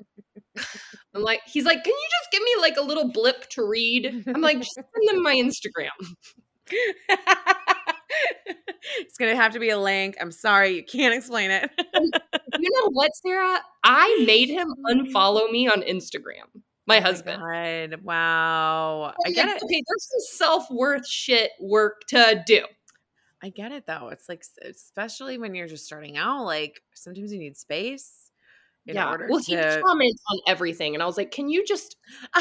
I'm 1.14 1.22
like, 1.22 1.40
he's 1.46 1.64
like, 1.64 1.84
can 1.84 1.92
you 1.92 2.08
just 2.20 2.32
give 2.32 2.42
me 2.42 2.50
like 2.60 2.76
a 2.76 2.82
little 2.82 3.10
blip 3.12 3.48
to 3.50 3.64
read? 3.66 4.24
I'm 4.34 4.40
like, 4.40 4.58
just 4.58 4.74
send 4.74 5.08
them 5.08 5.22
my 5.22 5.34
Instagram. 5.34 5.88
it's 9.00 9.16
gonna 9.18 9.36
have 9.36 9.52
to 9.52 9.60
be 9.60 9.70
a 9.70 9.78
link. 9.78 10.16
I'm 10.20 10.32
sorry, 10.32 10.70
you 10.76 10.84
can't 10.84 11.14
explain 11.14 11.50
it. 11.50 11.70
You 12.62 12.70
know 12.80 12.90
what, 12.92 13.10
Sarah? 13.16 13.58
I 13.82 14.22
made 14.24 14.48
him 14.48 14.68
mm. 14.68 15.12
unfollow 15.12 15.50
me 15.50 15.66
on 15.68 15.82
Instagram. 15.82 16.46
My 16.86 16.98
Oh 16.98 17.02
husband. 17.02 17.42
God. 17.42 18.02
Wow. 18.04 19.14
I 19.26 19.30
get 19.32 19.46
like, 19.46 19.56
it. 19.56 19.62
Okay, 19.64 19.82
there's 19.88 20.08
some 20.08 20.36
self 20.38 20.70
worth 20.70 21.06
shit 21.06 21.50
work 21.60 22.02
to 22.08 22.42
do. 22.46 22.64
I 23.42 23.48
get 23.48 23.72
it 23.72 23.84
though. 23.86 24.10
It's 24.12 24.28
like 24.28 24.44
especially 24.64 25.38
when 25.38 25.56
you're 25.56 25.66
just 25.66 25.84
starting 25.84 26.16
out, 26.16 26.44
like 26.44 26.80
sometimes 26.94 27.32
you 27.32 27.40
need 27.40 27.56
space 27.56 28.30
in 28.86 28.94
yeah. 28.94 29.16
Well, 29.28 29.40
he 29.40 29.56
to 29.56 29.82
comments 29.84 30.22
on 30.30 30.38
everything, 30.46 30.94
and 30.94 31.02
I 31.02 31.06
was 31.06 31.16
like, 31.16 31.32
can 31.32 31.48
you 31.48 31.64
just 31.64 31.96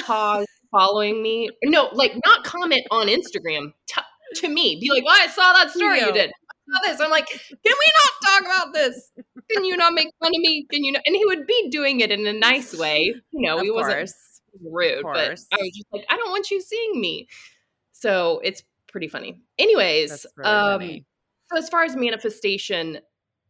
pause 0.05 0.45
following 0.71 1.23
me? 1.23 1.49
No, 1.63 1.89
like 1.93 2.13
not 2.23 2.43
comment 2.43 2.83
on 2.91 3.07
Instagram 3.07 3.73
t- 3.87 4.01
to 4.35 4.47
me. 4.47 4.77
Be 4.79 4.91
like, 4.91 5.03
oh, 5.07 5.23
I 5.23 5.27
saw 5.27 5.53
that 5.53 5.71
story 5.71 5.99
you 5.99 6.07
You. 6.07 6.13
did. 6.13 6.31
Saw 6.71 6.79
this. 6.85 6.99
I'm 6.99 7.09
like, 7.09 7.27
can 7.27 7.39
we 7.63 7.93
not 8.03 8.29
talk 8.29 8.41
about 8.45 8.73
this? 8.73 9.11
Can 9.51 9.65
you 9.65 9.75
not 9.75 9.93
make 9.93 10.07
fun 10.19 10.31
of 10.33 10.39
me? 10.39 10.65
Can 10.71 10.83
you 10.83 10.93
not? 10.93 11.01
And 11.05 11.15
he 11.15 11.25
would 11.25 11.45
be 11.45 11.69
doing 11.69 11.99
it 11.99 12.11
in 12.11 12.25
a 12.25 12.33
nice 12.33 12.77
way. 12.77 13.13
You 13.31 13.47
know, 13.47 13.57
of 13.57 13.63
he 13.63 13.71
wasn't 13.71 14.11
rude, 14.63 15.03
but 15.03 15.25
course. 15.27 15.47
I 15.51 15.57
was 15.57 15.71
just 15.75 15.87
like, 15.91 16.05
I 16.09 16.17
don't 16.17 16.29
want 16.29 16.51
you 16.51 16.61
seeing 16.61 16.99
me. 16.99 17.27
So 17.91 18.41
it's 18.43 18.63
pretty 18.87 19.07
funny. 19.07 19.41
Anyways, 19.57 20.25
really 20.35 20.49
um, 20.49 20.79
funny. 20.79 21.05
so 21.51 21.57
as 21.57 21.69
far 21.69 21.83
as 21.83 21.95
manifestation, 21.95 22.99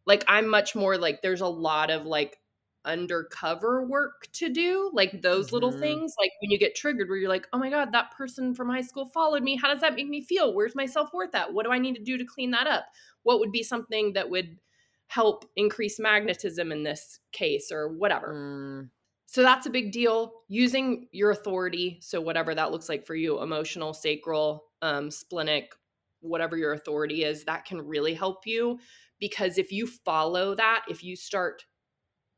like 0.06 0.24
I'm 0.28 0.48
much 0.48 0.74
more 0.74 0.98
like 0.98 1.22
there's 1.22 1.40
a 1.40 1.46
lot 1.46 1.90
of 1.90 2.06
like 2.06 2.38
undercover 2.84 3.84
work 3.86 4.28
to 4.32 4.48
do, 4.48 4.90
like 4.92 5.22
those 5.22 5.52
little 5.52 5.72
Mhm. 5.72 5.72
things, 5.72 6.14
like 6.18 6.32
when 6.40 6.50
you 6.50 6.58
get 6.58 6.74
triggered 6.74 7.08
where 7.08 7.18
you're 7.18 7.28
like, 7.28 7.48
"Oh 7.52 7.58
my 7.58 7.70
god, 7.70 7.92
that 7.92 8.10
person 8.12 8.54
from 8.54 8.68
high 8.70 8.80
school 8.82 9.06
followed 9.06 9.42
me. 9.42 9.56
How 9.56 9.68
does 9.72 9.80
that 9.82 9.94
make 9.94 10.08
me 10.08 10.20
feel? 10.22 10.54
Where's 10.54 10.74
my 10.74 10.86
self-worth 10.86 11.34
at? 11.34 11.52
What 11.52 11.64
do 11.64 11.72
I 11.72 11.78
need 11.78 11.96
to 11.96 12.02
do 12.02 12.18
to 12.18 12.24
clean 12.24 12.50
that 12.52 12.66
up? 12.66 12.86
What 13.22 13.38
would 13.40 13.52
be 13.52 13.62
something 13.62 14.12
that 14.14 14.30
would 14.30 14.58
help 15.06 15.44
increase 15.56 15.98
magnetism 16.00 16.72
in 16.72 16.82
this 16.82 17.20
case 17.32 17.70
or 17.72 17.88
whatever?" 17.88 18.34
Mm, 18.34 18.90
So 19.26 19.42
that's 19.42 19.66
a 19.66 19.70
big 19.70 19.92
deal. 19.92 20.42
Using 20.48 21.08
your 21.12 21.30
authority, 21.30 21.98
so 22.02 22.20
whatever 22.20 22.54
that 22.54 22.70
looks 22.70 22.88
like 22.88 23.06
for 23.06 23.14
you, 23.14 23.40
emotional, 23.42 23.94
sacral, 23.94 24.70
um, 24.82 25.10
splenic, 25.10 25.74
whatever 26.20 26.56
your 26.56 26.72
authority 26.72 27.24
is, 27.24 27.44
that 27.44 27.64
can 27.64 27.80
really 27.82 28.14
help 28.14 28.46
you. 28.46 28.78
Because 29.18 29.56
if 29.58 29.72
you 29.72 29.86
follow 29.86 30.54
that, 30.56 30.84
if 30.88 31.02
you 31.02 31.16
start 31.16 31.64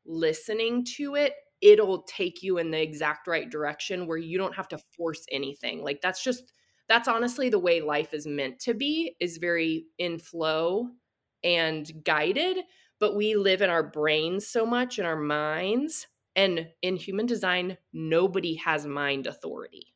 listening 0.05 0.85
to 0.97 1.15
it, 1.15 1.33
it'll 1.61 2.03
take 2.03 2.43
you 2.43 2.57
in 2.57 2.71
the 2.71 2.81
exact 2.81 3.27
right 3.27 3.49
direction 3.49 4.07
where 4.07 4.17
you 4.17 4.37
don't 4.37 4.55
have 4.55 4.67
to 4.69 4.77
force 4.95 5.25
anything. 5.31 5.81
Like 5.83 6.01
that's 6.01 6.23
just 6.23 6.53
that's 6.87 7.07
honestly 7.07 7.49
the 7.49 7.59
way 7.59 7.81
life 7.81 8.13
is 8.13 8.27
meant 8.27 8.59
to 8.59 8.73
be, 8.73 9.15
is 9.19 9.37
very 9.37 9.87
in 9.97 10.19
flow 10.19 10.89
and 11.43 12.03
guided. 12.03 12.57
But 12.99 13.15
we 13.15 13.35
live 13.35 13.61
in 13.61 13.69
our 13.69 13.83
brains 13.83 14.47
so 14.47 14.65
much 14.65 14.99
in 14.99 15.05
our 15.05 15.19
minds 15.19 16.07
and 16.35 16.69
in 16.81 16.97
human 16.97 17.25
design, 17.25 17.77
nobody 17.93 18.55
has 18.55 18.85
mind 18.85 19.25
authority. 19.27 19.93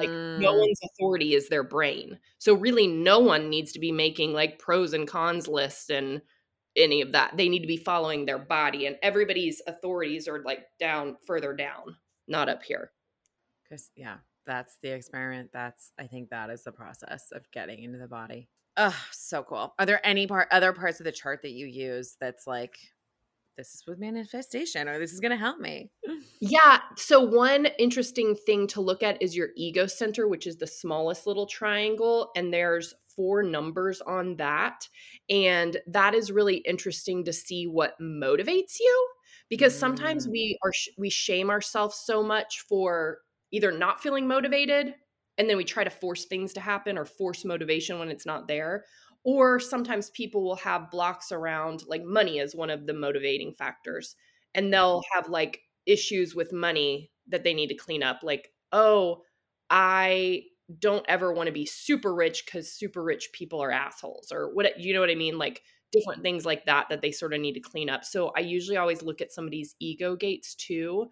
Like 0.00 0.10
no 0.36 0.52
mm, 0.52 0.56
one's 0.56 0.80
authority 0.84 1.34
is 1.34 1.48
their 1.48 1.62
brain. 1.62 2.18
So 2.38 2.54
really 2.54 2.86
no 2.86 3.18
one 3.20 3.48
needs 3.50 3.72
to 3.72 3.78
be 3.78 3.92
making 3.92 4.32
like 4.32 4.58
pros 4.58 4.92
and 4.94 5.06
cons 5.06 5.48
lists 5.48 5.90
and 5.90 6.22
any 6.76 7.00
of 7.00 7.12
that. 7.12 7.36
They 7.36 7.48
need 7.48 7.60
to 7.60 7.66
be 7.66 7.76
following 7.76 8.24
their 8.24 8.38
body 8.38 8.86
and 8.86 8.96
everybody's 9.02 9.60
authorities 9.66 10.28
are 10.28 10.42
like 10.42 10.66
down 10.78 11.16
further 11.26 11.54
down, 11.54 11.96
not 12.28 12.48
up 12.48 12.62
here. 12.62 12.92
Cause 13.68 13.90
yeah, 13.96 14.16
that's 14.46 14.78
the 14.82 14.90
experiment. 14.90 15.50
That's 15.52 15.92
I 15.98 16.06
think 16.06 16.30
that 16.30 16.50
is 16.50 16.64
the 16.64 16.72
process 16.72 17.30
of 17.32 17.50
getting 17.52 17.82
into 17.82 17.98
the 17.98 18.08
body. 18.08 18.48
Oh, 18.76 18.96
so 19.10 19.42
cool. 19.42 19.74
Are 19.78 19.86
there 19.86 20.04
any 20.06 20.26
part 20.26 20.48
other 20.50 20.72
parts 20.72 21.00
of 21.00 21.04
the 21.04 21.12
chart 21.12 21.40
that 21.42 21.52
you 21.52 21.66
use 21.66 22.16
that's 22.20 22.46
like 22.46 22.76
this 23.56 23.74
is 23.74 23.82
with 23.86 23.98
manifestation 23.98 24.88
or 24.88 24.98
this 24.98 25.12
is 25.12 25.20
gonna 25.20 25.36
help 25.36 25.60
me? 25.60 25.90
Yeah. 26.40 26.80
So, 26.96 27.20
one 27.20 27.66
interesting 27.78 28.34
thing 28.34 28.66
to 28.68 28.80
look 28.80 29.02
at 29.02 29.20
is 29.22 29.36
your 29.36 29.50
ego 29.56 29.86
center, 29.86 30.26
which 30.26 30.46
is 30.46 30.56
the 30.56 30.66
smallest 30.66 31.26
little 31.26 31.46
triangle. 31.46 32.30
And 32.34 32.52
there's 32.52 32.94
four 33.14 33.42
numbers 33.42 34.00
on 34.00 34.36
that. 34.36 34.88
And 35.30 35.76
that 35.86 36.14
is 36.14 36.32
really 36.32 36.56
interesting 36.58 37.24
to 37.24 37.32
see 37.32 37.66
what 37.66 37.94
motivates 38.00 38.80
you 38.80 39.08
because 39.48 39.78
sometimes 39.78 40.26
Mm. 40.26 40.30
we 40.32 40.58
are, 40.64 40.72
we 40.98 41.10
shame 41.10 41.50
ourselves 41.50 41.96
so 42.04 42.22
much 42.22 42.60
for 42.68 43.18
either 43.52 43.70
not 43.70 44.02
feeling 44.02 44.26
motivated 44.26 44.94
and 45.38 45.48
then 45.48 45.56
we 45.56 45.64
try 45.64 45.84
to 45.84 45.90
force 45.90 46.24
things 46.26 46.52
to 46.54 46.60
happen 46.60 46.98
or 46.98 47.04
force 47.04 47.44
motivation 47.44 47.98
when 47.98 48.08
it's 48.08 48.26
not 48.26 48.48
there. 48.48 48.84
Or 49.24 49.60
sometimes 49.60 50.10
people 50.10 50.42
will 50.42 50.56
have 50.56 50.90
blocks 50.90 51.30
around, 51.30 51.84
like 51.86 52.02
money 52.02 52.38
is 52.38 52.56
one 52.56 52.70
of 52.70 52.86
the 52.86 52.94
motivating 52.94 53.52
factors. 53.52 54.16
And 54.54 54.72
they'll 54.72 55.00
mm. 55.00 55.14
have 55.14 55.28
like 55.28 55.60
issues 55.86 56.34
with 56.34 56.52
money 56.52 57.10
that 57.28 57.44
they 57.44 57.54
need 57.54 57.68
to 57.68 57.74
clean 57.74 58.02
up 58.02 58.20
like 58.22 58.52
oh 58.72 59.22
i 59.70 60.42
don't 60.78 61.04
ever 61.08 61.32
want 61.32 61.46
to 61.46 61.52
be 61.52 61.66
super 61.66 62.14
rich 62.14 62.44
because 62.44 62.72
super 62.72 63.02
rich 63.02 63.30
people 63.32 63.60
are 63.60 63.70
assholes 63.70 64.32
or 64.32 64.52
what 64.54 64.78
you 64.80 64.94
know 64.94 65.00
what 65.00 65.10
i 65.10 65.14
mean? 65.14 65.38
Like 65.38 65.62
different 65.90 66.22
things 66.22 66.46
like 66.46 66.64
that 66.64 66.88
that 66.88 67.02
they 67.02 67.12
sort 67.12 67.34
of 67.34 67.40
need 67.40 67.52
to 67.52 67.60
clean 67.60 67.90
up. 67.90 68.04
So 68.04 68.32
i 68.36 68.40
usually 68.40 68.78
always 68.78 69.02
look 69.02 69.20
at 69.20 69.32
somebody's 69.32 69.74
ego 69.78 70.16
gates 70.16 70.54
too 70.54 71.10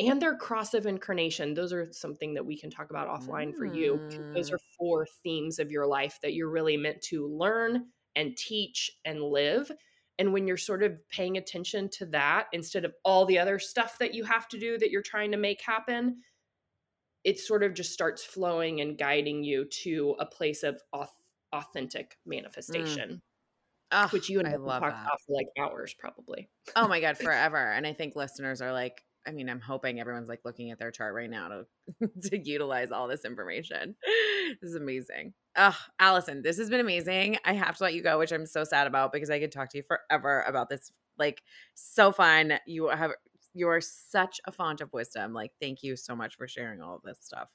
and 0.00 0.20
their 0.20 0.36
cross 0.36 0.74
of 0.74 0.86
incarnation 0.86 1.54
those 1.54 1.72
are 1.72 1.92
something 1.92 2.34
that 2.34 2.44
we 2.44 2.58
can 2.58 2.70
talk 2.70 2.90
about 2.90 3.08
offline 3.08 3.54
for 3.54 3.64
you. 3.64 4.00
those 4.34 4.50
Mm. 4.50 4.54
are 4.54 4.58
four 4.78 5.06
themes 5.22 5.58
of 5.58 5.70
your 5.70 5.86
life 5.86 6.18
that 6.22 6.34
you're 6.34 6.50
really 6.50 6.76
meant 6.76 7.00
to 7.02 7.26
learn 7.28 7.86
and 8.16 8.36
teach 8.36 8.90
and 9.04 9.22
live 9.22 9.70
and 10.18 10.32
when 10.32 10.46
you're 10.46 10.56
sort 10.56 10.82
of 10.82 10.96
paying 11.08 11.36
attention 11.36 11.88
to 11.90 12.06
that 12.06 12.46
instead 12.52 12.84
of 12.84 12.94
all 13.04 13.24
the 13.26 13.38
other 13.38 13.58
stuff 13.58 13.98
that 13.98 14.14
you 14.14 14.24
have 14.24 14.48
to 14.48 14.58
do 14.58 14.78
that 14.78 14.90
you're 14.90 15.02
trying 15.02 15.32
to 15.32 15.36
make 15.36 15.60
happen, 15.60 16.22
it 17.24 17.38
sort 17.40 17.62
of 17.62 17.74
just 17.74 17.92
starts 17.92 18.22
flowing 18.22 18.80
and 18.80 18.98
guiding 18.98 19.42
you 19.42 19.64
to 19.64 20.14
a 20.18 20.26
place 20.26 20.62
of 20.62 20.80
authentic 21.52 22.18
manifestation, 22.26 23.22
Ugh, 23.90 24.12
which 24.12 24.28
you 24.28 24.38
and 24.38 24.46
I, 24.46 24.52
I 24.52 24.56
love 24.56 24.82
about 24.82 25.20
for 25.26 25.32
like 25.34 25.48
hours 25.58 25.94
probably. 25.94 26.48
Oh 26.76 26.86
my 26.86 27.00
god, 27.00 27.16
forever. 27.18 27.56
And 27.72 27.86
I 27.86 27.92
think 27.92 28.14
listeners 28.14 28.60
are 28.60 28.72
like, 28.72 29.02
I 29.26 29.32
mean, 29.32 29.48
I'm 29.48 29.60
hoping 29.60 30.00
everyone's 30.00 30.28
like 30.28 30.40
looking 30.44 30.70
at 30.70 30.78
their 30.78 30.90
chart 30.90 31.14
right 31.14 31.30
now 31.30 31.48
to 31.48 32.08
to 32.30 32.38
utilize 32.38 32.90
all 32.90 33.08
this 33.08 33.24
information. 33.24 33.96
This 34.60 34.70
is 34.70 34.76
amazing. 34.76 35.32
Oh, 35.56 35.76
Allison, 35.98 36.42
this 36.42 36.58
has 36.58 36.68
been 36.68 36.80
amazing. 36.80 37.38
I 37.46 37.54
have 37.54 37.78
to 37.78 37.84
let 37.84 37.94
you 37.94 38.02
go, 38.02 38.18
which 38.18 38.30
I'm 38.30 38.44
so 38.44 38.62
sad 38.62 38.86
about 38.86 39.10
because 39.10 39.30
I 39.30 39.40
could 39.40 39.50
talk 39.50 39.70
to 39.70 39.78
you 39.78 39.84
forever 39.88 40.44
about 40.46 40.68
this. 40.68 40.92
Like, 41.18 41.42
so 41.74 42.12
fun. 42.12 42.58
You 42.66 42.88
have 42.88 43.12
you 43.54 43.68
are 43.68 43.80
such 43.80 44.40
a 44.46 44.52
font 44.52 44.82
of 44.82 44.92
wisdom. 44.92 45.32
Like, 45.32 45.52
thank 45.62 45.82
you 45.82 45.96
so 45.96 46.14
much 46.14 46.36
for 46.36 46.46
sharing 46.46 46.82
all 46.82 46.96
of 46.96 47.02
this 47.02 47.18
stuff. 47.22 47.48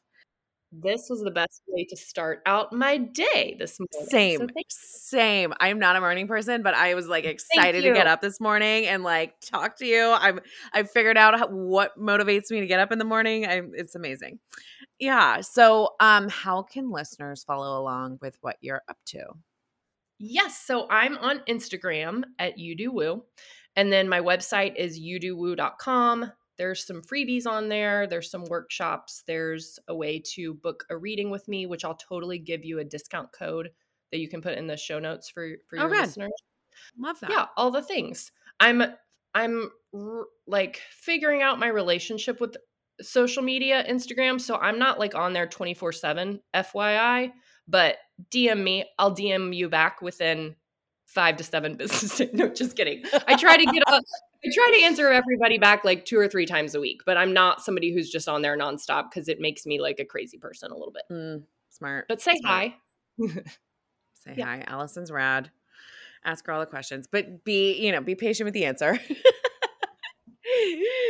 This 0.72 1.08
was 1.10 1.22
the 1.22 1.32
best 1.32 1.64
way 1.68 1.86
to 1.90 1.98
start 1.98 2.42
out 2.46 2.72
my 2.72 2.98
day 2.98 3.56
this 3.58 3.80
morning. 3.80 4.06
So 4.08 4.12
Same, 4.12 4.40
thank- 4.40 4.68
same. 4.70 5.54
I'm 5.60 5.80
not 5.80 5.96
a 5.96 6.00
morning 6.00 6.28
person, 6.28 6.62
but 6.62 6.76
I 6.76 6.94
was 6.94 7.08
like 7.08 7.24
excited 7.26 7.82
to 7.84 7.94
get 7.94 8.06
up 8.06 8.22
this 8.22 8.40
morning 8.40 8.86
and 8.86 9.04
like 9.04 9.34
talk 9.42 9.78
to 9.78 9.86
you. 9.86 10.12
I'm 10.12 10.40
I 10.72 10.84
figured 10.84 11.18
out 11.18 11.40
how, 11.40 11.48
what 11.48 12.00
motivates 12.00 12.52
me 12.52 12.60
to 12.60 12.68
get 12.68 12.80
up 12.80 12.92
in 12.92 13.00
the 13.00 13.06
morning. 13.06 13.48
I, 13.48 13.62
it's 13.74 13.96
amazing. 13.96 14.40
Yeah. 15.00 15.42
So, 15.42 15.96
um, 16.00 16.30
how 16.30 16.62
can 16.62 16.92
listeners 16.92 17.44
follow 17.44 17.82
along 17.82 18.20
with 18.22 18.38
what 18.42 18.58
you're 18.62 18.84
up 18.88 18.98
to? 19.08 19.24
Yes. 20.20 20.60
So 20.60 20.88
I'm 20.90 21.18
on 21.18 21.40
Instagram 21.48 22.24
at 22.38 22.60
you 22.60 22.76
do 22.76 22.92
woo. 22.92 23.24
And 23.76 23.92
then 23.92 24.10
my 24.10 24.20
website 24.20 24.76
is 24.76 25.00
youdowoo.com. 25.00 26.32
There's 26.60 26.86
some 26.86 27.02
freebies 27.02 27.48
on 27.48 27.70
there. 27.70 28.06
There's 28.06 28.30
some 28.30 28.44
workshops. 28.46 29.24
There's 29.26 29.80
a 29.88 29.96
way 29.96 30.22
to 30.36 30.54
book 30.54 30.84
a 30.92 30.98
reading 30.98 31.32
with 31.32 31.48
me, 31.48 31.66
which 31.66 31.84
I'll 31.86 31.96
totally 31.96 32.38
give 32.38 32.64
you 32.64 32.78
a 32.78 32.84
discount 32.84 33.32
code 33.32 33.70
that 34.12 34.20
you 34.20 34.30
can 34.30 34.42
put 34.42 34.58
in 34.58 34.68
the 34.68 34.78
show 34.78 35.00
notes 35.00 35.30
for 35.30 35.54
for 35.68 35.78
Oh, 35.80 35.84
your 35.84 35.90
good. 35.90 36.02
listeners. 36.02 36.32
Love 36.98 37.20
that. 37.22 37.32
Yeah, 37.32 37.46
all 37.58 37.72
the 37.72 37.82
things. 37.82 38.32
I'm 38.60 38.84
I'm 39.34 39.72
r- 39.94 40.26
like 40.46 40.82
figuring 40.92 41.42
out 41.42 41.60
my 41.60 41.68
relationship 41.68 42.40
with 42.42 42.58
social 43.02 43.42
media, 43.42 43.86
Instagram, 43.90 44.42
so 44.42 44.56
I'm 44.58 44.78
not 44.80 45.00
like 45.00 45.16
on 45.16 45.32
there 45.34 45.48
24/7 45.48 46.40
FYI, 46.54 47.32
but 47.68 47.98
DM 48.32 48.62
me, 48.64 48.86
I'll 49.00 49.16
DM 49.16 49.56
you 49.56 49.70
back 49.70 50.02
within 50.02 50.56
5 51.06 51.38
to 51.38 51.44
7 51.44 51.76
business 51.78 52.18
days. 52.18 52.30
No, 52.34 52.50
just 52.50 52.76
kidding. 52.76 53.04
I 53.28 53.36
try 53.36 53.56
to 53.58 53.66
get 53.66 53.84
on 53.88 54.02
I 54.46 54.50
try 54.54 54.78
to 54.80 54.86
answer 54.86 55.10
everybody 55.10 55.58
back 55.58 55.84
like 55.84 56.06
2 56.06 56.18
or 56.18 56.28
3 56.28 56.46
times 56.46 56.74
a 56.76 56.80
week, 56.80 57.02
but 57.06 57.18
I'm 57.18 57.34
not 57.34 57.62
somebody 57.62 57.94
who's 57.94 58.10
just 58.10 58.30
on 58.30 58.42
there 58.42 58.58
nonstop 58.58 59.12
cuz 59.12 59.28
it 59.28 59.40
makes 59.42 59.66
me 59.66 59.80
like 59.82 60.00
a 60.00 60.06
crazy 60.06 60.38
person 60.38 60.72
a 60.72 60.76
little 60.78 60.94
bit. 60.94 61.04
Mm, 61.12 61.44
smart. 61.70 62.06
But 62.08 62.22
say 62.22 62.36
Smart. 62.38 62.72
hi. 62.72 62.76
Say 64.14 64.34
Yeah. 64.38 64.46
hi. 64.46 64.64
Allison's 64.68 65.12
rad. 65.12 65.52
Ask 66.26 66.46
her 66.48 66.54
all 66.54 66.60
the 66.60 66.66
questions, 66.66 67.08
but 67.10 67.44
be, 67.46 67.74
you 67.74 67.92
know, 67.92 68.02
be 68.02 68.16
patient 68.16 68.46
with 68.46 68.54
the 68.54 68.66
answer. 68.66 69.00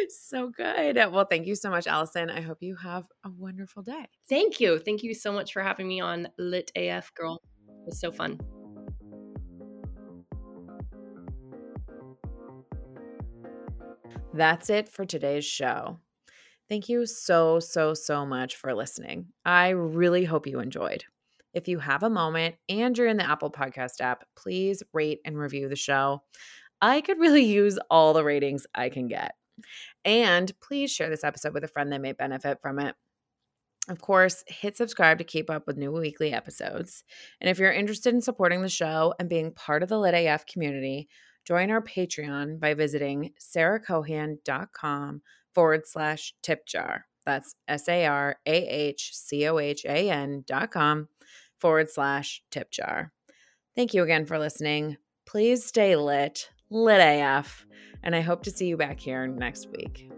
so 0.09 0.49
good. 0.49 0.95
Well, 1.11 1.25
thank 1.25 1.47
you 1.47 1.55
so 1.55 1.69
much, 1.69 1.87
Allison. 1.87 2.29
I 2.29 2.41
hope 2.41 2.61
you 2.61 2.75
have 2.75 3.05
a 3.23 3.29
wonderful 3.29 3.81
day. 3.83 4.05
Thank 4.27 4.59
you. 4.59 4.79
Thank 4.79 5.01
you 5.03 5.13
so 5.13 5.31
much 5.31 5.53
for 5.53 5.61
having 5.63 5.87
me 5.87 5.99
on 5.99 6.27
Lit 6.37 6.71
AF 6.75 7.13
girl. 7.15 7.41
It 7.67 7.85
was 7.87 7.99
so 7.99 8.11
fun. 8.11 8.39
That's 14.33 14.69
it 14.69 14.89
for 14.89 15.05
today's 15.05 15.45
show. 15.45 15.99
Thank 16.69 16.87
you 16.87 17.05
so, 17.05 17.59
so, 17.59 17.93
so 17.93 18.25
much 18.25 18.55
for 18.55 18.75
listening. 18.75 19.27
I 19.43 19.69
really 19.69 20.23
hope 20.23 20.45
you 20.45 20.59
enjoyed. 20.59 21.03
If 21.53 21.67
you 21.67 21.79
have 21.79 22.03
a 22.03 22.09
moment 22.09 22.55
and 22.69 22.95
you're 22.95 23.07
in 23.07 23.17
the 23.17 23.29
Apple 23.29 23.49
Podcast 23.49 24.01
app, 24.01 24.23
please 24.35 24.83
rate 24.93 25.19
and 25.25 25.37
review 25.37 25.67
the 25.67 25.75
show. 25.75 26.21
I 26.81 27.01
could 27.01 27.19
really 27.19 27.43
use 27.45 27.79
all 27.89 28.13
the 28.13 28.23
ratings 28.23 28.67
I 28.75 28.89
can 28.89 29.07
get. 29.07 29.33
And 30.05 30.51
please 30.61 30.91
share 30.91 31.09
this 31.09 31.23
episode 31.23 31.53
with 31.53 31.63
a 31.63 31.67
friend 31.67 31.91
that 31.91 32.01
may 32.01 32.13
benefit 32.13 32.59
from 32.61 32.79
it. 32.79 32.95
Of 33.89 33.99
course, 33.99 34.43
hit 34.47 34.77
subscribe 34.77 35.17
to 35.17 35.23
keep 35.23 35.49
up 35.49 35.65
with 35.65 35.77
new 35.77 35.91
weekly 35.91 36.31
episodes. 36.31 37.03
And 37.41 37.49
if 37.49 37.57
you're 37.57 37.71
interested 37.71 38.13
in 38.13 38.21
supporting 38.21 38.61
the 38.61 38.69
show 38.69 39.15
and 39.19 39.27
being 39.27 39.51
part 39.51 39.81
of 39.81 39.89
the 39.89 39.97
Lit 39.97 40.13
AF 40.13 40.45
community, 40.45 41.09
join 41.45 41.71
our 41.71 41.81
Patreon 41.81 42.59
by 42.59 42.73
visiting 42.73 43.31
sarahcohan.com 43.39 45.21
forward 45.53 45.81
slash 45.85 46.33
tip 46.41 46.65
jar. 46.65 47.05
That's 47.25 47.55
S 47.67 47.87
A 47.87 48.05
R 48.05 48.37
A 48.45 48.51
H 48.51 49.11
C 49.13 49.47
O 49.47 49.59
H 49.59 49.85
A 49.85 50.09
N 50.09 50.43
dot 50.47 50.71
com 50.71 51.07
forward 51.59 51.89
slash 51.89 52.41
tip 52.51 52.71
jar. 52.71 53.11
Thank 53.75 53.93
you 53.93 54.03
again 54.03 54.25
for 54.25 54.39
listening. 54.39 54.97
Please 55.25 55.65
stay 55.65 55.95
lit, 55.95 56.49
lit 56.69 56.99
AF, 56.99 57.65
and 58.03 58.15
I 58.15 58.21
hope 58.21 58.43
to 58.43 58.51
see 58.51 58.67
you 58.67 58.77
back 58.77 58.99
here 58.99 59.27
next 59.27 59.69
week. 59.69 60.09